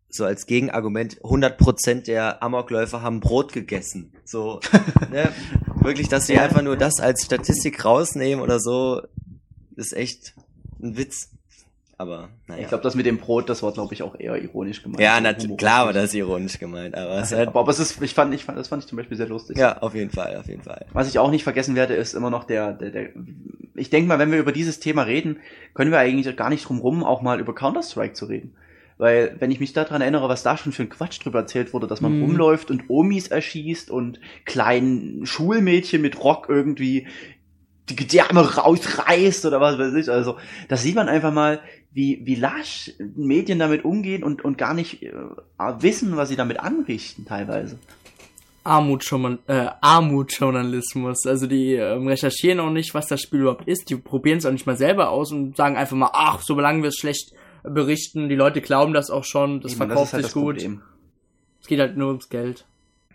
so 0.10 0.24
als 0.24 0.46
Gegenargument, 0.46 1.22
100% 1.22 2.06
der 2.06 2.41
Amokläufer 2.41 3.02
haben 3.02 3.20
Brot 3.20 3.54
gegessen. 3.54 4.13
So, 4.24 4.60
ne? 5.12 5.32
Wirklich, 5.82 6.08
dass 6.08 6.28
sie 6.28 6.39
einfach 6.39 6.62
nur 6.62 6.78
das 6.78 7.00
als 7.00 7.26
Statistik 7.26 7.84
rausnehmen 7.84 8.44
oder 8.44 8.60
so, 8.60 9.02
ist 9.76 9.94
echt 9.94 10.36
ein 10.82 10.98
Witz. 10.98 11.32
Aber 11.97 12.29
naja. 12.47 12.62
Ich 12.62 12.67
glaube, 12.67 12.84
das 12.84 12.95
mit 12.95 13.05
dem 13.05 13.17
Brot, 13.19 13.49
das 13.49 13.63
war, 13.63 13.71
glaube 13.71 13.93
ich, 13.93 14.03
auch 14.03 14.19
eher 14.19 14.41
ironisch 14.41 14.84
gemeint. 14.84 14.99
Ja, 14.99 15.21
natürlich, 15.21 15.58
klar 15.58 15.86
war 15.86 15.93
das 15.93 16.13
ironisch 16.13 16.60
gemeint. 16.60 16.93
Aber, 16.95 17.21
es 17.21 17.31
halt, 17.31 17.47
aber, 17.47 17.62
aber 17.62 17.71
es 17.71 17.79
ist, 17.79 18.01
ich 18.01 18.13
fand, 18.13 18.34
ich 18.34 18.43
fand, 18.43 18.58
das 18.58 18.67
fand 18.67 18.84
ich 18.84 18.89
zum 18.89 18.97
Beispiel 18.97 19.15
sehr 19.15 19.27
lustig. 19.27 19.58
Ja, 19.58 19.77
auf 19.81 19.95
jeden 19.95 20.12
Fall, 20.12 20.36
auf 20.36 20.47
jeden 20.47 20.62
Fall. 20.62 20.86
Was 20.91 21.08
ich 21.08 21.19
auch 21.19 21.31
nicht 21.31 21.43
vergessen 21.43 21.75
werde, 21.75 21.93
ist 21.93 22.13
immer 22.13 22.29
noch 22.29 22.43
der, 22.43 22.73
der, 22.73 22.89
der 22.89 23.10
ich 23.75 23.89
denke 23.89 24.08
mal, 24.08 24.19
wenn 24.19 24.31
wir 24.31 24.39
über 24.39 24.51
dieses 24.51 24.79
Thema 24.79 25.03
reden, 25.03 25.38
können 25.73 25.91
wir 25.91 25.99
eigentlich 25.99 26.36
gar 26.36 26.49
nicht 26.49 26.67
drum 26.67 26.79
rum, 26.79 27.03
auch 27.03 27.21
mal 27.21 27.39
über 27.39 27.55
Counter-Strike 27.55 28.13
zu 28.13 28.25
reden. 28.25 28.55
Weil, 28.97 29.36
wenn 29.39 29.51
ich 29.51 29.60
mich 29.60 29.73
daran 29.73 30.01
erinnere, 30.01 30.29
was 30.29 30.43
da 30.43 30.55
schon 30.55 30.71
für 30.71 30.84
ein 30.84 30.89
Quatsch 30.89 31.23
drüber 31.23 31.39
erzählt 31.39 31.73
wurde, 31.73 31.86
dass 31.86 31.99
man 31.99 32.17
mm. 32.17 32.23
rumläuft 32.23 32.71
und 32.71 32.89
Omis 32.89 33.27
erschießt 33.27 33.91
und 33.91 34.21
kleinen 34.45 35.25
Schulmädchen 35.25 36.01
mit 36.01 36.23
Rock 36.23 36.47
irgendwie 36.47 37.05
die 37.89 37.97
Gedärme 37.97 38.55
rausreißt 38.55 39.45
oder 39.45 39.60
was 39.60 39.77
weiß 39.77 39.93
ich. 39.95 40.10
Also, 40.10 40.38
das 40.69 40.81
sieht 40.81 40.95
man 40.95 41.10
einfach 41.10 41.34
mal, 41.34 41.60
wie, 41.95 42.21
wie 42.25 42.36
lasch 42.36 42.91
Medien 43.15 43.58
damit 43.58 43.86
umgehen 43.86 44.23
und, 44.23 44.43
und 44.43 44.58
gar 44.58 44.73
nicht 44.73 45.01
äh, 45.01 45.13
wissen, 45.79 46.17
was 46.17 46.27
sie 46.27 46.36
damit 46.36 46.60
anrichten 46.60 47.25
teilweise. 47.25 47.79
Armutjournal 48.65 49.39
äh, 49.47 49.67
Armutjournalismus. 49.79 51.25
Also 51.25 51.47
die 51.47 51.75
ähm, 51.75 52.08
recherchieren 52.08 52.60
auch 52.60 52.69
nicht, 52.69 52.93
was 52.93 53.08
das 53.08 53.21
Spiel 53.21 53.41
überhaupt 53.41 53.67
ist. 53.69 53.89
Die 53.89 53.95
probieren 53.95 54.39
es 54.39 54.45
auch 54.45 54.51
nicht 54.51 54.65
mal 54.65 54.75
selber 54.75 55.10
aus 55.10 55.31
und 55.31 55.55
sagen 55.55 55.77
einfach 55.77 55.95
mal, 55.95 56.10
ach, 56.12 56.41
solange 56.43 56.81
wir 56.81 56.89
es 56.89 56.97
schlecht 56.97 57.31
berichten, 57.63 58.27
die 58.27 58.36
Leute 58.36 58.60
glauben 58.60 58.93
das 58.93 59.10
auch 59.10 59.23
schon, 59.23 59.62
das 59.62 59.71
Eben, 59.71 59.77
verkauft 59.77 60.08
das 60.08 60.13
halt 60.13 60.25
sich 60.25 60.34
gut. 60.34 60.58
Problem. 60.58 60.81
Es 61.62 61.67
geht 61.67 61.79
halt 61.79 61.95
nur 61.95 62.10
ums 62.10 62.27
Geld. 62.27 62.65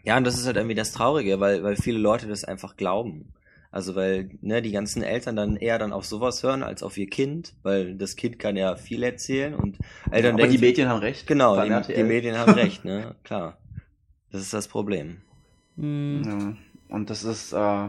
Ja, 0.05 0.17
und 0.17 0.25
das 0.25 0.39
ist 0.39 0.47
halt 0.47 0.57
irgendwie 0.57 0.75
das 0.75 0.93
Traurige, 0.93 1.39
weil, 1.39 1.63
weil 1.63 1.77
viele 1.77 1.99
Leute 1.99 2.29
das 2.29 2.45
einfach 2.45 2.77
glauben. 2.77 3.27
Also 3.73 3.95
weil 3.95 4.31
ne, 4.41 4.63
die 4.63 4.73
ganzen 4.73 5.03
Eltern 5.03 5.37
dann 5.37 5.57
eher 5.57 5.79
dann 5.79 5.93
auf 5.93 6.05
sowas 6.05 6.43
hören 6.43 6.65
als 6.65 6.83
auf 6.83 6.97
ihr 6.99 7.09
Kind, 7.09 7.55
weil 7.63 7.95
das 7.95 8.17
Kind 8.17 8.39
kann 8.39 8.57
ja 8.57 8.75
viel 8.75 9.03
erzählen 9.05 9.55
und 9.55 9.79
Eltern 10.11 10.35
aber 10.35 10.43
denken, 10.43 10.57
die 10.57 10.67
Medien 10.67 10.89
haben 10.89 10.99
recht. 10.99 11.27
Genau, 11.27 11.63
die, 11.63 11.95
die, 11.95 12.03
Medien 12.03 12.37
haben 12.37 12.53
recht, 12.55 12.85
ne? 12.85 13.15
Klar. 13.23 13.59
Das 14.33 14.43
ist 14.43 14.53
das 14.53 14.67
Problem. 14.67 15.19
Mhm. 15.77 16.23
Ja, 16.25 16.97
und 16.97 17.11
das 17.11 17.23
ist 17.23 17.53
äh, 17.53 17.89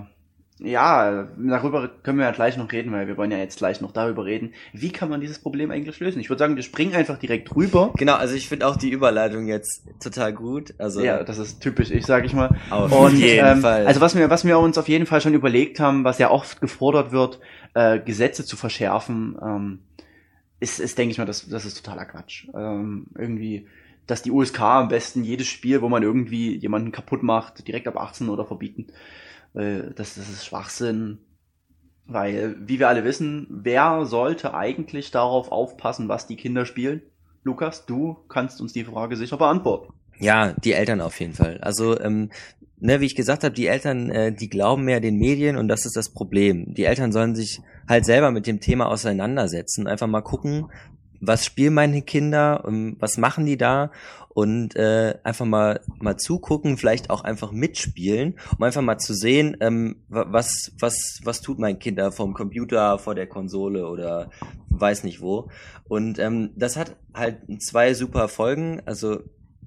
ja, 0.64 1.28
darüber 1.38 1.90
können 2.04 2.20
wir 2.20 2.26
ja 2.26 2.32
gleich 2.32 2.56
noch 2.58 2.72
reden, 2.72 2.92
weil 2.92 3.08
wir 3.08 3.18
wollen 3.18 3.32
ja 3.32 3.38
jetzt 3.38 3.58
gleich 3.58 3.82
noch 3.82 3.92
darüber 3.92 4.26
reden. 4.26 4.54
Wie 4.74 4.92
kann 4.92 5.10
man 5.10 5.20
dieses 5.20 5.40
Problem 5.40 5.72
eigentlich 5.72 6.00
lösen? 6.00 6.20
Ich 6.20 6.30
würde 6.30 6.40
sagen, 6.40 6.56
wir 6.56 6.64
springen 6.64 6.94
einfach 6.94 7.18
direkt 7.18 7.56
rüber. 7.56 7.92
Genau, 7.98 8.16
also 8.16 8.36
ich 8.36 8.48
finde 8.48 8.68
auch 8.68 8.76
die 8.76 8.92
Überleitung 8.92 9.48
jetzt 9.48 9.84
total 10.02 10.34
gut. 10.34 10.74
Also 10.78 11.02
ja, 11.02 11.24
das 11.24 11.40
ist 11.40 11.62
typisch, 11.62 11.90
ich 11.90 12.06
sage 12.06 12.28
ich 12.28 12.34
mal. 12.34 12.56
Auf 12.70 12.92
Und, 12.92 13.18
jeden 13.18 13.46
ähm, 13.46 13.62
Fall. 13.62 13.88
Also 13.88 14.02
was 14.02 14.16
wir, 14.16 14.30
was 14.30 14.46
wir 14.46 14.60
uns 14.60 14.78
auf 14.78 14.88
jeden 14.88 15.06
Fall 15.06 15.22
schon 15.22 15.34
überlegt 15.34 15.80
haben, 15.80 16.04
was 16.04 16.20
ja 16.20 16.30
oft 16.30 16.62
gefordert 16.62 17.12
wird, 17.12 17.40
äh, 17.74 18.00
Gesetze 18.00 18.46
zu 18.46 18.56
verschärfen, 18.56 19.38
ähm, 19.44 19.80
ist, 20.60 20.80
ist 20.80 20.98
denke 20.98 21.12
ich 21.12 21.18
mal, 21.18 21.26
das, 21.26 21.50
das 21.50 21.66
ist 21.66 21.84
totaler 21.84 22.06
Quatsch. 22.06 22.48
Ähm, 22.54 23.08
irgendwie 23.18 23.68
dass 24.08 24.22
die 24.22 24.32
USK 24.32 24.60
am 24.60 24.88
besten 24.90 25.24
jedes 25.24 25.48
Spiel, 25.48 25.82
wo 25.82 25.88
man 25.88 26.04
irgendwie 26.04 26.58
jemanden 26.58 26.92
kaputt 26.92 27.24
macht, 27.24 27.66
direkt 27.68 27.88
ab 27.88 27.98
18 27.98 28.28
oder 28.30 28.46
verbieten. 28.46 28.88
Weil 29.54 29.94
das, 29.96 30.16
das 30.16 30.30
ist 30.30 30.46
Schwachsinn. 30.46 31.20
Weil, 32.06 32.56
wie 32.60 32.80
wir 32.80 32.90
alle 32.90 33.04
wissen, 33.04 33.48
wer 33.50 34.06
sollte 34.06 34.54
eigentlich 34.54 35.12
darauf 35.12 35.52
aufpassen, 35.52 36.10
was 36.10 36.28
die 36.28 36.36
Kinder 36.36 36.66
spielen? 36.66 37.02
Lukas, 37.44 37.86
du 37.86 38.18
kannst 38.28 38.62
uns 38.62 38.74
die 38.74 38.84
Frage 38.84 39.16
sicher 39.16 39.38
beantworten. 39.38 39.94
Ja, 40.20 40.54
die 40.54 40.74
Eltern 40.74 41.02
auf 41.02 41.20
jeden 41.20 41.34
Fall. 41.34 41.60
Also, 41.62 42.00
ähm, 42.00 42.30
ne, 42.78 43.00
wie 43.00 43.06
ich 43.06 43.16
gesagt 43.16 43.44
habe, 43.44 43.56
die 43.56 43.68
Eltern, 43.68 44.10
äh, 44.10 44.32
die 44.34 44.50
glauben 44.50 44.84
mehr 44.84 45.00
den 45.00 45.18
Medien 45.18 45.56
und 45.56 45.68
das 45.68 45.86
ist 45.86 45.96
das 45.96 46.10
Problem. 46.10 46.74
Die 46.74 46.84
Eltern 46.84 47.12
sollen 47.12 47.36
sich 47.36 47.62
halt 47.88 48.06
selber 48.06 48.32
mit 48.32 48.46
dem 48.46 48.60
Thema 48.60 48.88
auseinandersetzen, 48.88 49.88
einfach 49.88 50.08
mal 50.08 50.22
gucken, 50.22 50.70
was 51.22 51.46
spielen 51.46 51.76
meine 51.76 52.02
Kinder, 52.02 52.64
was 53.00 53.18
machen 53.18 53.46
die 53.46 53.58
da 53.58 53.92
und 54.34 54.76
äh, 54.76 55.18
einfach 55.24 55.46
mal 55.46 55.82
mal 56.00 56.18
zugucken, 56.18 56.78
vielleicht 56.78 57.10
auch 57.10 57.24
einfach 57.24 57.52
mitspielen, 57.52 58.40
um 58.58 58.64
einfach 58.64 58.82
mal 58.82 58.98
zu 58.98 59.14
sehen, 59.14 59.58
ähm, 59.60 59.98
was 60.08 60.72
was 60.80 61.20
was 61.24 61.42
tut 61.42 61.60
mein 61.60 61.80
Kind 61.80 62.00
da 62.00 62.12
vom 62.12 62.34
Computer, 62.34 62.98
vor 63.00 63.16
der 63.16 63.28
Konsole 63.28 63.88
oder 63.88 64.30
weiß 64.70 65.04
nicht 65.04 65.22
wo. 65.22 65.50
Und 65.88 66.20
ähm, 66.20 66.52
das 66.56 66.78
hat 66.78 66.96
halt 67.14 67.40
zwei 67.62 67.94
super 67.94 68.28
Folgen. 68.28 68.82
Also 68.86 69.22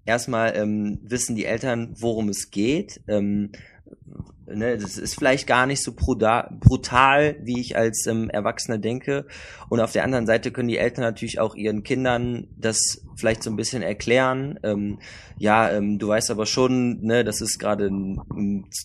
erstmal 0.06 0.56
ähm, 0.56 0.98
wissen 1.02 1.36
die 1.36 1.44
Eltern, 1.44 1.94
worum 1.98 2.28
es 2.28 2.50
geht. 2.50 3.00
Ähm, 3.08 3.52
ne, 4.46 4.76
das 4.76 4.98
ist 4.98 5.14
vielleicht 5.14 5.46
gar 5.46 5.66
nicht 5.66 5.82
so 5.82 5.92
brutal, 5.92 7.36
wie 7.42 7.60
ich 7.60 7.76
als 7.76 8.06
ähm, 8.06 8.30
Erwachsener 8.30 8.78
denke. 8.78 9.26
Und 9.68 9.80
auf 9.80 9.92
der 9.92 10.04
anderen 10.04 10.26
Seite 10.26 10.50
können 10.50 10.68
die 10.68 10.78
Eltern 10.78 11.02
natürlich 11.02 11.40
auch 11.40 11.54
ihren 11.54 11.82
Kindern 11.82 12.48
das 12.56 13.02
vielleicht 13.16 13.42
so 13.42 13.50
ein 13.50 13.56
bisschen 13.56 13.82
erklären. 13.82 14.58
Ähm, 14.62 14.98
ja, 15.38 15.70
ähm, 15.70 15.98
du 15.98 16.08
weißt 16.08 16.30
aber 16.30 16.46
schon, 16.46 17.00
ne, 17.02 17.24
das 17.24 17.40
ist 17.40 17.58
gerade 17.58 17.86
ein, 17.86 18.20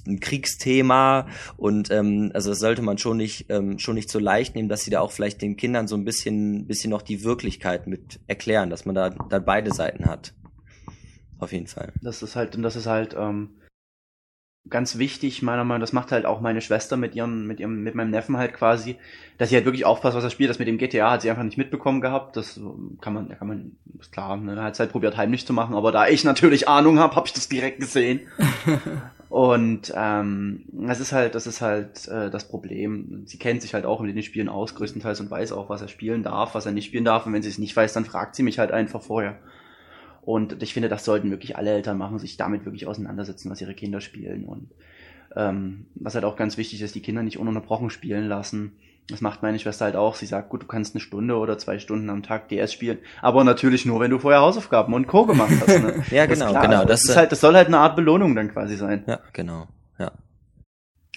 ein, 0.08 0.20
Kriegsthema 0.20 1.28
und 1.58 1.92
ähm, 1.92 2.32
also 2.34 2.50
das 2.50 2.60
sollte 2.60 2.82
man 2.82 2.98
schon 2.98 3.18
nicht 3.18 3.48
ähm, 3.50 3.80
schon 3.80 3.96
nicht 3.96 4.10
so 4.10 4.20
leicht 4.20 4.56
nehmen, 4.56 4.70
dass 4.70 4.84
sie 4.84 4.92
da 4.92 5.02
auch 5.02 5.12
vielleicht 5.12 5.42
den 5.42 5.58
Kindern 5.58 5.88
so 5.88 5.96
ein 5.96 6.06
bisschen 6.06 6.66
bisschen 6.68 6.90
noch 6.90 7.02
die 7.02 7.24
Wirklichkeit 7.24 7.88
mit 7.88 8.20
erklären, 8.28 8.70
dass 8.70 8.86
man 8.86 8.96
da, 8.96 9.10
da 9.10 9.40
beide 9.40 9.74
Seiten 9.74 10.06
hat. 10.06 10.34
Auf 11.40 11.54
jeden 11.54 11.68
Fall. 11.68 11.94
Das 12.02 12.22
ist 12.22 12.36
halt, 12.36 12.56
und 12.56 12.64
das 12.64 12.76
ist 12.76 12.86
halt, 12.86 13.16
ähm, 13.18 13.52
ganz 14.70 14.98
wichtig, 14.98 15.42
meiner 15.42 15.64
Meinung 15.64 15.80
nach, 15.80 15.84
das 15.84 15.94
macht 15.94 16.12
halt 16.12 16.26
auch 16.26 16.42
meine 16.42 16.62
Schwester 16.62 16.98
mit 16.98 17.16
ihrem, 17.16 17.48
mit 17.48 17.60
ihrem, 17.60 17.82
mit 17.82 17.96
meinem 17.96 18.12
Neffen 18.12 18.38
halt 18.38 18.54
quasi, 18.54 18.98
dass 19.38 19.50
sie 19.50 19.56
halt 19.56 19.66
wirklich 19.66 19.86
aufpasst, 19.86 20.16
was 20.16 20.24
er 20.24 20.30
spielt. 20.30 20.50
Das 20.50 20.60
mit 20.60 20.68
dem 20.68 20.78
GTA 20.78 21.12
hat 21.12 21.22
sie 21.22 21.30
einfach 21.30 21.44
nicht 21.44 21.58
mitbekommen 21.58 22.02
gehabt. 22.02 22.36
Das 22.36 22.60
kann 23.02 23.14
man, 23.14 23.30
kann 23.30 23.48
man, 23.48 23.78
ist 24.00 24.12
klar, 24.12 24.38
ne, 24.38 24.62
hat 24.62 24.74
es 24.74 24.80
halt 24.80 24.92
probiert 24.92 25.18
heimlich 25.18 25.46
zu 25.46 25.54
machen, 25.54 25.76
aber 25.76 25.92
da 25.92 26.08
ich 26.08 26.24
natürlich 26.24 26.68
Ahnung 26.68 27.00
habe, 27.00 27.16
habe 27.16 27.28
ich 27.28 27.34
das 27.34 27.50
direkt 27.50 27.80
gesehen. 27.80 28.22
Und 29.30 29.94
ähm, 29.96 30.66
das 30.72 31.00
ist 31.00 31.12
halt, 31.12 31.36
das 31.36 31.46
ist 31.46 31.62
halt 31.62 32.08
äh, 32.08 32.32
das 32.32 32.48
Problem. 32.48 33.24
Sie 33.28 33.38
kennt 33.38 33.62
sich 33.62 33.76
halt 33.76 33.86
auch 33.86 34.02
mit 34.02 34.16
den 34.16 34.24
Spielen 34.24 34.50
aus, 34.50 34.74
größtenteils 34.74 35.20
und 35.20 35.30
weiß 35.30 35.52
auch, 35.52 35.70
was 35.70 35.84
er 35.84 35.88
spielen 35.88 36.24
darf, 36.24 36.56
was 36.56 36.66
er 36.66 36.72
nicht 36.72 36.88
spielen 36.88 37.06
darf. 37.06 37.28
Und 37.28 37.34
wenn 37.34 37.44
sie 37.44 37.50
es 37.50 37.60
nicht 37.60 37.76
weiß, 37.76 37.94
dann 37.94 38.06
fragt 38.06 38.36
sie 38.36 38.42
mich 38.42 38.58
halt 38.58 38.72
einfach 38.72 39.04
vorher. 39.04 39.38
Und 40.22 40.62
ich 40.62 40.74
finde, 40.74 40.90
das 40.90 41.06
sollten 41.06 41.32
wirklich 41.32 41.58
alle 41.58 41.72
Eltern 41.72 41.98
machen, 41.98 42.20
sich 42.20 42.38
damit 42.38 42.66
wirklich 42.66 42.88
auseinandersetzen, 42.88 43.50
was 43.50 43.62
ihre 43.62 43.74
Kinder 43.74 44.02
spielen. 44.02 44.46
Und 44.46 44.70
ähm, 45.36 45.86
was 45.96 46.16
halt 46.16 46.26
auch 46.26 46.36
ganz 46.36 46.58
wichtig 46.58 46.82
ist, 46.82 46.96
die 46.96 47.02
Kinder 47.02 47.24
nicht 47.24 47.38
ununterbrochen 47.38 47.90
spielen 47.90 48.28
lassen. 48.28 48.74
Das 49.08 49.22
macht 49.22 49.42
meine 49.42 49.58
Schwester 49.58 49.86
halt 49.86 49.96
auch. 49.96 50.16
Sie 50.16 50.28
sagt, 50.28 50.50
gut, 50.50 50.64
du 50.64 50.68
kannst 50.68 50.94
eine 50.94 51.02
Stunde 51.02 51.38
oder 51.38 51.58
zwei 51.58 51.80
Stunden 51.80 52.10
am 52.10 52.22
Tag 52.22 52.48
DS 52.50 52.72
spielen, 52.72 53.00
aber 53.22 53.44
natürlich 53.44 53.86
nur, 53.86 54.00
wenn 54.00 54.12
du 54.12 54.20
vorher 54.20 54.42
Hausaufgaben 54.42 54.94
und 54.94 55.08
Co. 55.08 55.26
gemacht 55.26 55.54
hast. 55.62 55.82
Ne? 55.82 56.04
ja, 56.12 56.28
genau, 56.28 56.54
genau. 56.54 56.86
Das, 56.86 57.02
das, 57.02 57.10
ist 57.10 57.18
halt, 57.18 57.32
das 57.32 57.42
soll 57.42 57.56
halt 57.56 57.68
eine 57.68 57.80
Art 57.80 57.96
Belohnung 57.96 58.36
dann 58.36 58.52
quasi 58.52 58.76
sein. 58.76 59.04
Ja, 59.08 59.20
genau, 59.34 59.68
ja. 59.98 60.12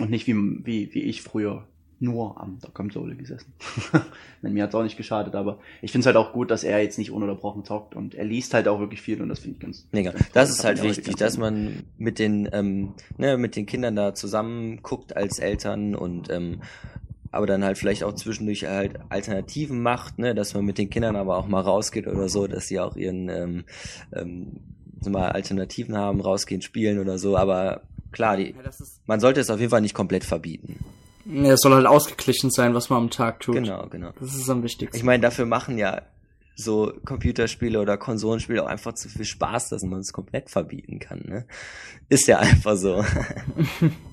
Und 0.01 0.11
nicht 0.11 0.27
wie, 0.27 0.35
wie, 0.35 0.95
wie 0.95 1.03
ich 1.03 1.21
früher 1.21 1.69
nur 2.03 2.41
am 2.41 2.59
der 2.59 2.71
Konsole 2.71 3.15
gesessen. 3.15 3.53
mir 4.43 4.65
hat's 4.65 4.75
auch 4.75 4.83
nicht 4.83 4.97
geschadet, 4.97 5.35
aber 5.35 5.59
ich 5.81 5.93
finde 5.93 6.03
es 6.03 6.07
halt 6.07 6.17
auch 6.17 6.33
gut, 6.33 6.51
dass 6.51 6.65
er 6.65 6.83
jetzt 6.83 6.99
nicht 6.99 7.13
ununterbrochen 7.13 7.65
zockt 7.65 7.95
und 7.95 8.15
er 8.15 8.25
liest 8.25 8.55
halt 8.55 8.69
auch 8.69 8.81
wirklich 8.81 9.01
viel 9.01 9.23
und 9.23 9.29
das 9.29 9.39
finde 9.39 9.57
ich 9.57 9.61
ganz. 9.61 9.87
Mega. 9.93 10.11
Ganz 10.11 10.33
das 10.33 10.51
ist 10.51 10.65
halt 10.65 10.83
wichtig, 10.83 11.17
dass 11.17 11.39
man 11.39 11.85
mit 11.97 12.19
den 12.19 12.49
ähm, 12.53 12.95
ne, 13.17 13.39
mit 13.39 13.57
den 13.57 13.67
Kindern 13.67 13.97
da 13.97 14.15
zusammen 14.15 14.83
guckt 14.83 15.17
als 15.17 15.39
Eltern 15.39 15.95
und 15.95 16.29
ähm, 16.31 16.61
aber 17.31 17.47
dann 17.47 17.65
halt 17.65 17.79
vielleicht 17.79 18.05
auch 18.05 18.15
zwischendurch 18.15 18.67
halt 18.67 18.99
Alternativen 19.09 19.81
macht, 19.81 20.19
ne, 20.19 20.35
dass 20.35 20.55
man 20.55 20.65
mit 20.65 20.79
den 20.79 20.91
Kindern 20.91 21.17
aber 21.17 21.39
auch 21.39 21.47
mal 21.47 21.61
rausgeht 21.61 22.07
oder 22.07 22.29
so, 22.29 22.47
dass 22.47 22.67
sie 22.67 22.81
auch 22.81 22.97
ihren 22.97 23.29
ähm, 23.29 23.65
ähm, 24.13 24.61
mal 25.09 25.31
Alternativen 25.31 25.97
haben, 25.97 26.21
rausgehen, 26.21 26.63
spielen 26.63 26.99
oder 26.99 27.19
so, 27.19 27.37
aber 27.37 27.83
klar, 28.11 28.37
die, 28.37 28.55
man 29.07 29.21
sollte 29.21 29.41
es 29.41 29.51
auf 29.51 29.61
jeden 29.61 29.71
Fall 29.71 29.81
nicht 29.81 29.95
komplett 29.95 30.25
verbieten. 30.25 30.79
Ja, 31.25 31.53
es 31.53 31.61
soll 31.61 31.75
halt 31.75 31.87
ausgeglichen 31.87 32.51
sein, 32.51 32.75
was 32.75 32.91
man 32.91 33.05
am 33.05 33.11
Tag 33.11 33.41
tut. 33.41 33.55
Genau, 33.55 33.87
genau. 33.89 34.11
Das 34.19 34.35
ist 34.35 34.49
am 34.51 34.63
wichtigsten. 34.63 34.97
Ich 34.97 35.05
meine, 35.05 35.23
dafür 35.23 35.47
machen 35.47 35.79
ja 35.79 36.03
so 36.57 36.93
Computerspiele 37.05 37.81
oder 37.81 37.97
Konsolenspiele 37.97 38.63
auch 38.63 38.69
einfach 38.69 38.95
zu 38.95 39.09
viel 39.09 39.25
Spaß, 39.25 39.71
dass 39.71 39.83
man 39.83 40.01
es 40.01 40.13
komplett 40.13 40.51
verbieten 40.51 40.99
kann. 40.99 41.23
Ne? 41.25 41.47
Ist 42.09 42.27
ja 42.27 42.39
einfach 42.39 42.77
so. 42.77 43.05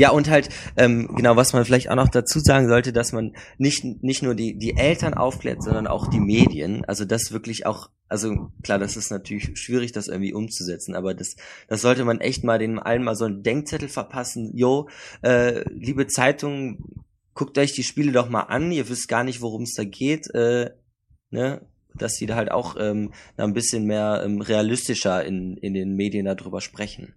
Ja, 0.00 0.12
und 0.12 0.30
halt, 0.30 0.48
ähm, 0.78 1.08
genau, 1.14 1.36
was 1.36 1.52
man 1.52 1.62
vielleicht 1.66 1.90
auch 1.90 1.94
noch 1.94 2.08
dazu 2.08 2.40
sagen 2.40 2.68
sollte, 2.68 2.90
dass 2.90 3.12
man 3.12 3.36
nicht, 3.58 3.84
nicht 3.84 4.22
nur 4.22 4.34
die, 4.34 4.56
die 4.56 4.74
Eltern 4.74 5.12
aufklärt, 5.12 5.62
sondern 5.62 5.86
auch 5.86 6.06
die 6.06 6.20
Medien. 6.20 6.86
Also 6.86 7.04
das 7.04 7.32
wirklich 7.32 7.66
auch, 7.66 7.90
also 8.08 8.50
klar, 8.62 8.78
das 8.78 8.96
ist 8.96 9.10
natürlich 9.10 9.58
schwierig, 9.58 9.92
das 9.92 10.08
irgendwie 10.08 10.32
umzusetzen, 10.32 10.94
aber 10.94 11.12
das, 11.12 11.36
das 11.68 11.82
sollte 11.82 12.06
man 12.06 12.18
echt 12.18 12.44
mal 12.44 12.58
den 12.58 12.78
allen 12.78 13.04
mal 13.04 13.14
so 13.14 13.26
einen 13.26 13.42
Denkzettel 13.42 13.90
verpassen. 13.90 14.56
Jo, 14.56 14.88
äh, 15.20 15.68
liebe 15.68 16.06
Zeitung, 16.06 17.04
guckt 17.34 17.58
euch 17.58 17.74
die 17.74 17.84
Spiele 17.84 18.12
doch 18.12 18.30
mal 18.30 18.44
an, 18.44 18.72
ihr 18.72 18.88
wisst 18.88 19.06
gar 19.06 19.22
nicht, 19.22 19.42
worum 19.42 19.64
es 19.64 19.74
da 19.74 19.84
geht, 19.84 20.34
äh, 20.34 20.70
ne? 21.28 21.60
Dass 21.94 22.14
die 22.14 22.24
da 22.24 22.36
halt 22.36 22.50
auch 22.52 22.76
ähm, 22.78 23.12
da 23.36 23.44
ein 23.44 23.52
bisschen 23.52 23.84
mehr 23.84 24.22
ähm, 24.24 24.40
realistischer 24.40 25.22
in, 25.26 25.58
in 25.58 25.74
den 25.74 25.94
Medien 25.94 26.24
darüber 26.24 26.62
sprechen. 26.62 27.12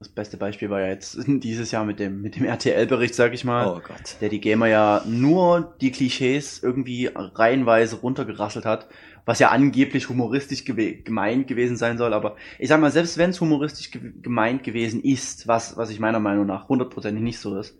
Das 0.00 0.08
beste 0.08 0.38
Beispiel 0.38 0.70
war 0.70 0.80
ja 0.80 0.86
jetzt 0.86 1.18
dieses 1.26 1.72
Jahr 1.72 1.84
mit 1.84 2.00
dem, 2.00 2.22
mit 2.22 2.36
dem 2.36 2.46
RTL-Bericht, 2.46 3.14
sag 3.14 3.34
ich 3.34 3.44
mal. 3.44 3.66
Oh 3.66 3.82
Gott. 3.86 4.16
Der 4.22 4.30
die 4.30 4.40
Gamer 4.40 4.66
ja 4.66 5.04
nur 5.06 5.74
die 5.82 5.92
Klischees 5.92 6.62
irgendwie 6.62 7.10
reihenweise 7.14 7.96
runtergerasselt 7.96 8.64
hat, 8.64 8.88
was 9.26 9.40
ja 9.40 9.50
angeblich 9.50 10.08
humoristisch 10.08 10.64
gewe 10.64 10.94
gemeint 10.94 11.48
gewesen 11.48 11.76
sein 11.76 11.98
soll. 11.98 12.14
Aber 12.14 12.36
ich 12.58 12.68
sag 12.68 12.80
mal, 12.80 12.90
selbst 12.90 13.18
wenn 13.18 13.28
es 13.28 13.42
humoristisch 13.42 13.90
ge 13.90 14.00
gemeint 14.22 14.64
gewesen 14.64 15.02
ist, 15.02 15.46
was, 15.46 15.76
was 15.76 15.90
ich 15.90 16.00
meiner 16.00 16.18
Meinung 16.18 16.46
nach 16.46 16.70
hundertprozentig 16.70 17.22
nicht 17.22 17.38
so 17.38 17.58
ist, 17.58 17.76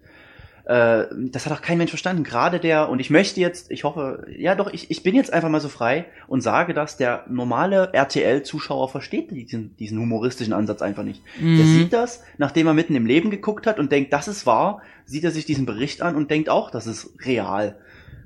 äh, 0.71 1.09
das 1.17 1.47
hat 1.47 1.53
auch 1.53 1.63
kein 1.63 1.79
Mensch 1.79 1.91
verstanden. 1.91 2.23
Gerade 2.23 2.61
der, 2.61 2.91
und 2.91 3.01
ich 3.01 3.11
möchte 3.11 3.41
jetzt, 3.41 3.73
ich 3.73 3.83
hoffe, 3.83 4.25
ja 4.39 4.55
doch, 4.55 4.73
ich, 4.73 4.89
ich 4.89 5.03
bin 5.03 5.17
jetzt 5.17 5.33
einfach 5.33 5.49
mal 5.49 5.61
so 5.61 5.69
frei 5.69 6.07
und 6.29 6.43
sage, 6.43 6.75
dass 6.75 6.97
der 6.97 7.25
normale 7.29 7.93
RTL-Zuschauer 7.93 8.89
versteht 8.89 9.33
diesen, 9.33 9.77
diesen 9.79 9.99
humoristischen 9.99 10.53
Ansatz 10.53 10.81
einfach 10.81 11.03
nicht. 11.03 11.25
Mhm. 11.41 11.57
Der 11.57 11.67
sieht 11.67 11.93
das, 11.93 12.23
nachdem 12.39 12.69
er 12.69 12.75
mitten 12.75 12.95
im 12.95 13.05
Leben 13.05 13.33
geguckt 13.33 13.67
hat 13.67 13.81
und 13.81 13.91
denkt, 13.91 14.13
das 14.13 14.29
ist 14.29 14.47
wahr, 14.47 14.81
sieht 15.05 15.25
er 15.25 15.33
sich 15.33 15.45
diesen 15.45 15.67
Bericht 15.67 16.03
an 16.03 16.15
und 16.15 16.31
denkt 16.31 16.49
auch, 16.49 16.71
das 16.71 16.87
ist 16.87 17.17
real. 17.27 17.77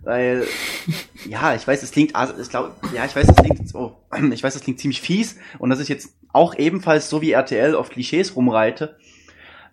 Weil, 0.03 0.47
ja, 1.27 1.55
ich 1.55 1.67
weiß, 1.67 1.83
es 1.83 1.93
klingt, 1.93 2.15
also, 2.15 2.35
ich 2.39 2.51
glaube, 2.51 2.73
ja, 2.95 3.07
ich 3.07 3.17
weiß, 3.17 3.27
es 3.27 3.37
klingt, 3.37 3.75
oh, 3.75 3.97
ich 4.33 4.43
weiß, 4.43 4.55
es 4.55 4.61
klingt 4.61 4.81
ziemlich 4.81 5.01
fies 5.01 5.37
und 5.59 5.71
dass 5.71 5.81
ich 5.81 5.89
jetzt 5.89 6.15
auch 6.35 6.55
ebenfalls 6.59 7.09
so 7.09 7.23
wie 7.23 7.33
RTL 7.33 7.75
auf 7.75 7.89
Klischees 7.89 8.37
rumreite. 8.37 8.99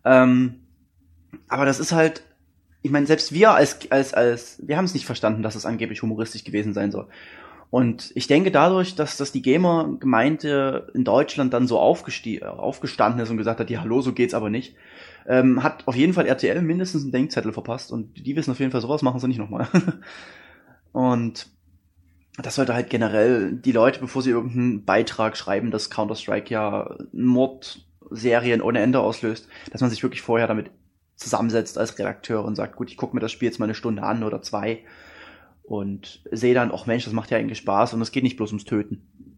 Ähm, 0.05 0.61
aber 1.49 1.65
das 1.65 1.81
ist 1.81 1.91
halt, 1.91 2.23
ich 2.81 2.91
meine, 2.91 3.05
selbst 3.05 3.31
wir 3.31 3.51
als, 3.51 3.91
als, 3.91 4.13
als, 4.13 4.59
wir 4.65 4.77
haben 4.77 4.85
es 4.85 4.93
nicht 4.93 5.05
verstanden, 5.05 5.43
dass 5.43 5.55
es 5.55 5.65
angeblich 5.65 6.01
humoristisch 6.01 6.43
gewesen 6.43 6.73
sein 6.73 6.91
soll. 6.91 7.07
Und 7.69 8.11
ich 8.15 8.27
denke 8.27 8.51
dadurch, 8.51 8.95
dass, 8.95 9.15
dass 9.15 9.31
die 9.31 9.41
Gamer-Gemeinde 9.41 10.91
in 10.93 11.05
Deutschland 11.05 11.53
dann 11.53 11.67
so 11.67 11.79
aufgestanden 11.79 13.21
ist 13.21 13.29
und 13.29 13.37
gesagt 13.37 13.61
hat, 13.61 13.69
ja, 13.69 13.79
hallo, 13.79 14.01
so 14.01 14.11
geht's 14.11 14.33
aber 14.33 14.49
nicht, 14.49 14.75
ähm, 15.25 15.63
hat 15.63 15.87
auf 15.87 15.95
jeden 15.95 16.13
Fall 16.13 16.25
RTL 16.25 16.61
mindestens 16.61 17.03
einen 17.03 17.13
Denkzettel 17.13 17.53
verpasst 17.53 17.91
und 17.91 18.25
die 18.25 18.35
wissen 18.35 18.51
auf 18.51 18.59
jeden 18.59 18.71
Fall, 18.71 18.81
sowas 18.81 19.03
machen 19.03 19.21
sie 19.21 19.27
nicht 19.29 19.37
nochmal. 19.37 19.67
und 20.91 21.47
das 22.41 22.55
sollte 22.55 22.73
halt 22.73 22.89
generell 22.89 23.53
die 23.53 23.71
Leute, 23.71 24.01
bevor 24.01 24.21
sie 24.21 24.31
irgendeinen 24.31 24.83
Beitrag 24.83 25.37
schreiben, 25.37 25.71
dass 25.71 25.89
Counter-Strike 25.89 26.51
ja 26.53 26.97
Mordserien 27.13 28.61
ohne 28.61 28.79
Ende 28.79 28.99
auslöst, 28.99 29.47
dass 29.71 29.79
man 29.79 29.89
sich 29.89 30.03
wirklich 30.03 30.21
vorher 30.21 30.47
damit 30.47 30.71
zusammensetzt 31.21 31.77
als 31.77 31.97
Redakteur 31.97 32.43
und 32.43 32.55
sagt, 32.55 32.75
gut, 32.75 32.89
ich 32.89 32.97
gucke 32.97 33.15
mir 33.15 33.21
das 33.21 33.31
Spiel 33.31 33.47
jetzt 33.47 33.59
mal 33.59 33.65
eine 33.65 33.75
Stunde 33.75 34.03
an 34.03 34.23
oder 34.23 34.41
zwei 34.41 34.79
und 35.63 36.21
sehe 36.31 36.53
dann, 36.53 36.71
ach 36.73 36.85
Mensch, 36.85 37.05
das 37.05 37.13
macht 37.13 37.31
ja 37.31 37.37
eigentlich 37.37 37.59
Spaß 37.59 37.93
und 37.93 38.01
es 38.01 38.11
geht 38.11 38.23
nicht 38.23 38.37
bloß 38.37 38.51
ums 38.51 38.65
Töten. 38.65 39.37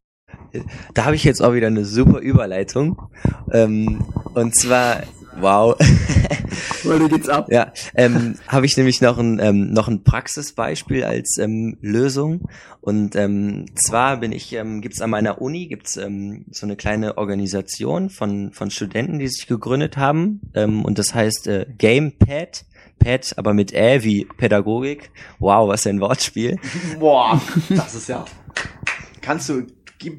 Da 0.94 1.06
habe 1.06 1.16
ich 1.16 1.24
jetzt 1.24 1.42
auch 1.42 1.54
wieder 1.54 1.68
eine 1.68 1.86
super 1.86 2.20
Überleitung. 2.20 3.10
Ähm, 3.52 4.04
und 4.34 4.56
zwar 4.56 5.04
Wow. 5.40 5.76
Weil 6.84 7.08
geht's 7.10 7.30
ab. 7.30 7.48
Ja, 7.50 7.72
ähm, 7.96 8.36
habe 8.48 8.66
ich 8.66 8.78
nämlich 8.78 9.02
noch 9.02 9.18
ein 9.18 9.40
ähm, 9.40 9.72
noch 9.72 9.88
ein 9.88 10.04
Praxisbeispiel 10.04 11.04
als 11.04 11.38
ähm, 11.38 11.78
Lösung 11.82 12.48
und 12.82 13.16
ähm, 13.16 13.66
zwar 13.76 14.18
bin 14.18 14.32
ich 14.32 14.54
ähm, 14.54 14.82
gibt's 14.82 15.02
an 15.02 15.10
meiner 15.10 15.42
Uni 15.42 15.68
gibt's 15.68 15.98
ähm, 15.98 16.46
so 16.52 16.66
eine 16.66 16.76
kleine 16.76 17.18
Organisation 17.18 18.10
von 18.10 18.52
von 18.52 18.70
Studenten, 18.70 19.20
die 19.20 19.28
sich 19.28 19.48
gegründet 19.48 19.98
haben 19.98 20.42
ähm, 20.54 20.84
und 20.84 21.00
das 21.00 21.14
heißt 21.14 21.48
äh, 21.48 21.66
Gamepad. 21.78 22.66
Pad, 23.00 23.34
aber 23.38 23.54
mit 23.54 23.74
Ä 23.74 24.04
wie 24.04 24.26
Pädagogik. 24.38 25.12
Wow, 25.40 25.68
was 25.68 25.84
für 25.84 25.90
ein 25.90 26.00
Wortspiel. 26.00 26.58
Boah, 27.00 27.42
das 27.70 27.96
ist 27.96 28.08
ja. 28.08 28.24
Kannst 29.20 29.50
du 29.50 29.64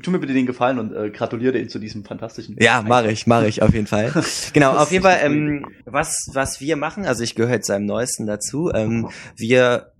tu 0.03 0.11
mir 0.11 0.19
bitte 0.19 0.33
den 0.33 0.47
Gefallen 0.47 0.79
und 0.79 0.93
äh, 0.95 1.11
gratuliere 1.11 1.53
dir 1.53 1.69
zu 1.69 1.79
diesem 1.79 2.05
fantastischen. 2.05 2.57
Ja, 2.61 2.83
mache 2.83 3.11
ich, 3.11 3.27
mache 3.27 3.47
ich 3.47 3.63
auf 3.63 3.73
jeden 3.75 3.87
Fall. 3.87 4.13
genau, 4.53 4.77
auf 4.77 4.91
jeden 4.91 5.05
Fall, 5.05 5.19
ähm, 5.23 5.67
was, 5.85 6.31
was 6.33 6.61
wir 6.61 6.77
machen, 6.77 7.07
also 7.07 7.23
ich 7.23 7.35
gehöre 7.35 7.55
jetzt 7.55 7.67
seinem 7.67 7.87
Neuesten 7.87 8.27
dazu, 8.27 8.71
ähm, 8.75 9.09
wir 9.37 9.93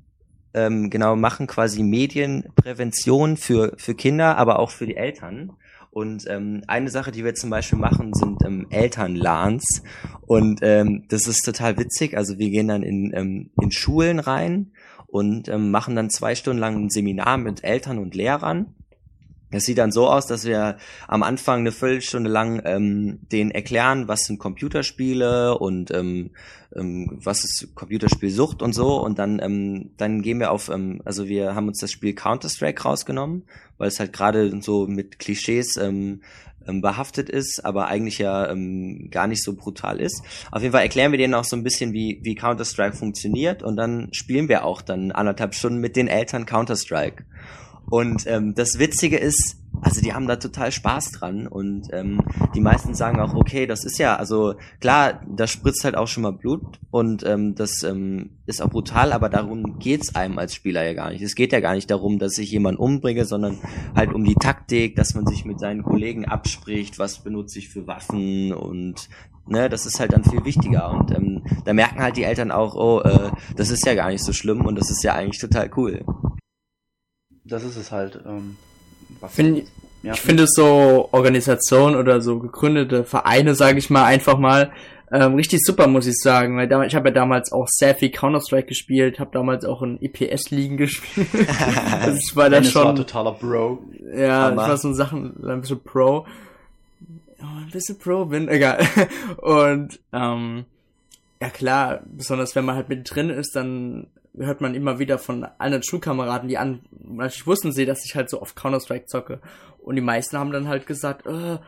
ähm, 0.55 0.89
genau 0.89 1.17
machen 1.17 1.47
quasi 1.47 1.83
Medienprävention 1.83 3.37
für, 3.37 3.75
für 3.77 3.95
Kinder, 3.95 4.39
aber 4.39 4.59
auch 4.59 4.71
für 4.71 4.87
die 4.87 4.97
Eltern. 4.97 5.53
Und 5.91 6.25
ähm, 6.29 6.63
eine 6.67 6.91
Sache, 6.91 7.13
die 7.13 7.25
wir 7.25 7.35
zum 7.35 7.51
Beispiel 7.51 7.79
machen, 7.79 8.15
sind 8.15 8.45
ähm, 8.45 8.67
Elternlans. 8.71 9.83
Und 10.27 10.59
ähm, 10.63 11.05
das 11.09 11.29
ist 11.29 11.45
total 11.45 11.79
witzig. 11.79 12.17
Also 12.17 12.37
wir 12.39 12.51
gehen 12.51 12.67
dann 12.67 12.83
in, 12.83 13.13
ähm, 13.15 13.51
in 13.61 13.71
Schulen 13.71 14.19
rein 14.19 14.73
und 15.07 15.49
ähm, 15.49 15.71
machen 15.71 15.95
dann 15.95 16.11
zwei 16.11 16.35
Stunden 16.35 16.59
lang 16.59 16.75
ein 16.75 16.91
Seminar 16.91 17.39
mit 17.39 17.63
Eltern 17.63 17.99
und 17.99 18.17
Lehrern. 18.17 18.75
Es 19.55 19.65
sieht 19.65 19.79
dann 19.79 19.93
so 19.93 20.09
aus, 20.09 20.27
dass 20.27 20.45
wir 20.45 20.77
am 21.07 21.23
Anfang 21.23 21.61
eine 21.61 21.73
Viertelstunde 21.73 22.31
lang 22.31 22.61
ähm, 22.65 23.21
denen 23.31 23.51
erklären, 23.51 24.09
was 24.09 24.25
sind 24.25 24.39
Computerspiele 24.39 25.57
und 25.59 25.91
ähm, 25.93 26.31
ähm, 26.75 27.19
was 27.23 27.45
ist 27.45 27.75
Computerspielsucht 27.75 28.63
und 28.63 28.73
so. 28.73 29.01
Und 29.01 29.19
dann, 29.19 29.41
ähm, 29.41 29.91
dann 29.97 30.23
gehen 30.23 30.41
wir 30.41 30.51
auf, 30.51 30.69
ähm, 30.69 31.01
also 31.05 31.29
wir 31.29 31.55
haben 31.55 31.69
uns 31.69 31.79
das 31.81 31.93
Spiel 31.93 32.15
Counter-Strike 32.15 32.83
rausgenommen, 32.83 33.45
weil 33.79 33.89
es 33.89 34.01
halt 34.01 34.13
gerade 34.13 34.61
so 34.61 34.87
mit 34.87 35.19
Klischees 35.19 35.77
ähm, 35.77 36.23
ähm, 36.67 36.81
behaftet 36.81 37.29
ist, 37.29 37.65
aber 37.65 37.87
eigentlich 37.89 38.19
ja 38.19 38.49
ähm, 38.51 39.09
gar 39.11 39.27
nicht 39.27 39.45
so 39.45 39.55
brutal 39.55 40.01
ist. 40.01 40.23
Auf 40.51 40.63
jeden 40.63 40.73
Fall 40.73 40.83
erklären 40.83 41.13
wir 41.13 41.19
denen 41.19 41.35
auch 41.35 41.45
so 41.45 41.57
ein 41.57 41.63
bisschen, 41.63 41.93
wie, 41.93 42.21
wie 42.23 42.35
Counter-Strike 42.35 42.97
funktioniert 42.97 43.63
und 43.63 43.77
dann 43.77 44.09
spielen 44.13 44.49
wir 44.49 44.65
auch 44.65 44.83
dann 44.83 45.13
anderthalb 45.13 45.55
Stunden 45.55 45.79
mit 45.79 45.97
den 45.97 46.09
Eltern 46.09 46.47
Counter-Strike. 46.47 47.25
Und 47.95 48.27
ähm, 48.27 48.57
das 48.57 48.81
Witzige 48.81 49.19
ist, 49.19 49.57
also 49.81 50.01
die 50.01 50.13
haben 50.13 50.27
da 50.27 50.35
total 50.35 50.73
Spaß 50.73 51.13
dran 51.13 51.47
und 51.47 51.91
ähm, 51.93 52.21
die 52.53 52.61
meisten 52.61 52.93
sagen 52.93 53.21
auch, 53.21 53.35
okay, 53.35 53.69
das 53.69 53.85
ist 53.85 53.99
ja, 53.99 54.17
also 54.17 54.55
klar, 54.81 55.23
da 55.29 55.47
spritzt 55.47 55.85
halt 55.85 55.97
auch 55.97 56.09
schon 56.09 56.25
mal 56.25 56.33
Blut 56.33 56.81
und 56.91 57.23
ähm, 57.25 57.55
das 57.55 57.85
ähm, 57.85 58.31
ist 58.47 58.61
auch 58.61 58.71
brutal, 58.71 59.13
aber 59.13 59.29
darum 59.29 59.79
geht's 59.79 60.17
einem 60.17 60.41
als 60.41 60.57
Spieler 60.57 60.83
ja 60.85 60.95
gar 60.95 61.11
nicht. 61.11 61.23
Es 61.23 61.37
geht 61.37 61.53
ja 61.53 61.61
gar 61.61 61.77
nicht 61.77 61.89
darum, 61.89 62.19
dass 62.19 62.37
ich 62.37 62.51
jemanden 62.51 62.81
umbringe, 62.81 63.27
sondern 63.27 63.61
halt 63.95 64.13
um 64.13 64.25
die 64.25 64.35
Taktik, 64.35 64.97
dass 64.97 65.15
man 65.15 65.25
sich 65.29 65.45
mit 65.45 65.61
seinen 65.61 65.85
Kollegen 65.85 66.25
abspricht, 66.25 66.99
was 66.99 67.23
benutze 67.23 67.61
ich 67.61 67.69
für 67.69 67.87
Waffen 67.87 68.53
und 68.53 69.09
ne, 69.47 69.69
das 69.69 69.87
ist 69.87 70.01
halt 70.01 70.15
dann 70.15 70.25
viel 70.25 70.45
wichtiger 70.45 70.91
und 70.91 71.13
ähm, 71.13 71.45
da 71.65 71.73
merken 71.73 72.03
halt 72.03 72.17
die 72.17 72.25
Eltern 72.25 72.51
auch, 72.51 72.75
oh, 72.75 73.03
äh, 73.03 73.31
das 73.55 73.71
ist 73.71 73.87
ja 73.87 73.95
gar 73.95 74.11
nicht 74.11 74.25
so 74.25 74.33
schlimm 74.33 74.67
und 74.67 74.75
das 74.75 74.91
ist 74.91 75.05
ja 75.05 75.15
eigentlich 75.15 75.41
total 75.41 75.71
cool 75.77 76.05
das 77.45 77.65
ist 77.65 77.77
es 77.77 77.93
halt. 77.93 78.19
Ähm, 78.27 78.57
Find, 79.29 79.65
ja. 80.03 80.13
Ich 80.15 80.21
finde 80.21 80.47
so 80.47 81.09
Organisationen 81.13 81.97
oder 81.97 82.21
so 82.21 82.39
gegründete 82.39 83.05
Vereine, 83.05 83.55
sage 83.55 83.79
ich 83.79 83.91
mal 83.91 84.05
einfach 84.05 84.39
mal, 84.39 84.73
ähm, 85.13 85.35
richtig 85.35 85.61
super, 85.63 85.87
muss 85.87 86.07
ich 86.07 86.17
sagen. 86.17 86.57
Weil 86.57 86.69
damals, 86.69 86.93
ich 86.93 86.97
habe 86.97 87.09
ja 87.09 87.15
damals 87.15 87.53
auch 87.53 87.69
sehr 87.69 87.95
viel 87.95 88.11
Counter-Strike 88.11 88.67
gespielt, 88.67 89.19
habe 89.19 89.31
damals 89.33 89.65
auch 89.65 89.83
in 89.83 89.99
EPS-Ligen 90.03 90.77
gespielt. 90.79 91.29
also 92.03 92.19
ich 92.19 92.37
war 92.37 92.51
da 92.51 92.63
schon. 92.63 92.85
War 92.85 92.95
totaler 92.97 93.33
Bro. 93.33 93.83
Ja, 94.15 94.51
ich 94.51 94.57
war 94.57 94.77
so 94.77 94.93
Sachen, 94.93 95.35
ein 95.47 95.61
bisschen 95.61 95.81
Pro. 95.81 96.27
Oh, 97.41 97.59
ein 97.61 97.71
bisschen 97.71 97.99
Pro 97.99 98.25
bin, 98.25 98.49
egal. 98.51 98.87
Und 99.39 100.01
ähm, 100.13 100.65
ja 101.41 101.51
klar, 101.51 102.01
besonders 102.07 102.57
wenn 102.57 102.65
man 102.65 102.77
halt 102.77 102.89
mit 102.89 103.09
drin 103.15 103.31
ist, 103.31 103.55
dann 103.55 104.07
hört 104.37 104.61
man 104.61 104.75
immer 104.75 104.99
wieder 104.99 105.19
von 105.19 105.45
anderen 105.59 105.83
Schulkameraden, 105.83 106.49
die 106.49 106.59
an, 106.59 106.81
natürlich 106.91 107.47
wussten 107.47 107.73
sie, 107.73 107.87
dass 107.87 108.05
ich 108.05 108.15
halt 108.15 108.31
so 108.31 108.43
oft 108.43 108.57
Counter-Strike 108.57 109.07
zocke. 109.07 109.41
Und 109.79 109.97
die 109.97 110.03
meisten 110.03 110.39
haben 110.39 110.51
dann 110.51 110.69
halt 110.69 110.87
gesagt, 110.87 111.27
äh, 111.27 111.59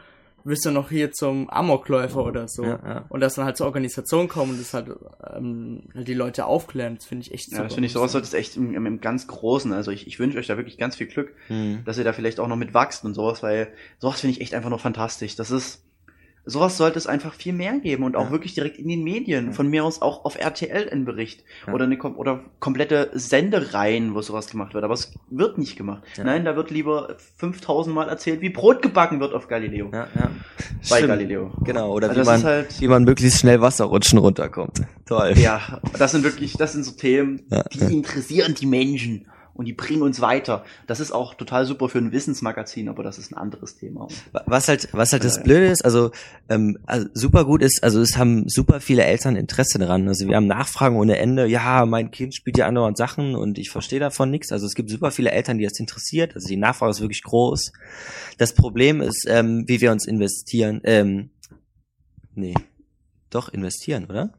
willst 0.47 0.65
du 0.65 0.71
noch 0.71 0.89
hier 0.89 1.13
zum 1.13 1.51
Amokläufer 1.51 2.25
oder 2.25 2.49
so? 2.49 2.65
Ja, 2.65 2.81
ja. 2.85 3.05
Und 3.09 3.21
dass 3.21 3.35
dann 3.35 3.45
halt 3.45 3.57
zur 3.57 3.67
Organisation 3.67 4.29
kommen 4.29 4.53
und 4.53 4.61
das 4.61 4.73
halt, 4.75 4.89
ähm, 5.35 5.83
halt 5.95 6.09
die 6.09 6.15
Leute 6.15 6.47
aufklären, 6.47 6.97
das 6.97 7.05
finde 7.05 7.23
ich 7.23 7.35
echt 7.35 7.47
super. 7.47 7.59
Ja, 7.59 7.65
das 7.65 7.75
finde 7.75 7.87
ich, 7.87 7.93
sowas 7.93 8.13
sollte 8.13 8.27
es 8.27 8.35
echt 8.35 8.57
im, 8.57 8.75
im, 8.75 8.87
im, 8.87 9.01
ganz 9.01 9.27
Großen, 9.27 9.73
also 9.73 9.91
ich, 9.91 10.07
ich 10.07 10.19
wünsche 10.19 10.39
euch 10.39 10.47
da 10.47 10.57
wirklich 10.57 10.79
ganz 10.79 10.97
viel 10.97 11.09
Glück, 11.09 11.35
mhm. 11.49 11.83
dass 11.85 11.99
ihr 11.99 12.05
da 12.05 12.13
vielleicht 12.13 12.41
auch 12.41 12.49
noch 12.49 12.57
mit 12.57 12.75
wachst 12.75 13.05
und 13.05 13.15
sowas, 13.15 13.43
weil 13.43 13.69
sowas 13.99 14.21
finde 14.21 14.33
ich 14.33 14.41
echt 14.41 14.55
einfach 14.55 14.71
nur 14.71 14.79
fantastisch. 14.79 15.37
Das 15.37 15.51
ist, 15.51 15.86
Sowas 16.49 16.77
sollte 16.77 16.97
es 16.97 17.09
einfach 17.09 17.35
viel 17.35 17.53
mehr 17.53 17.79
geben 17.81 18.05
und 18.05 18.15
auch 18.17 18.27
Ja. 18.27 18.31
wirklich 18.31 18.55
direkt 18.55 18.79
in 18.79 18.87
den 18.89 19.03
Medien. 19.03 19.53
Von 19.53 19.69
mir 19.69 19.85
aus 19.85 20.01
auch 20.01 20.25
auf 20.25 20.39
RTL 20.39 20.89
ein 20.91 21.05
Bericht. 21.05 21.43
Ja. 21.67 21.73
Oder, 21.75 21.85
eine, 21.87 21.99
oder 22.01 22.41
komplette 22.61 23.11
Sendereien, 23.15 24.15
wo 24.15 24.23
sowas 24.23 24.49
gemacht 24.49 24.73
wird. 24.73 24.85
Aber 24.85 24.95
es 24.95 25.13
wird 25.29 25.59
nicht 25.59 25.77
gemacht. 25.77 26.05
Ja. 26.17 26.23
Nein, 26.25 26.45
da 26.45 26.55
wird 26.55 26.71
lieber 26.71 27.17
5000 27.39 27.95
Mal 27.95 28.09
erzählt, 28.09 28.41
wie 28.43 28.51
Brot 28.51 28.81
gebacken 28.81 29.19
wird 29.21 29.35
auf 29.35 29.49
Galileo. 29.49 29.91
Ja, 29.93 30.07
ja. 30.15 30.31
Bei 30.89 30.97
Stimmt. 30.99 31.09
Galileo. 31.09 31.53
Genau, 31.65 31.93
oder 31.93 32.09
Also 32.11 32.15
wie 32.15 32.19
das 32.21 32.27
man, 32.27 32.39
ist 32.39 32.45
halt, 32.45 32.81
wie 32.81 32.89
man 32.89 33.05
möglichst 33.05 33.41
schnell 33.41 33.61
Wasserrutschen 33.61 34.19
runterkommt. 34.21 34.83
Toll. 35.05 35.33
ja, 35.37 35.81
das 35.99 36.13
sind 36.13 36.23
wirklich, 36.25 36.53
das 36.55 36.73
sind 36.73 36.85
so 36.85 36.93
Themen, 36.93 37.43
die 37.75 37.93
interessieren 37.93 38.55
die 38.55 38.67
Menschen. 38.67 39.27
Und 39.57 39.65
die 39.65 39.73
bringen 39.73 40.03
uns 40.03 40.21
weiter. 40.21 40.65
Das 40.87 41.01
ist 41.01 41.13
auch 41.13 41.35
total 41.35 41.65
super 41.65 41.89
für 41.89 41.99
ein 41.99 42.13
Wissensmagazin, 42.13 42.89
aber 42.89 43.03
das 43.03 43.19
ist 43.19 43.33
ein 43.33 43.37
anderes 43.37 43.77
Thema. 43.77 44.09
Was 44.45 44.69
halt, 44.69 44.89
was 44.93 45.13
halt 45.13 45.25
das 45.25 45.37
ja. 45.37 45.43
Blöde 45.43 45.67
ist, 45.67 45.85
also, 45.85 46.11
ähm, 46.49 46.79
also 46.87 47.09
super 47.15 47.45
gut 47.45 47.63
ist, 47.63 47.83
also 47.83 48.01
es 48.01 48.17
haben 48.17 48.49
super 48.49 48.81
viele 48.81 49.05
Eltern 49.05 49.37
Interesse 49.37 49.79
daran. 49.79 50.07
Also 50.09 50.29
wir 50.29 50.37
haben 50.37 50.47
Nachfragen 50.47 50.97
ohne 50.97 51.19
Ende. 51.19 51.47
Ja, 51.47 51.87
mein 51.87 52.11
Kind 52.11 52.35
spielt 52.35 52.59
ja 52.59 52.67
andauernd 52.67 52.99
Sachen 52.99 53.35
und 53.35 53.59
ich 53.59 53.71
verstehe 53.71 54.01
davon 54.01 54.31
nichts. 54.31 54.53
Also 54.53 54.67
es 54.67 54.75
gibt 54.75 54.91
super 54.91 55.11
viele 55.11 55.31
Eltern, 55.31 55.59
die 55.59 55.65
das 55.65 55.81
interessiert. 55.81 56.35
Also 56.35 56.49
die 56.49 56.57
Nachfrage 56.57 56.91
ist 56.91 57.01
wirklich 57.01 57.23
groß. 57.23 57.73
Das 58.39 58.53
Problem 58.53 59.01
ist, 59.01 59.27
ähm, 59.29 59.65
wie 59.67 59.81
wir 59.81 59.91
uns 59.91 60.07
investieren. 60.07 60.81
Ähm, 60.85 61.31
nee, 62.35 62.55
doch 63.31 63.49
investieren, 63.49 64.05
oder? 64.05 64.35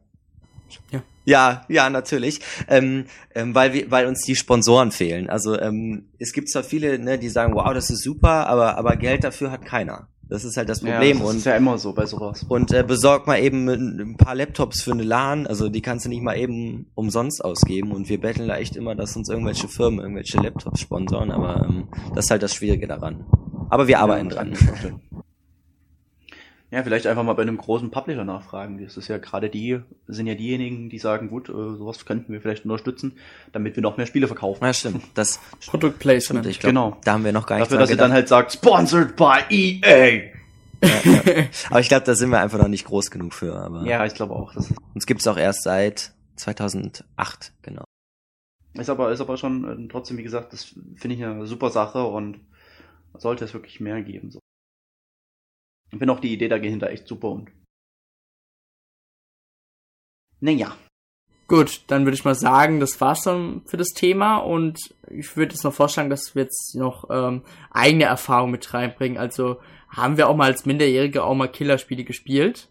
Ja. 0.90 1.02
Ja, 1.24 1.62
ja, 1.68 1.90
natürlich. 1.90 2.40
Ähm, 2.68 3.04
ähm, 3.34 3.54
weil 3.54 3.74
wir, 3.74 3.90
weil 3.90 4.06
uns 4.06 4.22
die 4.22 4.34
Sponsoren 4.34 4.90
fehlen. 4.92 5.28
Also 5.28 5.60
ähm, 5.60 6.06
es 6.18 6.32
gibt 6.32 6.48
zwar 6.48 6.62
viele, 6.64 6.98
ne, 6.98 7.18
die 7.18 7.28
sagen, 7.28 7.54
wow, 7.54 7.74
das 7.74 7.90
ist 7.90 8.02
super, 8.02 8.46
aber 8.46 8.78
aber 8.78 8.96
Geld 8.96 9.24
dafür 9.24 9.50
hat 9.50 9.66
keiner. 9.66 10.08
Das 10.30 10.44
ist 10.44 10.56
halt 10.56 10.70
das 10.70 10.80
Problem. 10.80 11.18
Ja, 11.18 11.22
das 11.22 11.30
und 11.30 11.36
ist 11.36 11.44
ja 11.46 11.56
immer 11.56 11.76
so 11.76 11.92
bei 11.92 12.06
sowas. 12.06 12.44
und 12.48 12.72
äh, 12.72 12.82
besorg 12.82 13.26
mal 13.26 13.38
eben 13.42 13.68
ein 13.68 14.00
ein 14.00 14.16
paar 14.16 14.34
Laptops 14.34 14.80
für 14.82 14.92
eine 14.92 15.02
LAN. 15.02 15.46
Also 15.46 15.68
die 15.68 15.82
kannst 15.82 16.06
du 16.06 16.08
nicht 16.08 16.22
mal 16.22 16.36
eben 16.38 16.86
umsonst 16.94 17.44
ausgeben. 17.44 17.92
Und 17.92 18.08
wir 18.08 18.20
betteln 18.20 18.48
da 18.48 18.56
echt 18.56 18.76
immer, 18.76 18.94
dass 18.94 19.14
uns 19.14 19.28
irgendwelche 19.28 19.68
Firmen 19.68 20.00
irgendwelche 20.00 20.38
Laptops 20.38 20.80
sponsoren. 20.80 21.30
Aber 21.30 21.66
ähm, 21.68 21.88
das 22.14 22.26
ist 22.26 22.30
halt 22.30 22.42
das 22.42 22.54
Schwierige 22.54 22.86
daran. 22.86 23.26
Aber 23.68 23.86
wir 23.86 23.98
arbeiten 24.00 24.30
Ja, 24.30 24.36
dran. 24.36 24.50
das 24.52 24.60
kann 24.60 24.68
ich 24.74 24.82
mir 24.82 24.90
vorstellen. 24.90 25.22
Ja, 26.70 26.82
vielleicht 26.82 27.06
einfach 27.06 27.22
mal 27.22 27.32
bei 27.32 27.42
einem 27.42 27.56
großen 27.56 27.90
Publisher 27.90 28.24
nachfragen. 28.24 28.82
Das 28.84 28.98
ist 28.98 29.08
ja 29.08 29.16
gerade 29.16 29.48
die, 29.48 29.80
sind 30.06 30.26
ja 30.26 30.34
diejenigen, 30.34 30.90
die 30.90 30.98
sagen, 30.98 31.28
gut, 31.30 31.48
äh, 31.48 31.52
sowas 31.52 32.04
könnten 32.04 32.30
wir 32.32 32.42
vielleicht 32.42 32.64
unterstützen, 32.64 33.16
damit 33.52 33.74
wir 33.76 33.82
noch 33.82 33.96
mehr 33.96 34.06
Spiele 34.06 34.26
verkaufen. 34.26 34.62
Ja, 34.64 34.72
stimmt. 34.74 35.02
Das 35.14 35.40
Product 35.66 35.88
stimmt. 35.88 35.98
Placement. 35.98 36.46
Ich 36.46 36.60
glaube, 36.60 36.74
Genau. 36.74 36.96
da 37.04 37.12
haben 37.14 37.24
wir 37.24 37.32
noch 37.32 37.46
gar 37.46 37.56
nicht 37.56 37.66
Dafür, 37.68 37.78
dass 37.78 37.88
sie 37.88 37.96
dann 37.96 38.12
halt 38.12 38.28
sagt, 38.28 38.52
sponsored 38.52 39.16
by 39.16 39.38
EA. 39.48 40.30
Aber 41.70 41.80
ich 41.80 41.88
glaube, 41.88 42.04
da 42.04 42.14
sind 42.14 42.30
wir 42.30 42.40
einfach 42.40 42.58
noch 42.58 42.68
nicht 42.68 42.84
groß 42.84 43.10
genug 43.10 43.32
für. 43.34 43.56
Aber 43.56 43.84
Ja, 43.84 44.04
ich 44.04 44.14
glaube 44.14 44.34
auch. 44.34 44.52
Das 44.54 44.72
uns 44.94 45.06
gibt's 45.06 45.26
auch 45.26 45.36
erst 45.38 45.62
seit 45.62 46.12
2008, 46.36 47.52
genau. 47.62 47.84
ist 48.74 48.90
aber, 48.90 49.10
ist 49.10 49.20
aber 49.20 49.36
schon 49.38 49.86
äh, 49.86 49.88
trotzdem, 49.88 50.18
wie 50.18 50.22
gesagt, 50.22 50.52
das 50.52 50.66
finde 50.94 51.16
ich 51.16 51.24
eine 51.24 51.46
super 51.46 51.70
Sache 51.70 52.04
und 52.04 52.40
sollte 53.16 53.44
es 53.44 53.54
wirklich 53.54 53.80
mehr 53.80 54.02
geben. 54.02 54.30
So. 54.30 54.38
Ich 55.90 55.98
finde 55.98 56.12
auch 56.12 56.20
die 56.20 56.32
Idee 56.32 56.48
dahinter 56.48 56.90
echt 56.90 57.08
super 57.08 57.30
und. 57.30 57.50
Naja. 60.40 60.76
Gut, 61.48 61.82
dann 61.86 62.04
würde 62.04 62.14
ich 62.14 62.26
mal 62.26 62.34
sagen, 62.34 62.78
das 62.78 63.00
war's 63.00 63.22
dann 63.22 63.62
für 63.64 63.78
das 63.78 63.88
Thema 63.88 64.36
und 64.36 64.94
ich 65.08 65.34
würde 65.34 65.54
jetzt 65.54 65.64
noch 65.64 65.72
vorschlagen, 65.72 66.10
dass 66.10 66.34
wir 66.34 66.42
jetzt 66.42 66.74
noch 66.74 67.08
ähm, 67.10 67.42
eigene 67.70 68.04
Erfahrungen 68.04 68.52
mit 68.52 68.74
reinbringen. 68.74 69.16
Also 69.16 69.58
haben 69.88 70.18
wir 70.18 70.28
auch 70.28 70.36
mal 70.36 70.50
als 70.50 70.66
Minderjährige 70.66 71.24
auch 71.24 71.34
mal 71.34 71.48
Killerspiele 71.48 72.04
gespielt? 72.04 72.68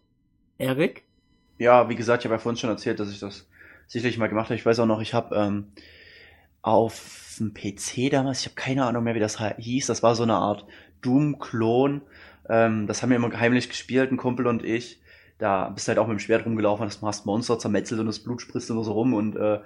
Erik? 0.59 1.03
Ja, 1.57 1.89
wie 1.89 1.95
gesagt, 1.95 2.22
ich 2.22 2.26
habe 2.26 2.36
ja 2.36 2.39
vorhin 2.39 2.57
schon 2.57 2.70
erzählt, 2.70 2.99
dass 2.99 3.11
ich 3.11 3.20
das 3.20 3.47
sicherlich 3.88 4.20
mal 4.20 4.30
gemacht 4.30 4.45
habe. 4.45 4.55
Ich 4.55 4.65
weiß 4.65 4.80
auch 4.80 4.86
noch, 4.86 5.01
ich 5.01 5.15
habe 5.15 5.36
ähm, 5.36 5.72
auf 6.61 7.36
dem 7.39 7.53
PC 7.53 8.11
damals, 8.11 8.41
ich 8.41 8.45
habe 8.45 8.55
keine 8.55 8.86
Ahnung 8.86 9.03
mehr, 9.03 9.15
wie 9.15 9.20
das 9.20 9.39
hieß. 9.39 9.88
Das 9.88 10.03
war 10.03 10.13
so 10.13 10.24
eine 10.24 10.36
Art 10.36 10.65
Doom-Klon. 11.01 12.01
Ähm, 12.50 12.88
das 12.88 13.02
haben 13.02 13.10
wir 13.10 13.18
immer 13.18 13.32
heimlich 13.39 13.70
gespielt, 13.70 14.12
ein 14.12 14.18
Kumpel 14.18 14.48
und 14.48 14.64
ich. 14.64 15.00
Da 15.38 15.70
bist 15.70 15.88
du 15.88 15.89
halt 15.89 16.00
auch 16.00 16.08
mit 16.08 16.18
dem 16.18 16.20
Schwert 16.20 16.45
rumgelaufen, 16.45 16.86
hast, 16.86 17.02
hast 17.04 17.26
Monster 17.26 17.60
zermetzelt 17.60 18.00
und 18.00 18.08
das 18.08 18.20
Blut 18.20 18.41
spritzt 18.41 18.70
immer 18.70 18.84
so 18.84 18.93
rum 18.93 19.14
und 19.14 19.36
äh, 19.36 19.60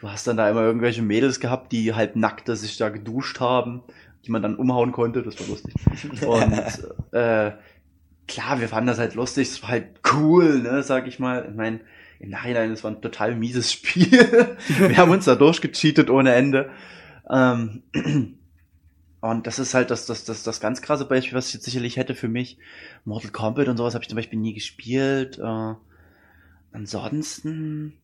du 0.00 0.08
hast 0.08 0.26
dann 0.26 0.36
da 0.36 0.48
immer 0.48 0.62
irgendwelche 0.62 1.02
Mädels 1.02 1.40
gehabt, 1.40 1.72
die 1.72 1.94
halb 1.94 2.14
nackte 2.14 2.54
sich 2.54 2.76
da 2.76 2.90
geduscht 2.90 3.40
haben, 3.40 3.82
die 4.24 4.30
man 4.30 4.42
dann 4.42 4.54
umhauen 4.56 4.92
konnte. 4.92 5.22
Das 5.22 5.40
war 5.40 5.48
lustig. 5.48 5.74
Und 6.26 7.12
äh, 7.12 7.52
klar, 8.28 8.60
wir 8.60 8.68
fanden 8.68 8.88
das 8.88 8.98
halt 8.98 9.14
lustig, 9.14 9.48
es 9.48 9.62
war 9.62 9.70
halt 9.70 9.86
cool, 10.12 10.60
ne, 10.60 10.82
sag 10.82 11.06
ich 11.08 11.18
mal. 11.18 11.46
Ich 11.48 11.56
meine, 11.56 11.80
im 12.18 12.30
Nachhinein, 12.30 12.70
es 12.70 12.84
war 12.84 12.92
ein 12.92 13.00
total 13.00 13.34
mieses 13.34 13.72
Spiel. 13.72 14.56
wir 14.68 14.96
haben 14.96 15.10
uns 15.10 15.24
da 15.24 15.34
durchgecheatet 15.34 16.10
ohne 16.10 16.34
Ende. 16.34 16.70
Ähm, 17.28 17.82
und 19.20 19.46
das 19.46 19.58
ist 19.58 19.74
halt 19.74 19.90
das, 19.90 20.06
das, 20.06 20.24
das, 20.24 20.42
das 20.42 20.60
ganz 20.60 20.82
krasse 20.82 21.06
Beispiel, 21.06 21.36
was 21.36 21.48
ich 21.48 21.54
jetzt 21.54 21.64
sicherlich 21.64 21.96
hätte 21.96 22.14
für 22.14 22.28
mich. 22.28 22.58
Mortal 23.04 23.30
Kombat 23.30 23.68
und 23.68 23.76
sowas 23.76 23.94
habe 23.94 24.02
ich 24.02 24.08
zum 24.08 24.16
Beispiel 24.16 24.38
nie 24.38 24.54
gespielt. 24.54 25.38
Äh, 25.38 25.74
ansonsten 26.72 27.94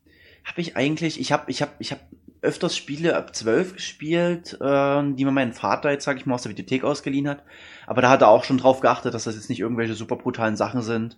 habe 0.44 0.60
ich 0.60 0.76
eigentlich, 0.76 1.20
ich 1.20 1.32
habe, 1.32 1.50
ich 1.50 1.62
habe, 1.62 1.72
ich 1.78 1.92
habe 1.92 2.00
öfters 2.40 2.76
Spiele 2.76 3.16
ab 3.16 3.34
12 3.34 3.74
gespielt, 3.74 4.58
äh, 4.60 5.02
die 5.14 5.24
mir 5.24 5.30
mein 5.30 5.52
Vater 5.52 5.92
jetzt, 5.92 6.04
sag 6.04 6.16
ich 6.16 6.26
mal, 6.26 6.34
aus 6.34 6.42
der 6.42 6.50
Videothek 6.50 6.82
ausgeliehen 6.82 7.28
hat. 7.28 7.42
Aber 7.86 8.02
da 8.02 8.10
hat 8.10 8.22
er 8.22 8.28
auch 8.28 8.44
schon 8.44 8.58
drauf 8.58 8.80
geachtet, 8.80 9.14
dass 9.14 9.24
das 9.24 9.36
jetzt 9.36 9.48
nicht 9.48 9.60
irgendwelche 9.60 9.94
super 9.94 10.16
brutalen 10.16 10.56
Sachen 10.56 10.82
sind. 10.82 11.16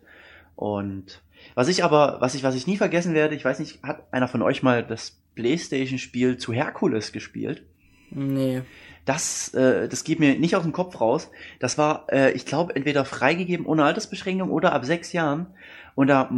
Und 0.55 1.23
was 1.55 1.69
ich 1.69 1.83
aber, 1.83 2.21
was 2.21 2.35
ich, 2.35 2.43
was 2.43 2.55
ich 2.55 2.67
nie 2.67 2.77
vergessen 2.77 3.15
werde, 3.15 3.35
ich 3.35 3.45
weiß 3.45 3.59
nicht, 3.59 3.83
hat 3.83 4.03
einer 4.13 4.29
von 4.29 4.43
euch 4.43 4.63
mal 4.63 4.85
das 4.85 5.19
Playstation-Spiel 5.35 6.37
zu 6.37 6.53
Herkules 6.53 7.13
gespielt? 7.13 7.63
Nee. 8.11 8.63
Das, 9.05 9.53
äh, 9.53 9.89
das 9.89 10.05
geht 10.05 10.19
mir 10.19 10.39
nicht 10.39 10.57
aus 10.57 10.63
dem 10.63 10.73
Kopf 10.73 11.01
raus. 11.01 11.31
Das 11.59 11.77
war, 11.77 12.07
äh, 12.11 12.33
ich 12.33 12.47
glaube, 12.47 12.75
entweder 12.75 13.05
freigegeben 13.05 13.67
ohne 13.67 13.85
Altersbeschränkung 13.85 14.51
oder 14.51 14.73
ab 14.73 14.85
sechs 14.85 15.13
Jahren. 15.13 15.47
Und 15.95 16.09
da 16.09 16.31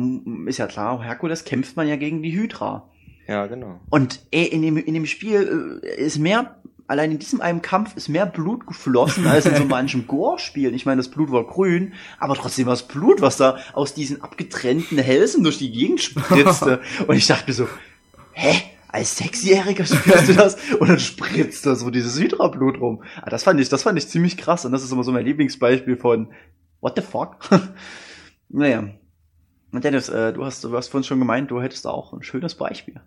ist 0.46 0.58
ja 0.58 0.66
klar, 0.66 1.02
Herkules 1.02 1.44
kämpft 1.44 1.76
man 1.76 1.88
ja 1.88 1.96
gegen 1.96 2.22
die 2.22 2.36
Hydra. 2.36 2.88
Ja, 3.26 3.46
genau. 3.46 3.80
Und 3.90 4.20
ey, 4.30 4.46
in 4.46 4.62
dem, 4.62 4.76
in 4.76 4.94
dem 4.94 5.06
Spiel 5.06 5.80
äh, 5.82 6.00
ist 6.00 6.18
mehr, 6.18 6.56
allein 6.86 7.12
in 7.12 7.18
diesem 7.18 7.40
einen 7.40 7.62
Kampf 7.62 7.96
ist 7.96 8.08
mehr 8.08 8.26
Blut 8.26 8.66
geflossen 8.66 9.26
als 9.26 9.46
in 9.46 9.56
so 9.56 9.64
manchem 9.68 10.06
Gore-Spiel. 10.06 10.74
Ich 10.74 10.86
meine, 10.86 10.98
das 10.98 11.08
Blut 11.08 11.32
war 11.32 11.44
grün, 11.44 11.94
aber 12.18 12.34
trotzdem 12.34 12.66
war 12.66 12.74
es 12.74 12.82
Blut, 12.82 13.20
was 13.20 13.36
da 13.36 13.58
aus 13.72 13.94
diesen 13.94 14.22
abgetrennten 14.22 14.98
Hälsen 14.98 15.42
durch 15.42 15.58
die 15.58 15.72
Gegend 15.72 16.00
spritzte. 16.00 16.80
Und 17.06 17.16
ich 17.16 17.26
dachte 17.26 17.44
mir 17.48 17.54
so, 17.54 17.68
hä? 18.32 18.62
Als 18.96 19.18
Sechsjähriger 19.18 19.84
spielst 19.84 20.28
du 20.30 20.32
das 20.32 20.56
und 20.72 20.88
dann 20.88 20.98
spritzt 20.98 21.66
da 21.66 21.74
so 21.74 21.90
dieses 21.90 22.18
Hydra-Blut 22.18 22.80
rum. 22.80 23.04
Ah, 23.20 23.28
das 23.28 23.44
fand 23.44 23.60
ich, 23.60 23.68
das 23.68 23.82
fand 23.82 23.98
ich 23.98 24.08
ziemlich 24.08 24.38
krass 24.38 24.64
und 24.64 24.72
das 24.72 24.82
ist 24.82 24.90
immer 24.90 25.04
so 25.04 25.12
mein 25.12 25.26
Lieblingsbeispiel 25.26 25.98
von 25.98 26.32
What 26.80 26.94
the 26.96 27.02
fuck? 27.02 27.36
naja. 28.48 28.88
Und 29.70 29.84
Dennis, 29.84 30.08
äh, 30.08 30.32
du 30.32 30.46
hast, 30.46 30.64
du 30.64 30.74
hast 30.74 30.88
vorhin 30.88 31.04
schon 31.04 31.18
gemeint, 31.18 31.50
du 31.50 31.60
hättest 31.60 31.86
auch 31.86 32.14
ein 32.14 32.22
schönes 32.22 32.54
Beispiel. 32.54 33.02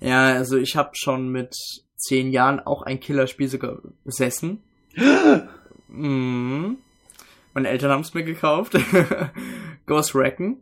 Ja, 0.00 0.32
also 0.32 0.56
ich 0.56 0.74
habe 0.74 0.90
schon 0.94 1.28
mit 1.28 1.54
zehn 1.94 2.32
Jahren 2.32 2.58
auch 2.58 2.82
ein 2.82 2.98
Killerspiel 2.98 3.46
sogar 3.46 3.78
besessen. 4.02 4.64
mhm. 5.86 6.78
Meine 7.54 7.68
Eltern 7.68 7.92
haben 7.92 8.00
es 8.00 8.14
mir 8.14 8.24
gekauft. 8.24 8.76
Ghost 9.86 10.16
Recon. 10.16 10.56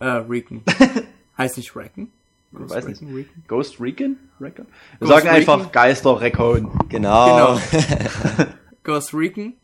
Äh, 0.00 0.06
Recon. 0.06 0.64
heißt 1.38 1.58
nicht 1.58 1.76
Recon? 1.76 2.10
Ghost 2.54 2.74
Weiß 2.74 2.86
nicht. 2.86 3.02
Recon, 3.02 3.14
Recon? 3.16 3.44
Ghost 3.46 3.80
Recon? 3.80 4.16
Recon? 4.40 4.66
Wir 4.98 5.08
Ghost 5.08 5.12
sagen 5.12 5.28
einfach 5.28 5.58
Recon? 5.58 5.72
Geister 5.72 6.20
Recon. 6.20 6.78
Genau. 6.88 7.58
Ghost 8.82 9.14
Recon. 9.14 9.54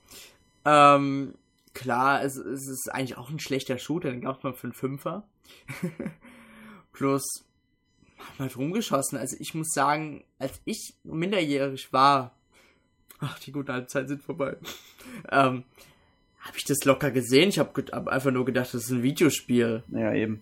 Ähm, 0.64 1.34
klar, 1.74 2.22
es, 2.22 2.36
es 2.36 2.68
ist 2.68 2.88
eigentlich 2.92 3.16
auch 3.16 3.30
ein 3.30 3.38
schlechter 3.38 3.78
Shooter, 3.78 4.10
den 4.10 4.20
gab's 4.20 4.42
mal 4.42 4.52
für 4.52 4.64
einen 4.64 4.74
Fünfer. 4.74 5.24
Plus, 6.92 7.44
hab 8.18 8.38
mal 8.38 8.48
rumgeschossen. 8.48 9.18
Also 9.18 9.36
ich 9.38 9.54
muss 9.54 9.68
sagen, 9.70 10.24
als 10.38 10.60
ich 10.64 10.94
minderjährig 11.04 11.92
war, 11.92 12.34
ach, 13.20 13.38
die 13.38 13.52
guten 13.52 13.70
alten 13.70 13.88
Zeiten 13.88 14.08
sind 14.08 14.22
vorbei, 14.22 14.56
ähm, 15.30 15.64
habe 16.40 16.56
ich 16.56 16.64
das 16.64 16.84
locker 16.84 17.10
gesehen. 17.10 17.50
Ich 17.50 17.58
habe 17.58 17.84
hab 17.92 18.08
einfach 18.08 18.30
nur 18.30 18.44
gedacht, 18.44 18.74
das 18.74 18.84
ist 18.84 18.90
ein 18.90 19.02
Videospiel. 19.02 19.82
Ja, 19.88 20.12
eben. 20.14 20.40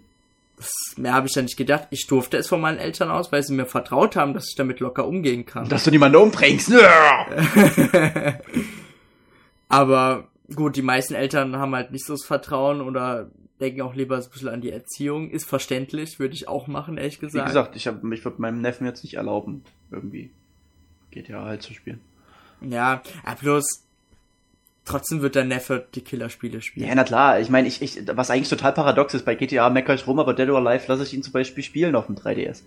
Mehr 0.97 1.15
habe 1.15 1.27
ich 1.27 1.33
da 1.33 1.43
nicht 1.43 1.57
gedacht. 1.57 1.89
Ich 1.91 2.07
durfte 2.07 2.37
es 2.37 2.49
von 2.49 2.61
meinen 2.61 2.79
Eltern 2.79 3.11
aus, 3.11 3.31
weil 3.31 3.43
sie 3.43 3.55
mir 3.55 3.67
vertraut 3.67 4.17
haben, 4.17 4.35
dass 4.35 4.49
ich 4.49 4.57
damit 4.57 4.81
locker 4.81 5.07
umgehen 5.07 5.47
kann. 5.47 5.69
Dass 5.69 5.85
du 5.85 5.91
niemanden 5.91 6.17
umbringst. 6.17 6.71
Ja. 6.71 7.27
Aber 9.69 10.29
gut, 10.55 10.77
die 10.77 10.83
meisten 10.83 11.15
Eltern 11.15 11.57
haben 11.57 11.75
halt 11.75 11.93
nicht 11.93 12.07
so 12.07 12.15
das 12.15 12.25
Vertrauen 12.25 12.81
oder 12.81 13.31
denken 13.61 13.83
auch 13.83 13.95
lieber 13.95 14.21
so 14.21 14.29
ein 14.29 14.33
bisschen 14.33 14.49
an 14.49 14.61
die 14.61 14.73
Erziehung. 14.73 15.31
Ist 15.31 15.45
verständlich, 15.45 16.19
würde 16.19 16.35
ich 16.35 16.49
auch 16.49 16.67
machen, 16.67 16.97
ehrlich 16.97 17.21
Wie 17.21 17.27
gesagt. 17.27 17.47
gesagt, 17.47 17.77
ich, 17.77 17.87
hab, 17.87 18.05
ich 18.05 18.25
würde 18.25 18.41
meinem 18.41 18.61
Neffen 18.61 18.87
jetzt 18.87 19.05
nicht 19.05 19.15
erlauben, 19.15 19.65
irgendwie 19.91 20.31
GTA 21.11 21.45
halt 21.45 21.63
zu 21.63 21.75
spielen. 21.75 22.01
Ja, 22.61 23.03
ja, 23.25 23.35
bloß 23.41 23.88
trotzdem 24.89 25.23
wird 25.23 25.35
der 25.35 25.45
Neffe 25.45 25.87
die 25.95 26.01
Killerspiele 26.03 26.61
spielen. 26.61 26.89
Ja, 26.89 26.95
na 26.95 27.05
klar. 27.05 27.39
Ich 27.41 27.51
meine, 27.51 27.69
ich, 27.69 27.81
ich, 27.83 28.01
was 28.15 28.31
eigentlich 28.31 28.49
total 28.49 28.73
paradox 28.73 29.15
ist, 29.15 29.25
bei 29.25 29.35
GTA 29.35 29.71
meckere 29.71 29.95
ich 29.95 30.07
rum, 30.07 30.19
aber 30.19 30.35
Dead 30.35 30.49
or 30.49 30.59
Alive 30.59 30.85
lasse 30.89 31.03
ich 31.05 31.15
ihn 31.15 31.23
zum 31.23 31.33
Beispiel 31.33 31.63
spielen 31.63 31.95
auf 31.95 32.07
dem 32.07 32.17
3DS. 32.17 32.63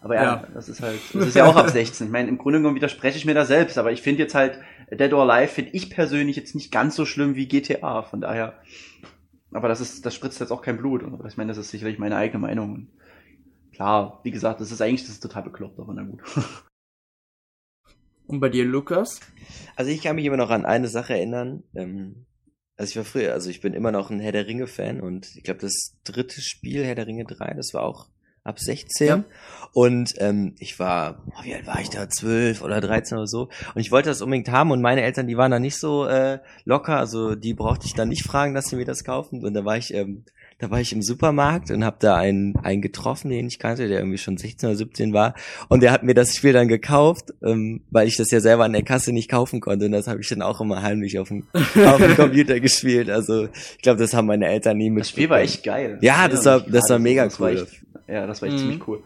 Aber 0.00 0.14
ja, 0.14 0.22
Ja. 0.22 0.44
das 0.54 0.68
ist 0.68 0.80
halt, 0.80 1.00
das 1.12 1.26
ist 1.26 1.34
ja 1.34 1.44
auch 1.44 1.56
ab 1.56 1.68
16. 1.70 2.06
Ich 2.06 2.12
meine, 2.12 2.28
im 2.28 2.38
Grunde 2.38 2.60
genommen 2.60 2.76
widerspreche 2.76 3.18
ich 3.18 3.24
mir 3.24 3.34
da 3.34 3.44
selbst, 3.44 3.78
aber 3.78 3.90
ich 3.92 4.00
finde 4.00 4.22
jetzt 4.22 4.34
halt, 4.34 4.58
Dead 4.90 5.12
or 5.12 5.28
Alive 5.28 5.52
finde 5.52 5.72
ich 5.72 5.90
persönlich 5.90 6.36
jetzt 6.36 6.54
nicht 6.54 6.70
ganz 6.70 6.94
so 6.94 7.04
schlimm 7.04 7.34
wie 7.34 7.48
GTA, 7.48 8.02
von 8.02 8.20
daher. 8.20 8.54
Aber 9.52 9.66
das 9.68 9.80
ist, 9.80 10.06
das 10.06 10.14
spritzt 10.14 10.40
jetzt 10.40 10.52
auch 10.52 10.62
kein 10.62 10.76
Blut. 10.76 11.02
Aber 11.02 11.26
ich 11.26 11.36
meine, 11.36 11.48
das 11.48 11.58
ist 11.58 11.70
sicherlich 11.70 11.98
meine 11.98 12.16
eigene 12.16 12.38
Meinung. 12.40 12.86
Klar, 13.74 14.20
wie 14.22 14.30
gesagt, 14.30 14.60
das 14.60 14.70
ist 14.72 14.80
eigentlich, 14.82 15.02
das 15.02 15.10
ist 15.10 15.20
total 15.20 15.42
bekloppt, 15.42 15.78
aber 15.80 15.92
na 15.94 16.02
gut. 16.02 16.20
Und 18.28 18.40
bei 18.40 18.48
dir, 18.50 18.64
Lukas? 18.64 19.20
Also 19.74 19.90
ich 19.90 20.02
kann 20.02 20.16
mich 20.16 20.24
immer 20.24 20.36
noch 20.36 20.50
an 20.50 20.64
eine 20.64 20.88
Sache 20.88 21.14
erinnern. 21.14 21.64
Ähm, 21.74 22.26
also 22.76 22.90
ich 22.90 22.96
war 22.96 23.04
früher, 23.04 23.32
also 23.32 23.50
ich 23.50 23.60
bin 23.60 23.74
immer 23.74 23.90
noch 23.90 24.10
ein 24.10 24.20
Herr 24.20 24.32
der 24.32 24.46
Ringe 24.46 24.68
Fan 24.68 25.00
und 25.00 25.34
ich 25.34 25.42
glaube 25.42 25.60
das 25.60 25.96
dritte 26.04 26.40
Spiel 26.40 26.84
Herr 26.84 26.94
der 26.94 27.08
Ringe 27.08 27.24
3, 27.24 27.54
das 27.54 27.74
war 27.74 27.82
auch 27.82 28.06
ab 28.44 28.60
16 28.60 29.06
Ja. 29.08 29.24
und 29.72 30.14
ähm, 30.18 30.54
ich 30.60 30.78
war, 30.78 31.24
boah, 31.26 31.42
wie 31.42 31.54
alt 31.54 31.66
war 31.66 31.80
ich 31.80 31.90
da, 31.90 32.08
12 32.08 32.62
oder 32.62 32.80
13 32.80 33.18
oder 33.18 33.26
so 33.26 33.48
und 33.74 33.80
ich 33.80 33.90
wollte 33.90 34.10
das 34.10 34.22
unbedingt 34.22 34.48
haben 34.50 34.70
und 34.70 34.80
meine 34.80 35.02
Eltern, 35.02 35.26
die 35.26 35.36
waren 35.36 35.50
da 35.50 35.58
nicht 35.58 35.76
so 35.76 36.06
äh, 36.06 36.38
locker, 36.64 36.98
also 36.98 37.34
die 37.34 37.52
brauchte 37.52 37.86
ich 37.86 37.94
dann 37.94 38.08
nicht 38.10 38.22
fragen, 38.24 38.54
dass 38.54 38.66
sie 38.66 38.76
mir 38.76 38.84
das 38.84 39.02
kaufen 39.02 39.44
und 39.44 39.54
da 39.54 39.64
war 39.64 39.76
ich 39.76 39.92
ähm, 39.92 40.24
da 40.60 40.70
war 40.70 40.80
ich 40.80 40.92
im 40.92 41.02
Supermarkt 41.02 41.70
und 41.70 41.84
habe 41.84 41.96
da 42.00 42.16
einen, 42.16 42.56
einen 42.56 42.82
getroffen, 42.82 43.30
den 43.30 43.46
ich 43.46 43.60
kannte, 43.60 43.86
der 43.86 43.98
irgendwie 44.00 44.18
schon 44.18 44.36
16 44.36 44.68
oder 44.70 44.76
17 44.76 45.12
war. 45.12 45.34
Und 45.68 45.84
der 45.84 45.92
hat 45.92 46.02
mir 46.02 46.14
das 46.14 46.34
Spiel 46.34 46.52
dann 46.52 46.66
gekauft, 46.66 47.32
ähm, 47.44 47.82
weil 47.90 48.08
ich 48.08 48.16
das 48.16 48.30
ja 48.32 48.40
selber 48.40 48.64
an 48.64 48.72
der 48.72 48.82
Kasse 48.82 49.12
nicht 49.12 49.30
kaufen 49.30 49.60
konnte. 49.60 49.86
Und 49.86 49.92
das 49.92 50.08
habe 50.08 50.20
ich 50.20 50.28
dann 50.28 50.42
auch 50.42 50.60
immer 50.60 50.82
heimlich 50.82 51.18
auf 51.20 51.28
dem, 51.28 51.44
auf 51.54 51.98
dem 51.98 52.16
Computer 52.16 52.58
gespielt. 52.58 53.08
Also 53.08 53.44
ich 53.76 53.82
glaube, 53.82 54.00
das 54.00 54.14
haben 54.14 54.26
meine 54.26 54.48
Eltern 54.48 54.78
nie 54.78 54.90
mit. 54.90 55.02
Das 55.02 55.10
Spiel 55.10 55.30
war 55.30 55.40
echt 55.40 55.62
geil. 55.62 55.98
Ja, 56.00 56.26
das 56.26 56.44
war- 56.44 56.66
ich 56.66 56.72
das 56.72 56.90
war 56.90 56.98
mega 56.98 57.24
das 57.24 57.38
war 57.38 57.50
cool. 57.50 57.62
echt, 57.62 57.82
ja, 58.08 58.26
das 58.26 58.42
war 58.42 58.48
echt 58.48 58.56
Mhm. 58.58 58.62
ziemlich 58.62 58.88
cool. 58.88 59.02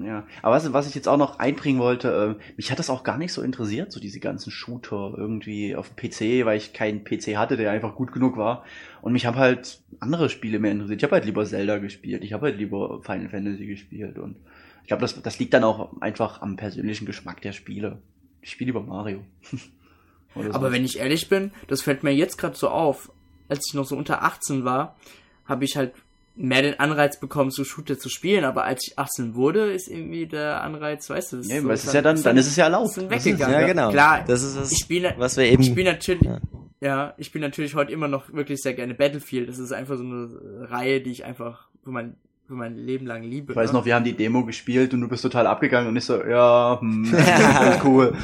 Ja, 0.00 0.24
aber 0.42 0.54
was, 0.54 0.72
was 0.72 0.88
ich 0.88 0.94
jetzt 0.94 1.08
auch 1.08 1.16
noch 1.16 1.40
einbringen 1.40 1.80
wollte, 1.80 2.36
äh, 2.38 2.52
mich 2.56 2.70
hat 2.70 2.78
das 2.78 2.88
auch 2.88 3.02
gar 3.02 3.18
nicht 3.18 3.32
so 3.32 3.42
interessiert, 3.42 3.90
so 3.90 3.98
diese 3.98 4.20
ganzen 4.20 4.52
Shooter 4.52 5.14
irgendwie 5.16 5.74
auf 5.74 5.90
dem 5.92 5.96
PC, 5.96 6.46
weil 6.46 6.56
ich 6.56 6.72
keinen 6.72 7.02
PC 7.02 7.36
hatte, 7.36 7.56
der 7.56 7.72
einfach 7.72 7.96
gut 7.96 8.12
genug 8.12 8.36
war. 8.36 8.64
Und 9.02 9.12
mich 9.12 9.26
haben 9.26 9.36
halt 9.36 9.80
andere 9.98 10.30
Spiele 10.30 10.60
mehr 10.60 10.70
interessiert. 10.70 11.00
Ich 11.00 11.04
habe 11.04 11.16
halt 11.16 11.24
lieber 11.24 11.44
Zelda 11.44 11.78
gespielt, 11.78 12.22
ich 12.22 12.32
habe 12.32 12.46
halt 12.46 12.58
lieber 12.58 13.02
Final 13.02 13.28
Fantasy 13.28 13.66
gespielt 13.66 14.18
und 14.18 14.36
ich 14.82 14.88
glaube, 14.88 15.00
das, 15.00 15.20
das 15.20 15.38
liegt 15.40 15.52
dann 15.52 15.64
auch 15.64 16.00
einfach 16.00 16.42
am 16.42 16.56
persönlichen 16.56 17.04
Geschmack 17.04 17.40
der 17.42 17.52
Spiele. 17.52 18.00
Ich 18.40 18.50
spiele 18.50 18.68
lieber 18.68 18.82
Mario. 18.82 19.24
Oder 20.36 20.54
Aber 20.54 20.68
so. 20.68 20.72
wenn 20.72 20.84
ich 20.84 21.00
ehrlich 21.00 21.28
bin, 21.28 21.50
das 21.66 21.82
fällt 21.82 22.04
mir 22.04 22.14
jetzt 22.14 22.38
gerade 22.38 22.56
so 22.56 22.68
auf, 22.68 23.10
als 23.48 23.64
ich 23.68 23.74
noch 23.74 23.84
so 23.84 23.96
unter 23.96 24.22
18 24.22 24.64
war, 24.64 24.96
habe 25.44 25.64
ich 25.64 25.76
halt 25.76 25.92
mehr 26.40 26.62
den 26.62 26.78
Anreiz 26.78 27.18
bekommen, 27.18 27.50
so 27.50 27.64
Shooter 27.64 27.98
zu 27.98 28.08
spielen, 28.08 28.44
aber 28.44 28.64
als 28.64 28.86
ich 28.86 28.98
18 28.98 29.34
wurde, 29.34 29.72
ist 29.72 29.88
irgendwie 29.88 30.26
der 30.26 30.62
Anreiz, 30.62 31.10
weißt 31.10 31.32
du, 31.32 31.36
das 31.38 31.48
Ja, 31.48 31.60
so- 31.60 31.66
weil 31.68 31.74
es 31.74 31.84
ist 31.84 31.94
ja 31.94 32.00
dann, 32.02 32.22
dann 32.22 32.36
ist 32.36 32.46
es 32.46 32.54
ja 32.56 32.64
erlaubt. 32.64 32.90
ist 32.90 32.98
ist- 32.98 33.10
weggegangen. 33.10 33.60
Ja, 33.60 33.66
genau. 33.66 33.90
Klar, 33.90 34.24
Das 34.26 34.42
ist 34.42 34.56
das, 34.56 34.70
ich 34.70 34.78
spiele, 34.78 35.14
was 35.18 35.36
wir 35.36 35.44
eben. 35.44 35.62
ich 35.62 35.68
spiele 35.68 35.92
natürlich, 35.92 36.22
Ja. 36.22 36.38
ja. 36.80 37.14
ich 37.18 37.26
spiele 37.26 37.44
natürlich 37.46 37.74
heute 37.74 37.90
immer 37.92 38.06
noch 38.08 38.32
wirklich 38.32 38.60
sehr 38.62 38.74
gerne 38.74 38.94
Battlefield. 38.94 39.48
Das 39.48 39.58
ist 39.58 39.72
einfach 39.72 39.96
so 39.96 40.04
eine 40.04 40.28
Reihe, 40.70 41.00
die 41.00 41.10
ich 41.10 41.24
einfach 41.24 41.66
für 41.82 41.90
mein, 41.90 42.14
für 42.46 42.54
mein 42.54 42.76
Leben 42.76 43.04
lang 43.06 43.24
liebe. 43.24 43.52
Ich 43.52 43.56
weiß 43.56 43.72
ne? 43.72 43.78
noch, 43.78 43.84
wir 43.84 43.94
haben 43.96 44.04
die 44.04 44.14
Demo 44.16 44.44
gespielt 44.44 44.94
und 44.94 45.00
du 45.00 45.08
bist 45.08 45.22
total 45.22 45.46
abgegangen 45.48 45.88
und 45.88 45.96
ich 45.96 46.04
so, 46.04 46.22
ja, 46.24 46.78
hm, 46.80 47.10
das 47.12 47.76
ist 47.76 47.84
cool. 47.84 48.14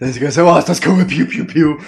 Dann 0.00 0.08
ist 0.10 0.34
so, 0.34 0.44
oh, 0.46 0.56
ist 0.58 0.68
das 0.68 0.80
cool, 0.86 1.04
piu, 1.04 1.26
piu, 1.26 1.44
piu. 1.44 1.76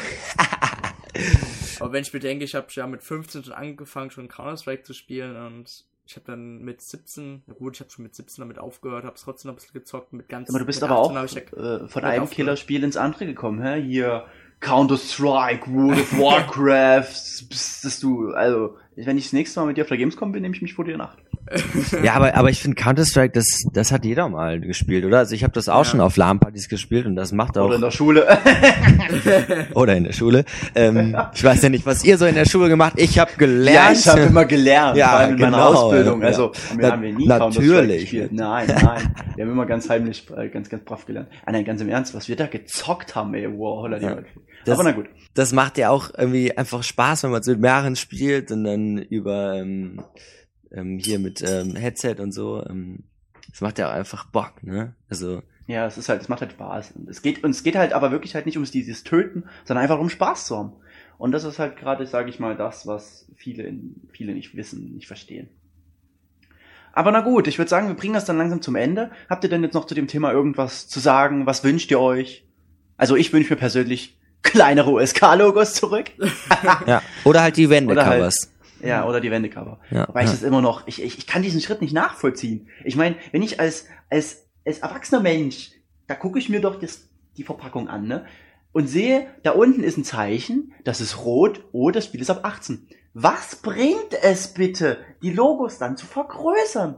Aber 1.80 1.92
wenn 1.92 2.02
ich 2.02 2.12
bedenke, 2.12 2.44
ich 2.44 2.54
habe 2.54 2.66
ja 2.70 2.86
mit 2.86 3.02
15 3.02 3.44
schon 3.44 3.52
angefangen, 3.54 4.10
schon 4.10 4.28
Counter-Strike 4.28 4.82
zu 4.82 4.92
spielen 4.94 5.36
und 5.36 5.84
ich 6.06 6.16
habe 6.16 6.26
dann 6.26 6.58
mit 6.62 6.80
17, 6.82 7.42
na 7.46 7.54
gut, 7.54 7.76
ich 7.76 7.80
habe 7.80 7.90
schon 7.90 8.02
mit 8.02 8.14
17 8.16 8.42
damit 8.42 8.58
aufgehört, 8.58 9.04
habe 9.04 9.14
es 9.14 9.22
trotzdem 9.22 9.48
noch 9.50 9.54
ein 9.54 9.56
bisschen 9.56 9.74
gezockt 9.74 10.12
mit 10.12 10.28
ganz 10.28 10.48
Aber 10.50 10.58
du 10.58 10.64
bist 10.64 10.82
aber 10.82 10.98
18 11.00 11.16
auch 11.16 11.56
ja- 11.56 11.84
äh, 11.84 11.88
von 11.88 12.04
einem. 12.04 12.28
Killerspiel 12.28 12.82
ins 12.82 12.96
andere 12.96 13.26
gekommen, 13.26 13.62
hä? 13.62 13.80
Hier 13.80 14.24
Counter-Strike, 14.60 15.70
World 15.72 16.00
of 16.00 16.12
Warcraft, 16.18 17.48
bist, 17.48 17.82
bist 17.82 18.02
du, 18.02 18.30
also, 18.32 18.76
wenn 18.96 19.18
ich 19.18 19.24
das 19.24 19.32
nächste 19.32 19.60
Mal 19.60 19.66
mit 19.66 19.76
dir 19.76 19.82
auf 19.82 19.88
der 19.88 19.98
Gamescom 19.98 20.32
bin, 20.32 20.42
nehme 20.42 20.54
ich 20.54 20.62
mich 20.62 20.74
vor 20.74 20.84
dir 20.84 20.96
Nacht. 20.96 21.18
Ja, 22.04 22.14
aber, 22.14 22.34
aber 22.36 22.50
ich 22.50 22.60
finde 22.62 22.76
Counter-Strike, 22.76 23.32
das, 23.32 23.46
das 23.72 23.90
hat 23.92 24.04
jeder 24.04 24.28
mal 24.28 24.60
gespielt, 24.60 25.04
oder? 25.04 25.18
Also 25.18 25.34
ich 25.34 25.42
habe 25.42 25.52
das 25.52 25.68
auch 25.68 25.78
Ja. 25.78 25.84
schon 25.84 26.00
auf 26.00 26.16
LAN-Partys 26.16 26.68
gespielt 26.68 27.06
und 27.06 27.16
das 27.16 27.32
macht 27.32 27.58
auch. 27.58 27.66
Oder 27.66 27.74
in 27.76 27.80
der 27.80 27.90
Schule. 27.90 28.26
oder 29.74 29.96
in 29.96 30.04
der 30.04 30.12
Schule. 30.12 30.44
Ähm, 30.74 31.16
ich 31.34 31.42
weiß 31.42 31.62
ja 31.62 31.68
nicht, 31.68 31.86
was 31.86 32.04
ihr 32.04 32.18
so 32.18 32.26
in 32.26 32.34
der 32.34 32.44
Schule 32.44 32.68
gemacht. 32.68 32.94
Ich 32.96 33.18
habe 33.18 33.30
gelernt. 33.36 33.74
ja, 33.74 33.92
ich 33.92 34.06
habe 34.08 34.20
immer 34.22 34.44
gelernt, 34.44 34.96
Ja, 34.96 35.08
vor 35.10 35.18
allem 35.18 35.34
in 35.34 35.40
meiner 35.40 35.56
genau, 35.56 35.68
Ausbildung. 35.74 36.20
ja. 36.22 36.26
Also, 36.28 36.52
wir 36.76 36.82
Na- 36.82 36.92
haben 36.92 37.02
wir 37.02 37.12
nie 37.12 37.26
natürlich. 37.26 37.56
Counter-Strike 37.56 38.00
gespielt. 38.00 38.32
Nein, 38.32 38.66
nein. 38.68 39.14
Wir 39.36 39.44
haben 39.44 39.52
immer 39.52 39.66
ganz 39.66 39.88
heimlich, 39.88 40.26
äh, 40.36 40.48
ganz, 40.48 40.68
ganz 40.68 40.84
brav 40.84 41.04
gelernt. 41.06 41.28
Ah, 41.46 41.52
nein, 41.52 41.64
ganz 41.64 41.80
im 41.80 41.88
Ernst, 41.88 42.14
was 42.14 42.28
wir 42.28 42.36
da 42.36 42.46
gezockt 42.46 43.14
haben, 43.14 43.34
ey, 43.34 43.48
wow, 43.50 43.82
holla 43.82 43.98
die 43.98 44.04
Ja. 44.06 44.18
Das- 44.66 44.74
Aber 44.78 44.84
na 44.88 44.92
gut. 44.92 45.06
das 45.34 45.52
macht 45.52 45.78
ja 45.78 45.88
auch 45.90 46.10
irgendwie 46.16 46.56
einfach 46.56 46.82
Spaß, 46.82 47.22
wenn 47.24 47.30
man 47.30 47.42
so 47.42 47.52
mit 47.52 47.60
mehreren 47.60 47.96
spielt 47.96 48.50
und 48.52 48.64
dann 48.64 48.98
über 48.98 49.54
ähm, 49.56 50.02
ähm, 50.72 50.98
hier 50.98 51.18
mit 51.18 51.42
ähm, 51.42 51.74
Headset 51.76 52.16
und 52.18 52.32
so. 52.32 52.64
Ähm, 52.68 53.04
das 53.50 53.60
macht 53.60 53.78
ja 53.78 53.88
auch 53.88 53.94
einfach 53.94 54.26
Bock, 54.26 54.62
ne? 54.62 54.94
Also 55.08 55.42
Ja, 55.66 55.86
es 55.86 55.98
ist 55.98 56.08
halt, 56.08 56.22
es 56.22 56.28
macht 56.28 56.40
halt 56.40 56.52
Spaß. 56.52 56.92
Und 56.92 57.08
es 57.08 57.22
geht, 57.22 57.42
und 57.44 57.50
es 57.50 57.62
geht 57.62 57.76
halt 57.76 57.92
aber 57.92 58.10
wirklich 58.10 58.34
halt 58.34 58.46
nicht 58.46 58.56
ums 58.56 58.70
dieses 58.70 59.02
Töten, 59.04 59.44
sondern 59.64 59.82
einfach 59.82 59.98
um 59.98 60.08
Spaß 60.08 60.46
zu 60.46 60.56
haben. 60.56 60.72
Und 61.18 61.32
das 61.32 61.44
ist 61.44 61.58
halt 61.58 61.76
gerade, 61.76 62.06
sage 62.06 62.30
ich 62.30 62.38
mal, 62.40 62.56
das, 62.56 62.86
was 62.86 63.26
viele, 63.36 63.64
in, 63.64 63.96
viele 64.12 64.32
nicht 64.34 64.56
wissen, 64.56 64.94
nicht 64.94 65.06
verstehen. 65.06 65.48
Aber 66.92 67.12
na 67.12 67.20
gut, 67.20 67.46
ich 67.46 67.58
würde 67.58 67.68
sagen, 67.68 67.88
wir 67.88 67.94
bringen 67.94 68.14
das 68.14 68.24
dann 68.24 68.38
langsam 68.38 68.62
zum 68.62 68.74
Ende. 68.74 69.10
Habt 69.28 69.44
ihr 69.44 69.50
denn 69.50 69.62
jetzt 69.62 69.74
noch 69.74 69.86
zu 69.86 69.94
dem 69.94 70.08
Thema 70.08 70.32
irgendwas 70.32 70.88
zu 70.88 70.98
sagen? 70.98 71.46
Was 71.46 71.62
wünscht 71.62 71.90
ihr 71.90 72.00
euch? 72.00 72.44
Also 72.96 73.16
ich 73.16 73.32
wünsche 73.32 73.52
mir 73.52 73.58
persönlich 73.58 74.18
kleinere 74.42 74.90
USK-Logos 74.90 75.74
zurück. 75.74 76.10
ja, 76.86 77.02
oder 77.24 77.42
halt 77.42 77.56
die 77.56 77.66
Oder 77.66 77.76
halt- 77.76 77.88
Wendecovers. 77.88 78.50
Ja, 78.82 79.06
oder 79.06 79.20
die 79.20 79.30
Wendecover. 79.30 79.78
Ja, 79.90 80.08
Weil 80.12 80.24
ich 80.24 80.30
ja. 80.30 80.36
das 80.36 80.42
immer 80.42 80.60
noch, 80.60 80.86
ich, 80.86 81.02
ich, 81.02 81.18
ich 81.18 81.26
kann 81.26 81.42
diesen 81.42 81.60
Schritt 81.60 81.80
nicht 81.80 81.92
nachvollziehen. 81.92 82.68
Ich 82.84 82.96
meine, 82.96 83.16
wenn 83.32 83.42
ich 83.42 83.60
als, 83.60 83.86
als, 84.08 84.46
als 84.64 84.78
erwachsener 84.78 85.20
Mensch, 85.20 85.72
da 86.06 86.14
gucke 86.14 86.38
ich 86.38 86.48
mir 86.48 86.60
doch 86.60 86.78
das, 86.78 87.08
die 87.36 87.44
Verpackung 87.44 87.88
an, 87.88 88.06
ne? 88.06 88.26
Und 88.72 88.86
sehe, 88.86 89.26
da 89.42 89.50
unten 89.50 89.82
ist 89.82 89.98
ein 89.98 90.04
Zeichen, 90.04 90.72
das 90.84 91.00
ist 91.00 91.24
rot, 91.24 91.64
oh, 91.72 91.90
das 91.90 92.04
Spiel 92.04 92.20
ist 92.20 92.30
ab 92.30 92.44
18. 92.44 92.86
Was 93.14 93.56
bringt 93.56 94.14
es 94.22 94.54
bitte, 94.54 94.98
die 95.22 95.32
Logos 95.32 95.78
dann 95.78 95.96
zu 95.96 96.06
vergrößern? 96.06 96.94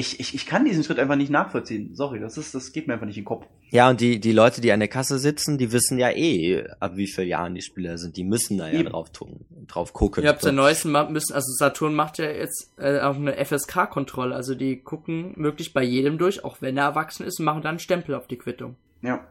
Ich, 0.00 0.20
ich, 0.20 0.32
ich 0.32 0.46
kann 0.46 0.64
diesen 0.64 0.84
Schritt 0.84 1.00
einfach 1.00 1.16
nicht 1.16 1.30
nachvollziehen. 1.30 1.94
Sorry, 1.94 2.20
das 2.20 2.38
ist, 2.38 2.54
das 2.54 2.72
geht 2.72 2.86
mir 2.86 2.94
einfach 2.94 3.06
nicht 3.06 3.16
in 3.16 3.22
den 3.24 3.26
Kopf. 3.28 3.46
Ja, 3.70 3.90
und 3.90 4.00
die, 4.00 4.20
die 4.20 4.30
Leute, 4.32 4.60
die 4.60 4.70
an 4.70 4.78
der 4.78 4.88
Kasse 4.88 5.18
sitzen, 5.18 5.58
die 5.58 5.72
wissen 5.72 5.98
ja 5.98 6.10
eh, 6.10 6.64
ab 6.78 6.92
wie 6.94 7.08
vielen 7.08 7.26
Jahren 7.26 7.54
die 7.56 7.62
Spieler 7.62 7.98
sind. 7.98 8.16
Die 8.16 8.22
müssen 8.22 8.58
da 8.58 8.68
ja 8.68 8.78
Eben. 8.78 8.90
drauf 8.90 9.10
tun, 9.10 9.44
drauf 9.66 9.92
gucken. 9.92 10.22
Ihr 10.22 10.30
habt 10.30 10.44
ja 10.44 10.52
neuesten 10.52 10.92
Mal 10.92 11.10
müssen, 11.10 11.32
also 11.34 11.50
Saturn 11.52 11.94
macht 11.94 12.18
ja 12.18 12.30
jetzt 12.30 12.70
äh, 12.78 13.00
auch 13.00 13.16
eine 13.16 13.44
FSK-Kontrolle, 13.44 14.34
also 14.36 14.54
die 14.54 14.76
gucken 14.76 15.32
möglich 15.34 15.72
bei 15.72 15.82
jedem 15.82 16.16
durch, 16.16 16.44
auch 16.44 16.62
wenn 16.62 16.76
er 16.76 16.84
erwachsen 16.84 17.26
ist, 17.26 17.40
und 17.40 17.46
machen 17.46 17.62
dann 17.62 17.70
einen 17.70 17.78
Stempel 17.80 18.14
auf 18.14 18.28
die 18.28 18.38
Quittung. 18.38 18.76
Ja. 19.02 19.26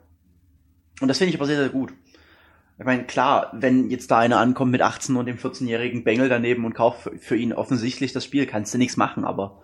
Und 0.99 1.07
das 1.07 1.17
finde 1.17 1.29
ich 1.33 1.39
aber 1.39 1.47
sehr, 1.47 1.57
sehr 1.59 1.69
gut. 1.69 1.93
Ich 2.79 2.85
meine, 2.85 3.05
klar, 3.05 3.51
wenn 3.53 3.89
jetzt 3.89 4.11
da 4.11 4.19
einer 4.19 4.37
ankommt 4.39 4.71
mit 4.71 4.81
18 4.81 5.15
und 5.15 5.25
dem 5.27 5.37
14-jährigen 5.37 6.03
Bengel 6.03 6.27
daneben 6.29 6.65
und 6.65 6.73
kauft 6.73 7.03
für- 7.03 7.17
für 7.17 7.35
ihn 7.37 7.53
offensichtlich 7.53 8.11
das 8.13 8.25
Spiel, 8.25 8.45
kannst 8.45 8.73
du 8.73 8.77
nichts 8.77 8.97
machen, 8.97 9.23
aber 9.23 9.61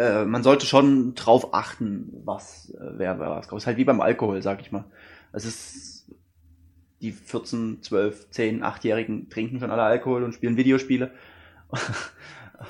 äh, 0.00 0.24
man 0.24 0.42
sollte 0.42 0.66
schon 0.66 1.14
drauf 1.14 1.52
achten, 1.52 2.22
was 2.24 2.70
äh, 2.74 2.98
wer, 2.98 3.18
wer 3.20 3.30
was 3.30 3.48
kauft. 3.48 3.62
Ist 3.62 3.66
halt 3.66 3.76
wie 3.76 3.84
beim 3.84 4.00
Alkohol, 4.00 4.42
sag 4.42 4.60
ich 4.60 4.72
mal. 4.72 4.84
Es 5.32 5.44
ist 5.44 6.06
die 7.02 7.12
14, 7.12 7.78
12, 7.82 8.30
10, 8.30 8.64
8-Jährigen 8.64 9.28
trinken 9.30 9.60
schon 9.60 9.70
alle 9.70 9.82
Alkohol 9.82 10.22
und 10.24 10.34
spielen 10.34 10.56
Videospiele. 10.56 11.10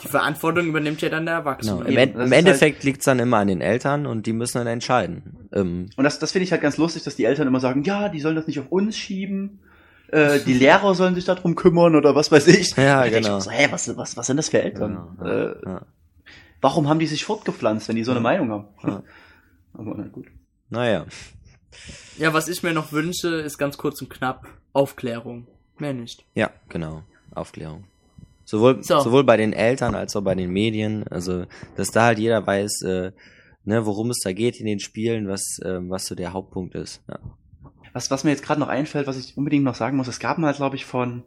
Die 0.05 0.09
Verantwortung 0.09 0.67
übernimmt 0.67 1.01
ja 1.03 1.09
dann 1.09 1.27
der 1.27 1.41
Genau. 1.41 1.51
Erwachsene. 1.51 1.81
Im, 1.81 1.87
Eben, 1.89 1.97
End, 1.99 2.15
das 2.15 2.27
im 2.27 2.33
ist 2.33 2.39
Endeffekt 2.39 2.85
liegt's 2.85 3.05
dann 3.07 3.19
immer 3.19 3.39
an 3.39 3.49
den 3.49 3.61
Eltern 3.61 4.07
und 4.07 4.27
die 4.27 4.33
müssen 4.33 4.59
dann 4.59 4.67
entscheiden. 4.69 5.49
Ähm, 5.53 5.91
Und 5.97 6.05
das, 6.05 6.19
das 6.21 6.31
finde 6.33 6.45
ich 6.45 6.53
halt 6.53 6.63
ganz 6.63 6.77
lustig, 6.77 7.03
dass 7.03 7.17
die 7.17 7.25
Eltern 7.25 7.49
immer 7.49 7.59
sagen, 7.61 7.83
ja, 7.83 8.09
die 8.09 8.21
sollen 8.21 8.37
das 8.37 8.47
nicht 8.47 8.61
auf 8.61 8.71
uns 8.71 8.97
schieben. 8.97 9.61
Äh, 10.09 10.39
die 10.41 10.55
Lehrer 10.55 10.95
sollen 10.95 11.15
sich 11.17 11.25
darum 11.25 11.55
kümmern 11.57 11.97
oder 11.97 12.15
was 12.15 12.31
weiß 12.31 12.47
ich. 12.49 12.77
Ja, 12.77 13.05
ich 13.05 13.13
genau. 13.15 13.37
mir 13.37 13.41
So, 13.41 13.51
hä, 13.51 13.67
was, 13.71 13.97
was, 13.97 14.17
was 14.17 14.27
sind 14.27 14.37
das 14.37 14.49
für 14.49 14.63
Eltern? 14.63 15.17
ja, 15.25 15.27
äh, 15.29 15.57
ja. 15.65 15.83
Warum 16.61 16.89
haben 16.89 16.99
die 16.99 17.07
sich 17.07 17.25
fortgepflanzt, 17.25 17.89
wenn 17.89 17.97
die 17.97 18.05
so 18.05 18.11
eine 18.13 18.19
Ja. 18.21 18.23
Meinung 18.23 18.51
haben? 18.51 18.65
Ja. 18.85 19.03
Aber 19.75 19.95
na 19.97 20.05
gut. 20.09 20.27
Naja. 20.69 21.07
Ja, 22.19 22.33
was 22.35 22.49
ich 22.49 22.63
mir 22.63 22.73
noch 22.73 22.93
wünsche, 22.93 23.29
ist 23.41 23.59
ganz 23.59 23.79
kurz 23.79 24.01
und 24.03 24.11
knapp 24.11 24.47
Aufklärung. 24.73 25.47
Mehr 25.79 25.93
nicht. 25.95 26.25
Ja, 26.35 26.51
genau. 26.69 27.03
Aufklärung. 27.35 27.85
Sowohl, 28.45 28.83
So. 28.83 29.01
sowohl 29.01 29.25
bei 29.25 29.37
den 29.37 29.53
Eltern 29.53 29.95
als 29.95 30.17
auch 30.17 30.23
bei 30.23 30.35
den 30.35 30.51
Medien. 30.51 31.05
Also, 31.09 31.47
dass 31.77 31.91
da 31.91 32.03
halt 32.07 32.19
jeder 32.19 32.45
weiß, 32.47 32.83
äh, 32.83 33.13
ne, 33.65 33.87
worum 33.87 34.11
es 34.11 34.19
da 34.25 34.33
geht 34.33 34.59
in 34.59 34.67
den 34.67 34.81
Spielen, 34.81 35.29
was, 35.29 35.61
ähm, 35.65 35.89
was 35.91 36.07
so 36.07 36.15
der 36.15 36.33
Hauptpunkt 36.33 36.75
ist. 36.75 37.01
Ja. 37.09 37.19
was, 37.93 38.11
was 38.11 38.25
mir 38.25 38.31
jetzt 38.31 38.43
gerade 38.43 38.61
noch 38.61 38.69
einfällt, 38.69 39.07
was 39.07 39.17
ich 39.19 39.37
unbedingt 39.37 39.65
noch 39.65 39.75
sagen 39.77 39.97
muss, 39.97 40.09
es 40.09 40.19
gab 40.21 40.39
mal, 40.39 40.53
glaube 40.53 40.77
ich, 40.77 40.85
von 40.85 41.23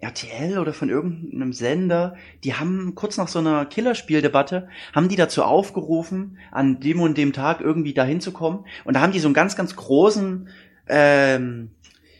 RTL 0.00 0.58
oder 0.58 0.74
von 0.74 0.88
irgendeinem 0.88 1.52
Sender, 1.52 2.16
die 2.44 2.54
haben 2.54 2.94
kurz 2.94 3.16
nach 3.16 3.28
so 3.28 3.38
einer 3.38 3.64
Killerspieldebatte, 3.64 4.68
haben 4.94 5.08
die 5.08 5.16
dazu 5.16 5.42
aufgerufen, 5.42 6.38
an 6.50 6.80
dem 6.80 7.00
und 7.00 7.16
dem 7.16 7.32
Tag 7.32 7.60
irgendwie 7.60 7.94
dahin 7.94 8.20
zu 8.20 8.32
kommen. 8.32 8.66
Und 8.84 8.94
da 8.94 9.00
haben 9.00 9.12
die 9.12 9.20
so 9.20 9.28
einen 9.28 9.34
ganz, 9.34 9.56
ganz 9.56 9.74
großen, 9.74 10.48
ähm, 10.88 11.70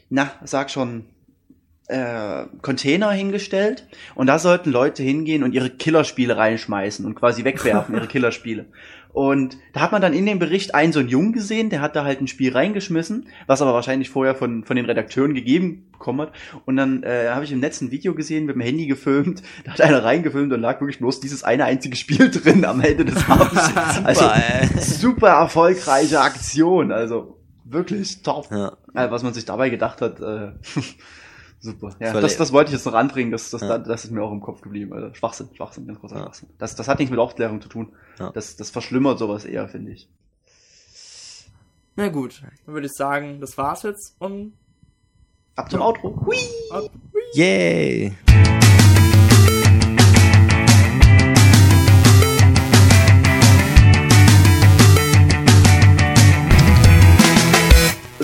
na, 0.09 0.31
sag 0.43 0.71
schon, 0.71 1.05
äh, 1.87 2.45
Container 2.61 3.11
hingestellt 3.11 3.87
und 4.15 4.27
da 4.27 4.39
sollten 4.39 4.71
Leute 4.71 5.03
hingehen 5.03 5.43
und 5.43 5.53
ihre 5.53 5.69
Killerspiele 5.69 6.35
reinschmeißen 6.35 7.05
und 7.05 7.15
quasi 7.15 7.43
wegwerfen, 7.43 7.95
ihre 7.95 8.07
Killerspiele. 8.09 8.65
Und 9.13 9.57
da 9.73 9.79
hat 9.79 9.91
man 9.91 10.01
dann 10.01 10.13
in 10.13 10.27
dem 10.27 10.37
Bericht 10.37 10.75
einen 10.75 10.93
so 10.93 10.99
einen 10.99 11.09
Jungen 11.09 11.33
gesehen, 11.33 11.71
der 11.71 11.81
hat 11.81 11.95
da 11.95 12.03
halt 12.03 12.21
ein 12.21 12.27
Spiel 12.27 12.51
reingeschmissen, 12.51 13.27
was 13.47 13.63
aber 13.63 13.73
wahrscheinlich 13.73 14.11
vorher 14.11 14.35
von, 14.35 14.63
von 14.63 14.75
den 14.75 14.85
Redakteuren 14.85 15.33
gegeben 15.33 15.87
bekommen 15.91 16.21
hat. 16.21 16.33
Und 16.65 16.77
dann 16.77 17.01
äh, 17.01 17.29
habe 17.29 17.43
ich 17.43 17.51
im 17.51 17.59
Netz 17.59 17.81
ein 17.81 17.89
Video 17.89 18.13
gesehen, 18.13 18.45
mit 18.45 18.55
dem 18.55 18.61
Handy 18.61 18.85
gefilmt, 18.85 19.41
da 19.65 19.71
hat 19.71 19.81
einer 19.81 20.03
reingefilmt 20.03 20.53
und 20.53 20.61
lag 20.61 20.79
wirklich 20.81 20.99
bloß 20.99 21.19
dieses 21.19 21.43
eine 21.43 21.65
einzige 21.65 21.95
Spiel 21.95 22.29
drin 22.29 22.63
am 22.63 22.79
Ende 22.81 23.05
des 23.05 23.17
Abends. 23.29 23.75
also 24.03 24.29
super 24.81 25.29
erfolgreiche 25.29 26.21
Aktion, 26.21 26.91
also 26.91 27.39
wirklich 27.63 28.21
top. 28.21 28.49
Ja. 28.51 28.77
Also, 28.93 29.11
was 29.11 29.23
man 29.23 29.33
sich 29.33 29.45
dabei 29.45 29.69
gedacht 29.69 30.01
hat, 30.01 30.19
äh, 30.19 30.51
Super. 31.59 31.95
Ja, 31.99 32.13
das, 32.13 32.37
das 32.37 32.53
wollte 32.53 32.69
ich 32.69 32.73
jetzt 32.77 32.85
noch 32.85 32.93
anbringen, 32.93 33.31
das, 33.31 33.49
das, 33.49 33.61
ja. 33.61 33.77
das 33.79 34.05
ist 34.05 34.11
mir 34.11 34.21
auch 34.21 34.31
im 34.31 34.41
Kopf 34.41 34.61
geblieben. 34.61 34.93
Also 34.93 35.13
Schwachsinn, 35.13 35.49
Schwachsinn, 35.53 35.87
ganz 35.87 35.99
großer 35.99 36.15
ja. 36.17 36.23
Schwachsinn. 36.23 36.49
Das, 36.59 36.75
das 36.75 36.87
hat 36.87 36.99
nichts 36.99 37.09
mit 37.09 37.19
Aufklärung 37.19 37.61
zu 37.61 37.69
tun. 37.69 37.93
Ja. 38.19 38.31
Das, 38.31 38.55
das 38.55 38.69
verschlimmert 38.69 39.17
sowas 39.17 39.43
eher, 39.45 39.67
finde 39.67 39.91
ich. 39.93 40.07
Na 41.95 42.09
gut, 42.09 42.43
dann 42.65 42.75
würde 42.75 42.85
ich 42.85 42.93
sagen, 42.93 43.41
das 43.41 43.57
war's 43.57 43.81
jetzt 43.81 44.15
und 44.19 44.53
ab 45.55 45.71
zum 45.71 45.81
Outro. 45.81 46.15
Hui! 46.25 46.37
Ab, 46.69 46.83
hui. 47.11 47.21
Yay! 47.33 48.15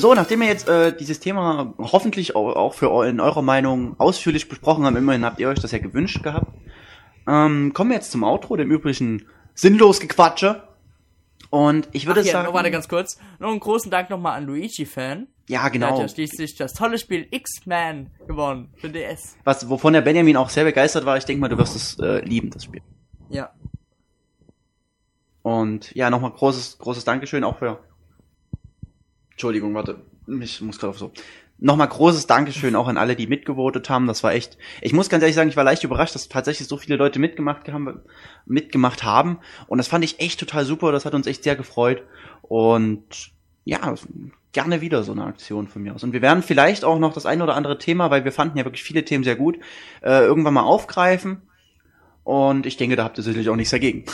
So, 0.03 0.13
nachdem 0.13 0.41
wir 0.41 0.47
jetzt 0.47 0.67
äh, 0.67 0.93
dieses 0.93 1.21
Thema 1.21 1.75
hoffentlich 1.77 2.35
auch, 2.35 2.73
für 2.73 3.07
in 3.07 3.21
eurer 3.21 3.41
Meinung 3.41 3.97
ausführlich 4.01 4.49
besprochen 4.49 4.83
haben, 4.83 4.97
immerhin 4.97 5.23
habt 5.23 5.39
ihr 5.39 5.47
euch 5.47 5.61
das 5.61 5.71
ja 5.71 5.77
gewünscht 5.77 6.21
gehabt, 6.23 6.51
ähm, 7.25 7.71
kommen 7.71 7.91
wir 7.91 7.95
jetzt 7.95 8.11
zum 8.11 8.25
Outro, 8.25 8.57
dem 8.57 8.69
üblichen 8.69 9.29
sinnlos 9.53 10.01
Gequatsche. 10.01 10.67
Und 11.51 11.87
ich 11.93 12.05
würde 12.05 12.19
Ach, 12.19 12.25
ja, 12.25 12.31
sagen. 12.33 12.47
Noch, 12.47 12.53
warte 12.53 12.69
ganz 12.69 12.89
kurz. 12.89 13.17
Noch 13.39 13.49
einen 13.49 13.61
großen 13.61 13.89
Dank 13.89 14.09
nochmal 14.09 14.37
an 14.37 14.45
Luigi-Fan. 14.45 15.27
Ja, 15.47 15.69
genau. 15.69 15.85
Der 15.85 15.95
hat 15.95 16.01
ja 16.01 16.07
schließlich 16.09 16.55
das 16.55 16.73
tolle 16.73 16.97
Spiel 16.97 17.25
X-Man 17.31 18.11
gewonnen 18.27 18.73
für 18.75 18.89
DS. 18.89 19.37
Was, 19.45 19.69
wovon 19.69 19.93
der 19.93 20.01
Benjamin 20.01 20.35
auch 20.35 20.49
sehr 20.49 20.65
begeistert 20.65 21.05
war. 21.05 21.15
Ich 21.15 21.23
denke 21.23 21.39
mal, 21.39 21.47
du 21.47 21.57
wirst 21.57 21.77
es 21.77 21.97
äh, 21.99 22.19
lieben, 22.25 22.49
das 22.49 22.65
Spiel. 22.65 22.81
Ja. 23.29 23.51
Und 25.43 25.95
ja, 25.95 26.09
nochmal 26.09 26.31
großes, 26.31 26.77
großes 26.79 27.05
Dankeschön 27.05 27.45
auch 27.45 27.57
für 27.57 27.79
Entschuldigung, 29.33 29.73
warte, 29.73 30.01
ich 30.41 30.61
muss 30.61 30.79
gerade 30.79 30.91
auf 30.91 30.99
so. 30.99 31.11
Nochmal 31.59 31.87
großes 31.87 32.27
Dankeschön 32.27 32.75
auch 32.75 32.87
an 32.87 32.97
alle, 32.97 33.15
die 33.15 33.27
mitgevotet 33.27 33.89
haben. 33.89 34.07
Das 34.07 34.23
war 34.23 34.33
echt. 34.33 34.57
Ich 34.81 34.91
muss 34.91 35.09
ganz 35.09 35.21
ehrlich 35.21 35.35
sagen, 35.35 35.49
ich 35.49 35.55
war 35.55 35.63
leicht 35.63 35.83
überrascht, 35.83 36.15
dass 36.15 36.27
tatsächlich 36.27 36.67
so 36.67 36.77
viele 36.77 36.97
Leute 36.97 37.19
mitgemacht 37.19 37.69
haben, 37.69 38.01
mitgemacht 38.45 39.03
haben. 39.03 39.39
Und 39.67 39.77
das 39.77 39.87
fand 39.87 40.03
ich 40.03 40.19
echt 40.19 40.39
total 40.39 40.65
super. 40.65 40.91
Das 40.91 41.05
hat 41.05 41.13
uns 41.13 41.27
echt 41.27 41.43
sehr 41.43 41.55
gefreut. 41.55 42.03
Und 42.41 43.31
ja, 43.65 43.95
gerne 44.51 44.81
wieder 44.81 45.03
so 45.03 45.11
eine 45.11 45.25
Aktion 45.25 45.67
von 45.67 45.81
mir 45.83 45.95
aus. 45.95 46.03
Und 46.03 46.13
wir 46.13 46.21
werden 46.21 46.43
vielleicht 46.43 46.83
auch 46.83 46.99
noch 46.99 47.13
das 47.13 47.25
eine 47.25 47.43
oder 47.43 47.55
andere 47.55 47.77
Thema, 47.77 48.11
weil 48.11 48.25
wir 48.25 48.31
fanden 48.31 48.57
ja 48.57 48.65
wirklich 48.65 48.83
viele 48.83 49.05
Themen 49.05 49.23
sehr 49.23 49.35
gut, 49.35 49.57
äh, 50.01 50.23
irgendwann 50.23 50.53
mal 50.53 50.63
aufgreifen. 50.63 51.43
Und 52.23 52.65
ich 52.65 52.77
denke, 52.77 52.95
da 52.95 53.03
habt 53.03 53.17
ihr 53.17 53.23
sicherlich 53.23 53.49
auch 53.49 53.55
nichts 53.55 53.71
dagegen. 53.71 54.05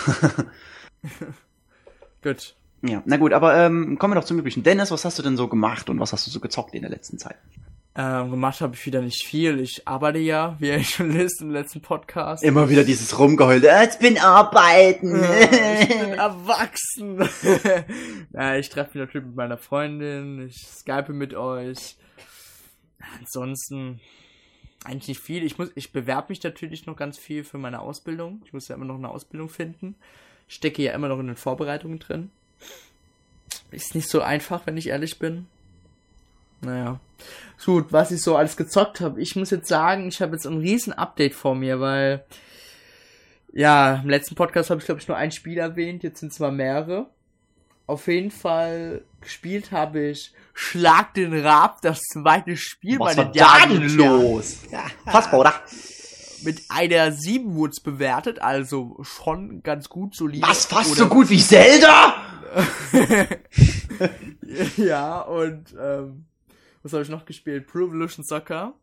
Gut. 2.23 2.55
Ja, 2.81 3.01
na 3.05 3.17
gut, 3.17 3.33
aber 3.33 3.55
ähm, 3.55 3.97
kommen 3.99 4.13
wir 4.13 4.19
doch 4.19 4.27
zum 4.27 4.39
üblichen. 4.39 4.63
Dennis, 4.63 4.91
was 4.91 5.03
hast 5.03 5.19
du 5.19 5.23
denn 5.23 5.37
so 5.37 5.47
gemacht 5.47 5.89
und 5.89 5.99
was 5.99 6.13
hast 6.13 6.25
du 6.27 6.31
so 6.31 6.39
gezockt 6.39 6.73
in 6.73 6.81
der 6.81 6.91
letzten 6.91 7.17
Zeit? 7.17 7.35
Ähm, 7.95 8.31
gemacht 8.31 8.61
habe 8.61 8.75
ich 8.75 8.85
wieder 8.85 9.01
nicht 9.01 9.25
viel. 9.25 9.59
Ich 9.59 9.85
arbeite 9.85 10.19
ja, 10.19 10.55
wie 10.59 10.69
ihr 10.69 10.83
schon 10.83 11.13
wisst 11.17 11.41
im 11.41 11.51
letzten 11.51 11.81
Podcast. 11.81 12.43
Immer 12.43 12.69
wieder 12.69 12.85
dieses 12.85 13.19
Rumgeheul. 13.19 13.61
Ich 13.63 13.99
bin 13.99 14.17
arbeiten. 14.17 15.21
Ja, 15.21 15.81
ich 15.81 15.89
bin 15.89 16.13
erwachsen. 16.13 17.19
ja, 18.33 18.55
ich 18.55 18.69
treffe 18.69 18.97
mich 18.97 19.07
natürlich 19.07 19.27
mit 19.27 19.35
meiner 19.35 19.57
Freundin. 19.57 20.47
Ich 20.47 20.65
skype 20.67 21.11
mit 21.11 21.33
euch. 21.33 21.97
Ansonsten 23.19 23.99
eigentlich 24.85 25.09
nicht 25.09 25.21
viel. 25.21 25.43
Ich 25.43 25.57
muss, 25.57 25.69
ich 25.75 25.91
bewerbe 25.91 26.27
mich 26.29 26.41
natürlich 26.43 26.85
noch 26.85 26.95
ganz 26.95 27.17
viel 27.17 27.43
für 27.43 27.57
meine 27.57 27.81
Ausbildung. 27.81 28.41
Ich 28.45 28.53
muss 28.53 28.69
ja 28.69 28.75
immer 28.75 28.85
noch 28.85 28.95
eine 28.95 29.09
Ausbildung 29.09 29.49
finden. 29.49 29.95
Ich 30.47 30.55
stecke 30.55 30.81
ja 30.81 30.93
immer 30.93 31.09
noch 31.09 31.19
in 31.19 31.27
den 31.27 31.35
Vorbereitungen 31.35 31.99
drin. 31.99 32.31
Ist 33.71 33.95
nicht 33.95 34.09
so 34.09 34.21
einfach, 34.21 34.65
wenn 34.65 34.77
ich 34.77 34.87
ehrlich 34.87 35.19
bin. 35.19 35.47
Naja. 36.61 36.99
Gut, 37.63 37.91
was 37.91 38.11
ich 38.11 38.21
so 38.21 38.35
alles 38.35 38.57
gezockt 38.57 39.01
habe. 39.01 39.21
Ich 39.21 39.35
muss 39.35 39.51
jetzt 39.51 39.67
sagen, 39.67 40.07
ich 40.07 40.21
habe 40.21 40.33
jetzt 40.33 40.45
ein 40.45 40.57
riesen 40.57 40.93
Update 40.93 41.33
vor 41.33 41.55
mir, 41.55 41.79
weil 41.79 42.23
ja, 43.51 43.95
im 43.95 44.09
letzten 44.09 44.35
Podcast 44.35 44.69
habe 44.69 44.79
ich 44.79 44.85
glaube 44.85 45.01
ich 45.01 45.07
nur 45.07 45.17
ein 45.17 45.31
Spiel 45.31 45.57
erwähnt, 45.57 46.03
jetzt 46.03 46.19
sind 46.19 46.31
es 46.31 46.39
mal 46.39 46.51
mehrere. 46.51 47.07
Auf 47.87 48.07
jeden 48.07 48.31
Fall 48.31 49.01
gespielt 49.21 49.71
habe 49.71 50.09
ich 50.09 50.33
Schlag 50.53 51.13
den 51.15 51.33
Rab, 51.39 51.81
das 51.81 51.99
zweite 52.01 52.55
Spiel 52.55 52.99
Was 52.99 53.17
war 53.17 53.31
da 53.31 53.65
denn 53.65 53.97
los? 53.97 54.59
Ja. 54.71 54.85
Fassbar, 55.05 55.39
oder? 55.39 55.53
Mit 56.43 56.61
einer 56.69 57.11
7 57.11 57.55
wurde 57.55 57.75
bewertet, 57.83 58.41
also 58.41 58.97
schon 59.01 59.63
ganz 59.63 59.89
gut 59.89 60.15
solide. 60.15 60.47
Was, 60.47 60.65
fast 60.65 60.95
so 60.95 61.07
gut 61.07 61.29
wie 61.29 61.39
Zelda? 61.39 62.15
ja, 64.77 65.21
und 65.21 65.75
ähm, 65.79 66.25
was 66.83 66.93
habe 66.93 67.03
ich 67.03 67.09
noch 67.09 67.25
gespielt? 67.25 67.67
Pro 67.67 67.79
Evolution 67.79 68.25
Soccer 68.25 68.73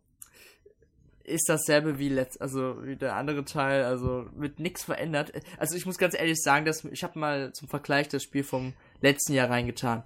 ist 1.24 1.48
dasselbe 1.48 1.98
wie 1.98 2.08
letzt, 2.08 2.40
also 2.40 2.84
wie 2.84 2.96
der 2.96 3.16
andere 3.16 3.44
Teil, 3.44 3.84
also 3.84 4.26
mit 4.36 4.60
nichts 4.60 4.84
verändert. 4.84 5.32
Also 5.58 5.76
ich 5.76 5.84
muss 5.84 5.98
ganz 5.98 6.14
ehrlich 6.14 6.40
sagen, 6.40 6.64
dass 6.64 6.84
ich 6.84 7.02
habe 7.02 7.18
mal 7.18 7.52
zum 7.52 7.68
Vergleich 7.68 8.08
das 8.08 8.22
Spiel 8.22 8.44
vom 8.44 8.74
letzten 9.00 9.32
Jahr 9.32 9.50
reingetan. 9.50 10.04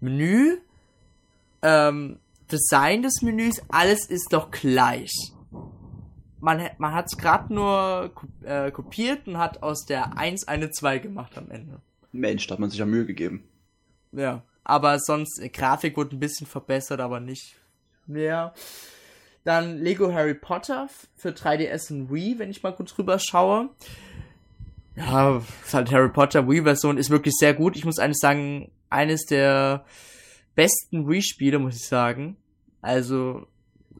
Menü, 0.00 0.58
ähm, 1.62 2.18
Design 2.52 3.02
des 3.02 3.22
Menüs, 3.22 3.62
alles 3.68 4.06
ist 4.06 4.32
doch 4.32 4.50
gleich. 4.50 5.12
Man, 6.40 6.70
man 6.78 6.94
hat 6.94 7.06
es 7.06 7.18
gerade 7.18 7.52
nur 7.52 8.12
äh, 8.42 8.70
kopiert 8.70 9.28
und 9.28 9.38
hat 9.38 9.62
aus 9.62 9.84
der 9.84 10.16
1 10.16 10.48
eine 10.48 10.70
2 10.70 10.98
gemacht 10.98 11.36
am 11.36 11.50
Ende. 11.50 11.80
Mensch, 12.12 12.46
da 12.46 12.54
hat 12.54 12.60
man 12.60 12.70
sich 12.70 12.78
ja 12.78 12.86
Mühe 12.86 13.04
gegeben. 13.06 13.44
Ja, 14.12 14.42
aber 14.64 14.98
sonst, 14.98 15.38
äh, 15.38 15.48
Grafik 15.48 15.96
wurde 15.96 16.16
ein 16.16 16.20
bisschen 16.20 16.46
verbessert, 16.46 17.00
aber 17.00 17.20
nicht 17.20 17.56
mehr. 18.06 18.54
Dann 19.44 19.78
Lego 19.78 20.12
Harry 20.12 20.34
Potter 20.34 20.88
für 21.16 21.30
3DS 21.30 21.92
und 21.92 22.12
Wii, 22.12 22.38
wenn 22.38 22.50
ich 22.50 22.62
mal 22.62 22.74
kurz 22.74 22.96
rüber 22.98 23.18
schaue. 23.18 23.70
Ja, 24.96 25.38
ist 25.64 25.72
halt 25.72 25.90
Harry 25.92 26.10
Potter 26.10 26.48
Wii-Version 26.48 26.98
ist 26.98 27.10
wirklich 27.10 27.34
sehr 27.38 27.54
gut. 27.54 27.76
Ich 27.76 27.84
muss 27.84 27.98
eigentlich 27.98 28.18
sagen, 28.18 28.70
eines 28.90 29.24
der 29.24 29.84
besten 30.54 31.08
Wii-Spiele, 31.08 31.58
muss 31.58 31.76
ich 31.76 31.86
sagen. 31.86 32.36
Also 32.82 33.46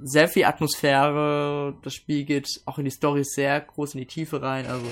sehr 0.02 0.28
viel 0.28 0.44
Atmosphäre. 0.44 1.74
Das 1.82 1.94
Spiel 1.94 2.24
geht 2.24 2.48
auch 2.66 2.78
in 2.78 2.84
die 2.84 2.90
Story 2.90 3.24
sehr 3.24 3.60
groß 3.60 3.94
in 3.94 4.00
die 4.00 4.06
Tiefe 4.06 4.42
rein. 4.42 4.66
Also 4.66 4.86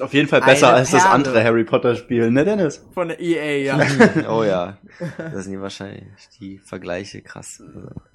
auf 0.00 0.12
jeden 0.12 0.28
Fall 0.28 0.40
besser 0.40 0.72
als 0.72 0.90
das 0.90 1.04
andere 1.04 1.42
Harry 1.44 1.64
Potter 1.64 1.94
Spiel, 1.94 2.30
ne 2.30 2.44
Dennis? 2.44 2.84
Von 2.94 3.08
der 3.08 3.20
EA, 3.20 3.76
ja. 3.76 4.28
oh 4.28 4.42
ja. 4.42 4.76
Das 5.18 5.44
sind 5.44 5.52
die 5.52 5.60
wahrscheinlich 5.60 6.04
die 6.40 6.58
Vergleiche 6.58 7.22
krass. 7.22 7.62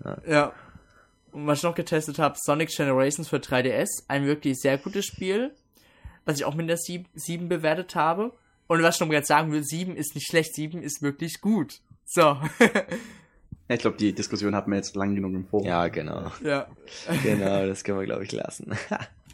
Ja. 0.04 0.18
ja. 0.28 0.54
Und 1.32 1.48
was 1.48 1.60
ich 1.60 1.64
noch 1.64 1.76
getestet 1.76 2.20
habe, 2.20 2.36
Sonic 2.38 2.70
Generations 2.70 3.30
für 3.30 3.38
3DS, 3.38 3.88
ein 4.08 4.26
wirklich 4.26 4.60
sehr 4.60 4.78
gutes 4.78 5.06
Spiel, 5.06 5.52
was 6.26 6.38
ich 6.38 6.46
auch 6.46 6.56
mit 6.56 6.68
der 6.68 6.78
7, 6.78 7.06
7 7.14 7.48
bewertet 7.48 7.96
habe. 7.96 8.34
Und 8.68 8.84
was 8.84 8.96
ich 8.96 9.02
noch 9.02 9.08
mal 9.08 9.24
sagen 9.24 9.52
will, 9.52 9.64
7 9.64 9.96
ist 9.96 10.16
nicht 10.16 10.28
schlecht, 10.28 10.56
7 10.56 10.82
ist 10.84 11.02
wirklich 11.02 11.40
gut. 11.40 11.80
So. 12.06 12.38
ich 13.76 13.82
glaube, 13.82 13.98
die 13.98 14.14
Diskussion 14.14 14.56
hatten 14.56 14.72
wir 14.72 14.78
jetzt 14.78 14.96
lang 14.96 15.16
genug 15.16 15.34
im 15.34 15.46
Forum. 15.46 15.68
Ja, 15.68 15.88
genau. 15.88 16.32
Ja. 16.44 16.68
genau, 17.24 17.66
das 17.68 17.84
können 17.84 18.00
wir, 18.00 18.06
glaube 18.06 18.24
ich, 18.24 18.32
lassen. 18.32 18.76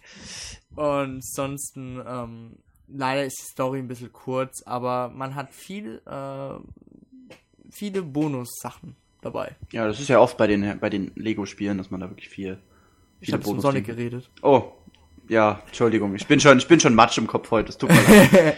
Und 0.76 1.26
sonst, 1.26 1.78
ähm, 1.78 2.58
leider 2.88 3.26
ist 3.26 3.40
die 3.40 3.52
Story 3.52 3.80
ein 3.80 3.88
bisschen 3.88 4.12
kurz, 4.12 4.62
aber 4.64 5.10
man 5.10 5.36
hat 5.36 5.54
viel, 5.54 6.02
äh, 6.06 7.34
viele 7.72 8.02
Bonus-Sachen 8.02 8.96
dabei. 9.22 9.56
Ja, 9.72 9.88
das 9.88 10.00
ist 10.00 10.10
ja 10.10 10.20
oft 10.20 10.38
bei 10.38 10.48
den, 10.48 10.80
bei 10.80 10.90
den 10.90 11.12
Lego-Spielen, 11.16 11.78
dass 11.78 11.92
man 11.92 12.02
da 12.02 12.10
wirklich 12.10 12.30
viel. 12.30 12.58
Ich 13.22 13.32
habe 13.32 13.44
von 13.44 13.60
Sonic 13.62 13.86
geredet. 13.86 14.30
Oh, 14.42 14.74
ja, 15.30 15.62
Entschuldigung, 15.66 16.14
ich 16.16 16.28
bin 16.28 16.40
schon, 16.40 16.58
ich 16.58 16.68
bin 16.68 16.80
schon 16.80 16.94
Matsch 16.94 17.18
im 17.18 17.28
Kopf 17.28 17.50
heute, 17.52 17.68
das 17.68 17.78
tut 17.78 17.90
mir 17.90 18.02
leid. 18.32 18.58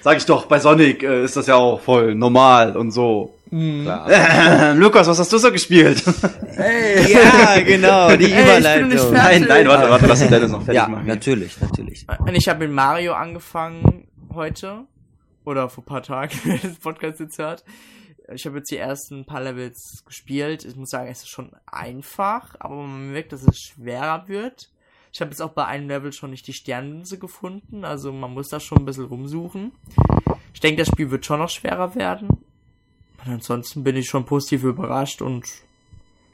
Sag 0.00 0.16
ich 0.16 0.24
doch, 0.24 0.46
bei 0.46 0.58
Sonic 0.58 1.02
äh, 1.02 1.24
ist 1.24 1.36
das 1.36 1.46
ja 1.46 1.56
auch 1.56 1.80
voll 1.80 2.14
normal 2.14 2.76
und 2.76 2.90
so. 2.90 3.34
Äh, 3.54 4.72
Lukas, 4.74 5.06
was 5.06 5.18
hast 5.18 5.32
du 5.32 5.38
so 5.38 5.52
gespielt? 5.52 6.02
Hey. 6.56 7.12
Ja, 7.12 7.60
genau, 7.60 8.16
die 8.16 8.32
Ey, 8.32 8.58
ich 8.58 8.64
bin 8.64 8.88
nicht 8.88 9.04
Überleitung. 9.04 9.12
nein, 9.12 9.46
nein, 9.48 9.68
warte, 9.68 9.90
warte, 9.90 10.06
lass 10.06 10.18
den 10.20 10.30
Dennis 10.30 10.50
noch 10.50 10.62
fertig 10.62 10.74
ja, 10.82 10.88
machen. 10.88 11.06
natürlich, 11.06 11.60
natürlich. 11.60 12.06
Und 12.18 12.34
ich 12.34 12.48
habe 12.48 12.66
mit 12.66 12.74
Mario 12.74 13.12
angefangen 13.14 14.08
heute. 14.32 14.86
Oder 15.44 15.68
vor 15.68 15.84
ein 15.84 15.86
paar 15.86 16.02
Tagen, 16.02 16.32
wenn 16.44 16.60
das 16.62 16.78
Podcast 16.78 17.20
jetzt 17.20 17.38
hört. 17.38 17.64
Ich 18.32 18.46
habe 18.46 18.56
jetzt 18.58 18.70
die 18.70 18.78
ersten 18.78 19.26
paar 19.26 19.42
Levels 19.42 20.02
gespielt. 20.06 20.64
Ich 20.64 20.74
muss 20.74 20.90
sagen, 20.90 21.10
es 21.10 21.20
ist 21.20 21.28
schon 21.28 21.52
einfach, 21.66 22.56
aber 22.58 22.74
man 22.76 23.12
merkt, 23.12 23.32
dass 23.32 23.42
es 23.42 23.60
schwerer 23.60 24.26
wird. 24.26 24.70
Ich 25.12 25.20
habe 25.20 25.30
jetzt 25.30 25.42
auch 25.42 25.52
bei 25.52 25.66
einem 25.66 25.86
Level 25.86 26.12
schon 26.12 26.30
nicht 26.30 26.46
die 26.46 26.54
Sternlinse 26.54 27.18
gefunden, 27.18 27.84
also 27.84 28.12
man 28.12 28.32
muss 28.32 28.48
da 28.48 28.58
schon 28.58 28.78
ein 28.78 28.84
bisschen 28.84 29.04
rumsuchen. 29.04 29.72
Ich 30.52 30.60
denke, 30.60 30.82
das 30.82 30.88
Spiel 30.88 31.10
wird 31.10 31.24
schon 31.24 31.38
noch 31.38 31.50
schwerer 31.50 31.94
werden. 31.94 32.28
Und 33.24 33.32
ansonsten 33.32 33.84
bin 33.84 33.96
ich 33.96 34.08
schon 34.08 34.24
positiv 34.24 34.64
überrascht 34.64 35.22
und 35.22 35.44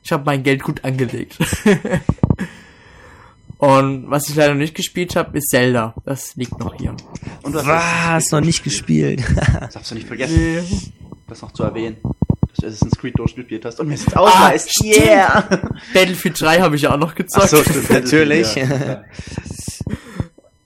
ich 0.03 0.13
habe 0.13 0.25
mein 0.25 0.43
Geld 0.43 0.63
gut 0.63 0.85
angelegt. 0.85 1.37
und 3.59 4.11
was 4.11 4.29
ich 4.29 4.35
leider 4.35 4.55
nicht 4.55 4.75
gespielt 4.75 5.15
habe, 5.15 5.39
ist 5.39 5.51
Zelda. 5.51 5.95
Das 6.05 6.35
liegt 6.37 6.59
noch 6.59 6.75
hier. 6.75 6.97
Und 7.43 7.55
was, 7.55 7.67
Was, 7.67 8.31
noch 8.33 8.41
nicht 8.41 8.65
gespielt. 8.65 9.23
das 9.61 9.75
darfst 9.75 9.91
du 9.91 9.95
nicht 9.95 10.07
vergessen, 10.07 10.93
das 11.29 11.43
noch 11.43 11.53
zu 11.53 11.63
erwähnen, 11.63 11.99
dass 12.03 12.57
du 12.59 12.67
Assassin's 12.67 12.99
Creed 12.99 13.19
durchgespielt 13.19 13.65
hast 13.65 13.79
und 13.79 13.89
mir 13.89 13.95
jetzt 13.95 14.17
ausweist. 14.17 14.81
Ah, 14.81 14.85
yeah! 14.85 15.49
Battlefield 15.95 16.41
3 16.41 16.61
habe 16.61 16.77
ich 16.77 16.83
ja 16.83 16.95
auch 16.95 16.99
noch 16.99 17.15
gezockt. 17.15 17.45
Ach 17.45 17.49
so, 17.49 17.63
stimmt, 17.63 17.91
Natürlich. 17.91 18.55
Ja. 18.57 19.05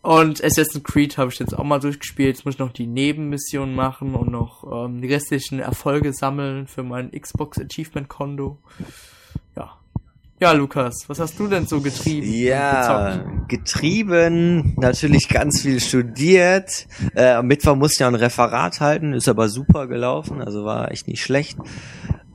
Und 0.05 0.45
Assassin's 0.45 0.85
Creed 0.85 1.17
habe 1.17 1.33
ich 1.33 1.39
jetzt 1.39 1.57
auch 1.57 1.65
mal 1.65 1.81
durchgespielt. 1.81 2.37
Jetzt 2.37 2.45
muss 2.45 2.57
ich 2.57 2.59
noch 2.59 2.73
die 2.73 2.87
Nebenmission 2.87 3.75
machen 3.75 4.15
und 4.15 4.31
noch 4.31 4.63
ähm, 4.71 5.01
die 5.01 5.11
restlichen 5.11 5.61
Erfolge 5.61 6.13
sammeln 6.13 6.67
für 6.67 6.83
mein 6.83 7.11
Xbox 7.11 7.59
Achievement 7.59 8.11
Konto. 8.11 8.59
Ja. 9.57 9.79
Ja, 10.41 10.53
Lukas, 10.53 11.05
was 11.07 11.21
hast 11.21 11.39
du 11.39 11.49
denn 11.49 11.67
so 11.67 11.81
getrieben? 11.81 12.31
Ja, 12.31 13.17
gezockt? 13.17 13.49
getrieben, 13.49 14.75
natürlich 14.77 15.31
ganz 15.31 15.63
viel 15.63 15.81
studiert. 15.81 16.87
Äh, 17.15 17.31
am 17.31 17.47
Mittwoch 17.47 17.75
musste 17.75 17.95
ich 17.95 18.01
ja 18.01 18.09
ein 18.09 18.15
Referat 18.15 18.81
halten, 18.81 19.15
ist 19.15 19.29
aber 19.29 19.49
super 19.49 19.87
gelaufen, 19.87 20.43
also 20.43 20.67
war 20.67 20.91
echt 20.91 21.09
nicht 21.09 21.23
schlecht. 21.23 21.57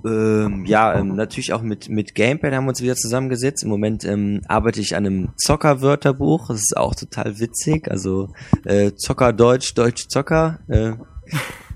Ähm, 0.06 0.66
ja, 0.66 0.94
ähm, 0.98 1.16
natürlich 1.16 1.52
auch 1.54 1.62
mit, 1.62 1.90
mit 1.90 2.16
Gamepad 2.16 2.54
haben 2.54 2.66
wir 2.66 2.70
uns 2.70 2.82
wieder 2.82 2.96
zusammengesetzt. 2.96 3.64
Im 3.64 3.70
Moment 3.70 4.06
ähm, 4.06 4.42
arbeite 4.48 4.80
ich 4.80 4.96
an 4.96 5.06
einem 5.06 5.30
Zocker-Wörterbuch. 5.38 6.48
Das 6.48 6.60
ist 6.60 6.78
auch 6.78 6.96
total 6.96 7.40
witzig. 7.40 7.90
Also 7.92 8.30
äh, 8.66 8.92
Zocker 8.96 9.34
Deutsch, 9.34 9.74
Deutsch 9.76 10.08
Zocker. 10.08 10.60
Äh, 10.68 10.94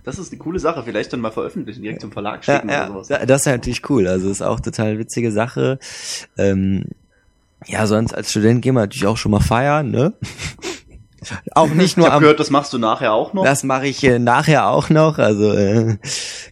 Das 0.06 0.20
ist 0.20 0.34
eine 0.34 0.40
coole 0.40 0.60
Sache, 0.60 0.84
vielleicht 0.84 1.14
dann 1.14 1.22
mal 1.22 1.32
veröffentlichen, 1.32 1.82
direkt 1.82 2.02
zum 2.02 2.12
Verlag 2.12 2.46
ja, 2.46 2.56
schicken 2.56 2.68
oder 2.68 2.78
ja, 2.78 2.88
sowas. 2.90 3.08
da- 3.08 3.26
das 3.26 3.42
ist 3.44 3.46
natürlich 3.48 3.90
cool. 3.90 4.06
Also 4.06 4.30
ist 4.30 4.42
auch 4.42 4.60
total 4.60 5.00
witzige 5.00 5.32
Sache. 5.32 5.80
Ähm, 6.38 6.88
ja, 7.68 7.88
sonst 7.88 8.14
als 8.14 8.30
Student 8.32 8.62
gehen 8.62 8.74
wir 8.76 8.82
natürlich 8.82 9.06
auch 9.08 9.16
schon 9.16 9.32
mal 9.32 9.40
feiern, 9.40 9.92
ne? 9.92 10.12
auch 11.56 11.70
nicht 11.70 11.86
Ich 11.92 11.96
nur 11.98 12.08
habe 12.08 12.16
am 12.16 12.22
gehört, 12.24 12.42
das 12.42 12.50
machst 12.50 12.74
du 12.74 12.80
nachher 12.80 13.14
auch 13.14 13.32
noch. 13.34 13.46
das 13.46 13.64
mache 13.64 13.88
ich 13.88 14.04
äh, 14.04 14.20
nachher 14.20 14.68
auch 14.68 14.90
noch. 14.90 15.20
Also 15.20 15.54
äh, 15.54 15.96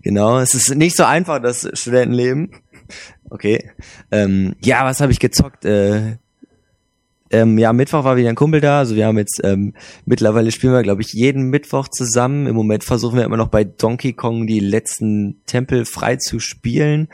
genau, 0.02 0.39
es 0.39 0.54
ist 0.54 0.76
nicht 0.76 0.95
so 0.95 1.04
einfach 1.04 1.41
das 1.41 1.70
Studentenleben. 1.74 2.52
Okay. 3.30 3.72
Ähm, 4.12 4.56
ja, 4.62 4.86
was 4.86 4.99
habe 4.99 5.12
ich 5.12 5.20
gezockt? 5.20 5.66
Äh, 5.66 6.18
ähm, 7.32 7.58
ja, 7.58 7.72
Mittwoch 7.72 8.04
war 8.04 8.18
wieder 8.18 8.30
ein 8.30 8.36
Kumpel 8.36 8.60
da. 8.60 8.80
Also 8.80 8.95
wir 8.95 9.06
haben 9.06 9.18
jetzt 9.18 9.39
ähm, 9.43 9.74
mittlerweile 10.06 10.52
spielen 10.52 10.74
wir, 10.74 10.84
glaube 10.84 11.02
ich, 11.02 11.14
jeden 11.14 11.49
Mittwoch 11.49 11.88
zusammen. 11.88 12.45
Im 12.45 12.56
Moment 12.56 12.84
versuchen 12.84 13.18
wir 13.18 13.24
immer 13.24 13.38
noch 13.38 13.47
bei 13.47 13.64
Donkey 13.64 14.14
Kong 14.14 14.47
die 14.47 14.60
letzten 14.60 15.41
Tempel 15.45 15.86
frei 15.86 16.18
zu 16.18 16.39
spielen. 16.39 17.08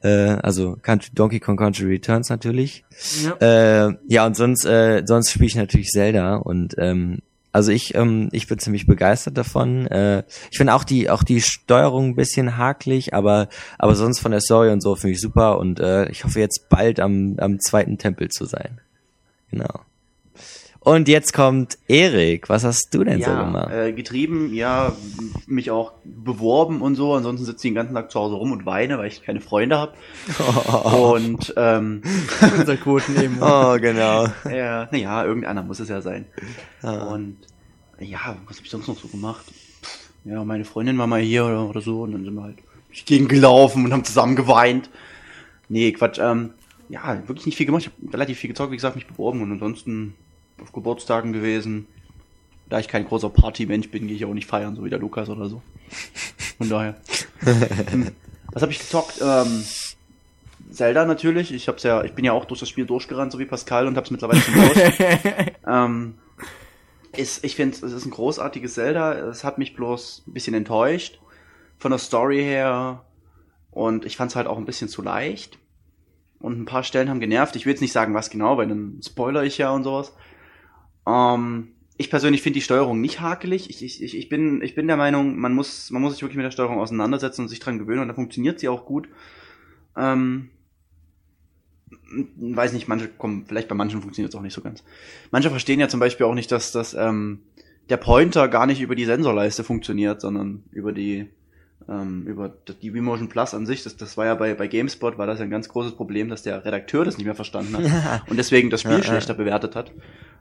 Äh, 0.00 0.08
also 0.08 0.76
Country, 0.80 1.10
Donkey 1.14 1.40
Kong 1.40 1.56
Country 1.56 1.84
Returns 1.84 2.30
natürlich. 2.30 2.84
Ja. 3.22 3.88
Äh, 3.88 3.94
ja, 4.08 4.26
und 4.26 4.36
sonst, 4.36 4.64
äh, 4.64 5.02
sonst 5.04 5.30
spiele 5.30 5.46
ich 5.46 5.56
natürlich 5.56 5.88
Zelda 5.88 6.36
und 6.36 6.74
ähm, 6.78 7.18
also 7.52 7.72
ich, 7.72 7.94
ähm, 7.94 8.28
ich 8.32 8.46
bin 8.46 8.58
ziemlich 8.58 8.86
begeistert 8.86 9.36
davon. 9.38 9.86
Äh, 9.86 10.24
ich 10.50 10.58
finde 10.58 10.74
auch 10.74 10.84
die, 10.84 11.10
auch 11.10 11.22
die 11.22 11.40
Steuerung 11.40 12.10
ein 12.10 12.16
bisschen 12.16 12.56
hakelig, 12.56 13.14
aber, 13.14 13.48
aber 13.78 13.94
sonst 13.94 14.20
von 14.20 14.32
der 14.32 14.40
Story 14.40 14.70
und 14.70 14.82
so 14.82 14.94
finde 14.96 15.14
ich 15.14 15.20
super 15.20 15.58
und 15.58 15.80
äh, 15.80 16.08
ich 16.10 16.24
hoffe 16.24 16.40
jetzt 16.40 16.68
bald 16.68 17.00
am, 17.00 17.36
am 17.38 17.58
zweiten 17.60 17.98
Tempel 17.98 18.28
zu 18.28 18.44
sein. 18.44 18.80
Genau. 19.50 19.80
Und 20.88 21.06
jetzt 21.06 21.34
kommt 21.34 21.76
Erik. 21.86 22.48
Was 22.48 22.64
hast 22.64 22.94
du 22.94 23.04
denn 23.04 23.20
so 23.20 23.28
ja, 23.28 23.44
gemacht? 23.44 23.70
äh, 23.70 23.92
getrieben, 23.92 24.54
ja, 24.54 24.96
mich 25.46 25.70
auch 25.70 25.92
beworben 26.02 26.80
und 26.80 26.94
so. 26.94 27.12
Ansonsten 27.12 27.44
sitze 27.44 27.58
ich 27.58 27.72
den 27.72 27.74
ganzen 27.74 27.92
Tag 27.92 28.10
zu 28.10 28.18
Hause 28.18 28.36
rum 28.36 28.52
und 28.52 28.64
weine, 28.64 28.96
weil 28.96 29.08
ich 29.08 29.22
keine 29.22 29.42
Freunde 29.42 29.76
habe. 29.76 29.92
Und 31.12 31.52
ähm, 31.58 32.00
Unser 32.58 32.78
Quoten-Emo. 32.78 33.36
oh, 33.74 33.78
genau. 33.78 34.28
ja, 34.50 34.88
naja, 34.90 35.24
irgendeiner 35.26 35.62
muss 35.62 35.78
es 35.78 35.90
ja 35.90 36.00
sein. 36.00 36.24
Ah. 36.80 37.12
Und 37.12 37.36
ja, 38.00 38.36
was 38.46 38.56
habe 38.56 38.64
ich 38.64 38.70
sonst 38.70 38.88
noch 38.88 38.98
so 38.98 39.08
gemacht? 39.08 39.44
Ja, 40.24 40.42
meine 40.42 40.64
Freundin 40.64 40.96
war 40.96 41.06
mal 41.06 41.20
hier 41.20 41.44
oder, 41.44 41.68
oder 41.68 41.82
so 41.82 42.00
und 42.04 42.12
dann 42.12 42.24
sind 42.24 42.34
wir 42.34 42.44
halt 42.44 42.58
durch 42.86 43.04
die 43.04 43.14
Gegend 43.14 43.28
gelaufen 43.28 43.84
und 43.84 43.92
haben 43.92 44.04
zusammen 44.04 44.36
geweint. 44.36 44.88
Nee, 45.68 45.92
Quatsch. 45.92 46.18
Ähm, 46.18 46.54
ja, 46.88 47.28
wirklich 47.28 47.44
nicht 47.44 47.56
viel 47.58 47.66
gemacht. 47.66 47.82
Ich 47.82 47.92
habe 47.92 48.14
relativ 48.14 48.38
viel 48.38 48.48
gezockt, 48.48 48.72
wie 48.72 48.76
gesagt, 48.76 48.96
mich 48.96 49.06
beworben 49.06 49.42
und 49.42 49.52
ansonsten 49.52 50.14
auf 50.62 50.72
Geburtstagen 50.72 51.32
gewesen. 51.32 51.86
Da 52.68 52.78
ich 52.78 52.88
kein 52.88 53.06
großer 53.06 53.30
Partymensch 53.30 53.90
bin, 53.90 54.06
gehe 54.06 54.16
ich 54.16 54.24
auch 54.24 54.34
nicht 54.34 54.46
feiern, 54.46 54.76
so 54.76 54.84
wie 54.84 54.90
der 54.90 54.98
Lukas 54.98 55.28
oder 55.28 55.48
so. 55.48 55.62
Von 56.58 56.68
daher. 56.68 56.96
Was 58.52 58.62
habe 58.62 58.72
ich 58.72 58.78
gezockt? 58.78 59.20
Ähm, 59.22 59.64
Zelda 60.70 61.04
natürlich. 61.04 61.52
Ich 61.52 61.68
hab's 61.68 61.82
ja, 61.82 62.04
ich 62.04 62.12
bin 62.12 62.24
ja 62.24 62.32
auch 62.32 62.44
durch 62.44 62.60
das 62.60 62.68
Spiel 62.68 62.86
durchgerannt, 62.86 63.32
so 63.32 63.38
wie 63.38 63.46
Pascal 63.46 63.86
und 63.86 63.96
hab's 63.96 64.10
mittlerweile 64.10 64.40
schon 64.40 64.54
durch. 64.54 64.92
ähm, 65.66 66.14
ist, 67.16 67.44
ich 67.44 67.56
finde, 67.56 67.76
es 67.76 67.82
ist 67.82 68.04
ein 68.04 68.10
großartiges 68.10 68.74
Zelda. 68.74 69.12
Es 69.28 69.44
hat 69.44 69.58
mich 69.58 69.74
bloß 69.74 70.24
ein 70.26 70.32
bisschen 70.32 70.54
enttäuscht 70.54 71.18
von 71.78 71.90
der 71.90 71.98
Story 71.98 72.42
her 72.42 73.04
und 73.70 74.04
ich 74.04 74.16
fand 74.16 74.30
es 74.30 74.36
halt 74.36 74.46
auch 74.46 74.58
ein 74.58 74.64
bisschen 74.64 74.88
zu 74.88 75.02
leicht. 75.02 75.58
Und 76.40 76.60
ein 76.60 76.66
paar 76.66 76.84
Stellen 76.84 77.08
haben 77.08 77.20
genervt. 77.20 77.56
Ich 77.56 77.66
will 77.66 77.72
jetzt 77.72 77.80
nicht 77.80 77.92
sagen, 77.92 78.14
was 78.14 78.30
genau, 78.30 78.56
weil 78.58 78.68
dann 78.68 79.00
spoiler 79.04 79.42
ich 79.42 79.58
ja 79.58 79.70
und 79.70 79.82
sowas. 79.82 80.12
Ähm, 81.08 81.68
ich 81.96 82.10
persönlich 82.10 82.42
finde 82.42 82.58
die 82.58 82.64
Steuerung 82.64 83.00
nicht 83.00 83.20
hakelig. 83.20 83.70
Ich, 83.70 83.82
ich, 83.82 84.16
ich, 84.16 84.28
bin, 84.28 84.62
ich 84.62 84.74
bin 84.74 84.86
der 84.86 84.96
Meinung, 84.96 85.36
man 85.38 85.52
muss, 85.52 85.90
man 85.90 86.02
muss 86.02 86.12
sich 86.12 86.22
wirklich 86.22 86.36
mit 86.36 86.44
der 86.44 86.52
Steuerung 86.52 86.78
auseinandersetzen 86.78 87.42
und 87.42 87.48
sich 87.48 87.58
dran 87.58 87.78
gewöhnen 87.78 88.00
und 88.00 88.08
dann 88.08 88.14
funktioniert 88.14 88.60
sie 88.60 88.68
auch 88.68 88.84
gut. 88.84 89.08
Ähm, 89.96 90.50
weiß 92.36 92.72
nicht, 92.72 92.86
manche 92.86 93.08
kommen, 93.08 93.46
vielleicht 93.46 93.68
bei 93.68 93.74
manchen 93.74 94.00
funktioniert 94.00 94.32
es 94.32 94.38
auch 94.38 94.42
nicht 94.42 94.54
so 94.54 94.60
ganz. 94.60 94.84
Manche 95.30 95.50
verstehen 95.50 95.80
ja 95.80 95.88
zum 95.88 96.00
Beispiel 96.00 96.26
auch 96.26 96.34
nicht, 96.34 96.52
dass 96.52 96.70
das 96.70 96.94
ähm, 96.94 97.40
der 97.88 97.96
Pointer 97.96 98.48
gar 98.48 98.66
nicht 98.66 98.80
über 98.80 98.94
die 98.94 99.04
Sensorleiste 99.04 99.64
funktioniert, 99.64 100.20
sondern 100.20 100.64
über 100.70 100.92
die 100.92 101.28
ähm, 101.88 102.24
über 102.26 102.52
die 102.82 102.92
Vmotion 102.92 103.28
Plus 103.28 103.54
an 103.54 103.66
sich. 103.66 103.82
Das, 103.82 103.96
das 103.96 104.16
war 104.16 104.26
ja 104.26 104.34
bei, 104.34 104.54
bei 104.54 104.66
GameSpot 104.66 105.18
war 105.18 105.26
das 105.26 105.38
ja 105.38 105.44
ein 105.44 105.50
ganz 105.50 105.68
großes 105.68 105.92
Problem, 105.92 106.28
dass 106.28 106.42
der 106.42 106.64
Redakteur 106.64 107.04
das 107.04 107.18
nicht 107.18 107.26
mehr 107.26 107.34
verstanden 107.34 107.76
hat 107.76 108.22
und 108.30 108.36
deswegen 108.36 108.70
das 108.70 108.80
Spiel 108.80 108.92
Ja, 108.92 108.98
ja. 108.98 109.04
schlechter 109.04 109.34
bewertet 109.34 109.76
hat. 109.76 109.92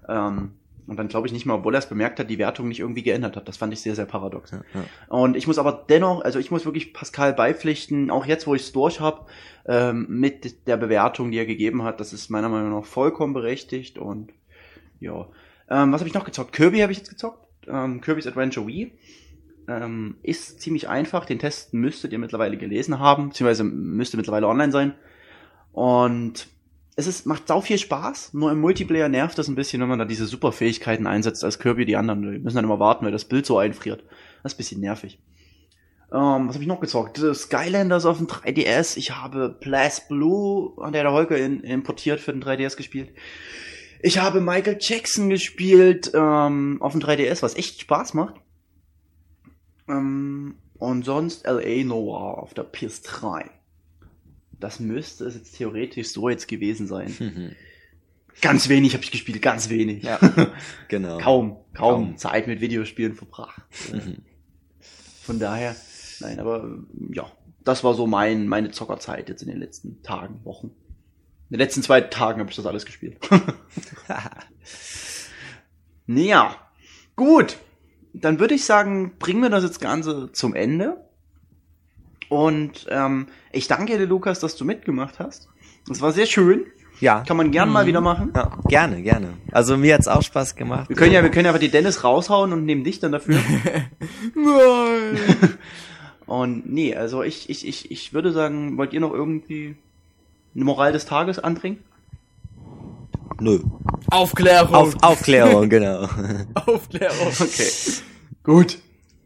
Ähm, 0.07 0.51
und 0.87 0.95
dann 0.95 1.09
glaube 1.09 1.27
ich 1.27 1.33
nicht 1.33 1.45
mal, 1.45 1.55
obwohl 1.55 1.75
er 1.75 1.79
es 1.79 1.89
bemerkt 1.89 2.17
hat, 2.17 2.29
die 2.29 2.37
Wertung 2.37 2.69
nicht 2.69 2.79
irgendwie 2.79 3.03
geändert 3.03 3.35
hat. 3.35 3.47
Das 3.49 3.57
fand 3.57 3.73
ich 3.73 3.81
sehr, 3.81 3.93
sehr 3.93 4.05
paradox. 4.05 4.51
Ja, 4.51 4.61
ja. 4.73 4.83
Und 5.09 5.35
ich 5.35 5.45
muss 5.45 5.59
aber 5.59 5.85
dennoch, 5.89 6.23
also 6.23 6.39
ich 6.39 6.49
muss 6.49 6.63
wirklich 6.63 6.93
Pascal 6.93 7.33
beipflichten, 7.33 8.09
auch 8.09 8.25
jetzt, 8.25 8.47
wo 8.47 8.55
ich 8.55 8.61
es 8.61 8.71
durch 8.71 9.01
habe, 9.01 9.25
ähm, 9.65 10.05
mit 10.09 10.65
der 10.65 10.77
Bewertung, 10.77 11.29
die 11.31 11.37
er 11.37 11.45
gegeben 11.45 11.83
hat, 11.83 11.99
das 11.99 12.13
ist 12.13 12.29
meiner 12.29 12.47
Meinung 12.47 12.71
nach 12.71 12.85
vollkommen 12.85 13.33
berechtigt 13.33 13.97
und 13.97 14.31
ja. 15.01 15.27
Ähm, 15.69 15.91
was 15.91 15.99
habe 15.99 16.07
ich 16.07 16.13
noch 16.13 16.23
gezockt? 16.23 16.53
Kirby 16.53 16.79
habe 16.79 16.93
ich 16.93 16.99
jetzt 16.99 17.09
gezockt. 17.09 17.45
Ähm, 17.67 17.99
Kirby's 17.99 18.25
Adventure 18.25 18.65
Wii. 18.65 18.93
Ähm, 19.67 20.15
ist 20.23 20.61
ziemlich 20.61 20.87
einfach. 20.87 21.25
Den 21.25 21.39
Test 21.39 21.73
müsstet 21.73 22.13
ihr 22.13 22.19
mittlerweile 22.19 22.57
gelesen 22.57 22.99
haben, 22.99 23.29
beziehungsweise 23.29 23.63
müsste 23.63 24.17
mittlerweile 24.17 24.47
online 24.47 24.71
sein. 24.71 24.95
Und 25.73 26.47
es 26.95 27.05
ist, 27.05 27.27
macht 27.27 27.47
sau 27.47 27.61
viel 27.61 27.77
Spaß, 27.77 28.33
nur 28.33 28.51
im 28.51 28.59
Multiplayer 28.59 29.07
nervt 29.07 29.37
das 29.37 29.47
ein 29.47 29.55
bisschen, 29.55 29.81
wenn 29.81 29.89
man 29.89 29.99
da 29.99 30.05
diese 30.05 30.25
Superfähigkeiten 30.25 31.05
einsetzt 31.05 31.43
als 31.43 31.59
Kirby, 31.59 31.85
die 31.85 31.95
anderen, 31.95 32.23
die 32.23 32.39
müssen 32.39 32.55
dann 32.55 32.65
immer 32.65 32.79
warten, 32.79 33.05
weil 33.05 33.11
das 33.11 33.25
Bild 33.25 33.45
so 33.45 33.59
einfriert. 33.59 34.03
Das 34.41 34.53
ist 34.53 34.55
ein 34.55 34.57
bisschen 34.57 34.81
nervig. 34.81 35.19
Ähm, 36.11 36.47
was 36.47 36.55
habe 36.55 36.63
ich 36.63 36.67
noch 36.67 36.79
gezockt? 36.79 37.19
Skylanders 37.19 38.05
auf 38.05 38.17
dem 38.17 38.25
3DS. 38.25 38.97
Ich 38.97 39.11
habe 39.11 39.55
Blast 39.59 40.07
Blue, 40.07 40.73
an 40.81 40.93
der 40.93 41.03
der 41.03 41.11
Holger 41.11 41.37
in, 41.37 41.59
importiert 41.59 42.19
für 42.19 42.31
den 42.31 42.41
3DS 42.41 42.77
gespielt. 42.77 43.11
Ich 44.01 44.19
habe 44.19 44.41
Michael 44.41 44.77
Jackson 44.79 45.29
gespielt 45.29 46.11
ähm, 46.15 46.77
auf 46.81 46.93
dem 46.93 47.01
3DS, 47.01 47.43
was 47.43 47.55
echt 47.55 47.81
Spaß 47.81 48.15
macht. 48.15 48.35
Ähm, 49.87 50.55
und 50.77 51.05
sonst 51.05 51.45
LA 51.45 51.83
Noir 51.83 52.37
auf 52.37 52.53
der 52.53 52.65
PS3. 52.71 53.49
Das 54.59 54.79
müsste 54.79 55.25
es 55.25 55.35
jetzt 55.35 55.57
theoretisch 55.57 56.09
so 56.09 56.29
jetzt 56.29 56.47
gewesen 56.47 56.87
sein. 56.87 57.13
Mhm. 57.19 57.51
Ganz 58.41 58.69
wenig 58.69 58.93
habe 58.93 59.03
ich 59.03 59.09
gespielt, 59.09 59.41
ganz 59.41 59.69
wenig. 59.69 60.03
Ja, 60.03 60.19
genau. 60.89 61.17
kaum, 61.17 61.55
kaum, 61.73 62.05
Kaum. 62.05 62.17
Zeit 62.17 62.45
mit 62.45 62.61
Videospielen 62.61 63.15
verbracht. 63.15 63.63
Mhm. 63.91 64.17
Von 65.23 65.39
daher, 65.39 65.75
nein, 66.19 66.39
aber 66.39 66.77
ja, 67.11 67.31
das 67.63 67.83
war 67.83 67.95
so 67.95 68.05
mein, 68.05 68.47
meine 68.47 68.69
Zockerzeit 68.69 69.27
jetzt 69.27 69.41
in 69.41 69.49
den 69.49 69.57
letzten 69.57 70.03
Tagen, 70.03 70.39
Wochen. 70.43 70.67
In 71.49 71.53
den 71.55 71.59
letzten 71.59 71.81
zwei 71.81 71.99
Tagen 71.99 72.39
habe 72.39 72.51
ich 72.51 72.55
das 72.55 72.67
alles 72.67 72.85
gespielt. 72.85 73.17
naja, 76.05 76.55
gut. 77.15 77.57
Dann 78.21 78.39
würde 78.39 78.55
ich 78.55 78.65
sagen, 78.65 79.13
bringen 79.19 79.41
wir 79.41 79.49
das 79.49 79.63
jetzt 79.63 79.81
Ganze 79.81 80.31
zum 80.31 80.55
Ende. 80.55 80.97
Und 82.29 82.87
ähm, 82.89 83.27
ich 83.51 83.67
danke 83.67 83.97
dir, 83.97 84.05
Lukas, 84.05 84.39
dass 84.39 84.55
du 84.55 84.65
mitgemacht 84.65 85.19
hast. 85.19 85.47
Das 85.87 86.01
war 86.01 86.11
sehr 86.11 86.25
schön. 86.25 86.65
Ja. 86.99 87.23
Kann 87.27 87.37
man 87.37 87.51
gern 87.51 87.69
mal 87.69 87.85
wieder 87.85 88.01
machen. 88.01 88.33
ja. 88.35 88.51
Gerne, 88.67 89.01
gerne. 89.01 89.33
Also 89.51 89.77
mir 89.77 89.93
hat's 89.93 90.07
auch 90.07 90.23
Spaß 90.23 90.55
gemacht. 90.55 90.89
Wir 90.89 90.95
können 90.95 91.11
ja, 91.11 91.21
wir 91.21 91.29
können 91.29 91.45
ja 91.45 91.51
einfach 91.51 91.61
die 91.61 91.69
Dennis 91.69 92.03
raushauen 92.03 92.51
und 92.53 92.65
nehmen 92.65 92.83
dich 92.83 92.99
dann 92.99 93.11
dafür. 93.11 93.37
Nein. 94.35 95.19
Und 96.25 96.69
nee, 96.71 96.95
also 96.95 97.23
ich, 97.23 97.49
ich, 97.49 97.67
ich, 97.67 97.91
ich 97.91 98.13
würde 98.13 98.31
sagen, 98.31 98.77
wollt 98.77 98.93
ihr 98.93 98.99
noch 98.99 99.13
irgendwie 99.13 99.75
eine 100.55 100.65
Moral 100.65 100.91
des 100.91 101.05
Tages 101.05 101.39
anbringen? 101.39 101.83
Nö. 103.39 103.59
Aufklärung. 104.09 104.73
Auf, 104.73 104.95
Aufklärung, 105.01 105.69
genau. 105.69 106.09
Aufklärung. 106.55 107.27
Okay. 107.39 107.69
Gut. 108.47 108.79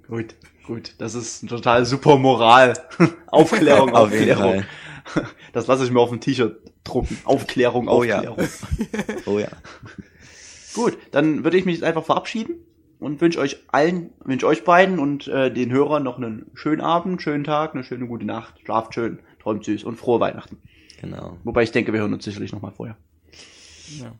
Gut. 0.07 0.33
Gut. 0.65 0.95
Das 0.97 1.13
ist 1.13 1.47
total 1.47 1.85
super 1.85 2.17
Moral. 2.17 2.73
Aufklärung, 3.27 3.93
Auf 3.93 4.11
jeden 4.11 4.31
Aufklärung. 4.31 4.65
Das 5.53 5.67
lasse 5.67 5.83
ich 5.83 5.91
mir 5.91 5.99
auf 5.99 6.09
dem 6.09 6.21
T-Shirt 6.21 6.57
drucken. 6.83 7.17
Aufklärung, 7.25 7.87
Oh 7.87 8.03
ja. 8.03 8.17
Aufklärung. 8.27 8.49
Oh 9.27 9.37
ja. 9.37 9.49
Gut, 10.73 10.97
dann 11.11 11.43
würde 11.43 11.57
ich 11.57 11.65
mich 11.65 11.75
jetzt 11.75 11.83
einfach 11.83 12.03
verabschieden 12.03 12.55
und 12.99 13.21
wünsche 13.21 13.39
euch 13.39 13.57
allen, 13.67 14.09
wünsche 14.23 14.47
euch 14.47 14.63
beiden 14.63 14.97
und 14.97 15.27
äh, 15.27 15.53
den 15.53 15.71
Hörern 15.71 16.01
noch 16.01 16.17
einen 16.17 16.49
schönen 16.55 16.81
Abend, 16.81 17.21
schönen 17.21 17.43
Tag, 17.43 17.75
eine 17.75 17.83
schöne 17.83 18.07
gute 18.07 18.25
Nacht. 18.25 18.55
Schlaft 18.63 18.95
schön, 18.95 19.19
träumt 19.39 19.65
süß 19.65 19.83
und 19.83 19.97
frohe 19.97 20.19
Weihnachten. 20.19 20.57
Genau. 20.99 21.37
Wobei 21.43 21.61
ich 21.61 21.71
denke, 21.71 21.93
wir 21.93 21.99
hören 21.99 22.13
uns 22.13 22.23
sicherlich 22.25 22.53
noch 22.53 22.61
mal 22.61 22.71
vorher. 22.71 22.97
Ja. 23.99 24.13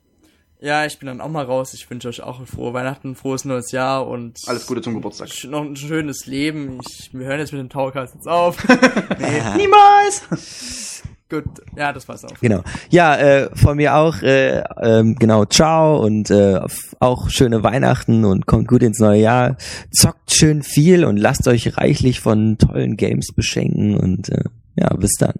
Ja, 0.61 0.85
ich 0.85 0.99
bin 0.99 1.07
dann 1.07 1.21
auch 1.21 1.29
mal 1.29 1.43
raus. 1.43 1.73
Ich 1.73 1.89
wünsche 1.89 2.07
euch 2.07 2.21
auch 2.21 2.39
ein 2.39 2.45
frohe 2.45 2.73
Weihnachten, 2.73 3.09
ein 3.11 3.15
frohes 3.15 3.45
neues 3.45 3.71
Jahr 3.71 4.07
und 4.07 4.37
Alles 4.45 4.67
Gute 4.67 4.81
zum 4.81 4.93
Geburtstag. 4.93 5.29
noch 5.49 5.63
ein 5.63 5.75
schönes 5.75 6.27
Leben. 6.27 6.79
Ich, 6.87 7.09
wir 7.13 7.25
hören 7.25 7.39
jetzt 7.39 7.51
mit 7.51 7.59
dem 7.59 7.69
Towercast 7.69 8.13
jetzt 8.15 8.27
auf. 8.27 8.63
Niemals! 9.57 11.01
Gut, 11.29 11.45
ja, 11.77 11.93
das 11.93 12.07
war's 12.09 12.25
auch. 12.25 12.37
Genau. 12.41 12.61
Ja, 12.89 13.15
äh, 13.15 13.49
von 13.55 13.77
mir 13.77 13.95
auch, 13.95 14.21
äh, 14.21 14.61
ähm, 14.81 15.15
genau, 15.15 15.45
ciao 15.45 15.97
und 16.03 16.29
äh, 16.29 16.59
auch 16.99 17.29
schöne 17.29 17.63
Weihnachten 17.63 18.25
und 18.25 18.45
kommt 18.47 18.67
gut 18.67 18.83
ins 18.83 18.99
neue 18.99 19.21
Jahr. 19.21 19.55
Zockt 19.91 20.33
schön 20.33 20.61
viel 20.61 21.05
und 21.05 21.15
lasst 21.15 21.47
euch 21.47 21.77
reichlich 21.77 22.19
von 22.19 22.57
tollen 22.57 22.97
Games 22.97 23.27
beschenken 23.33 23.95
und 23.97 24.27
äh, 24.29 24.43
ja, 24.75 24.93
bis 24.95 25.13
dann. 25.17 25.35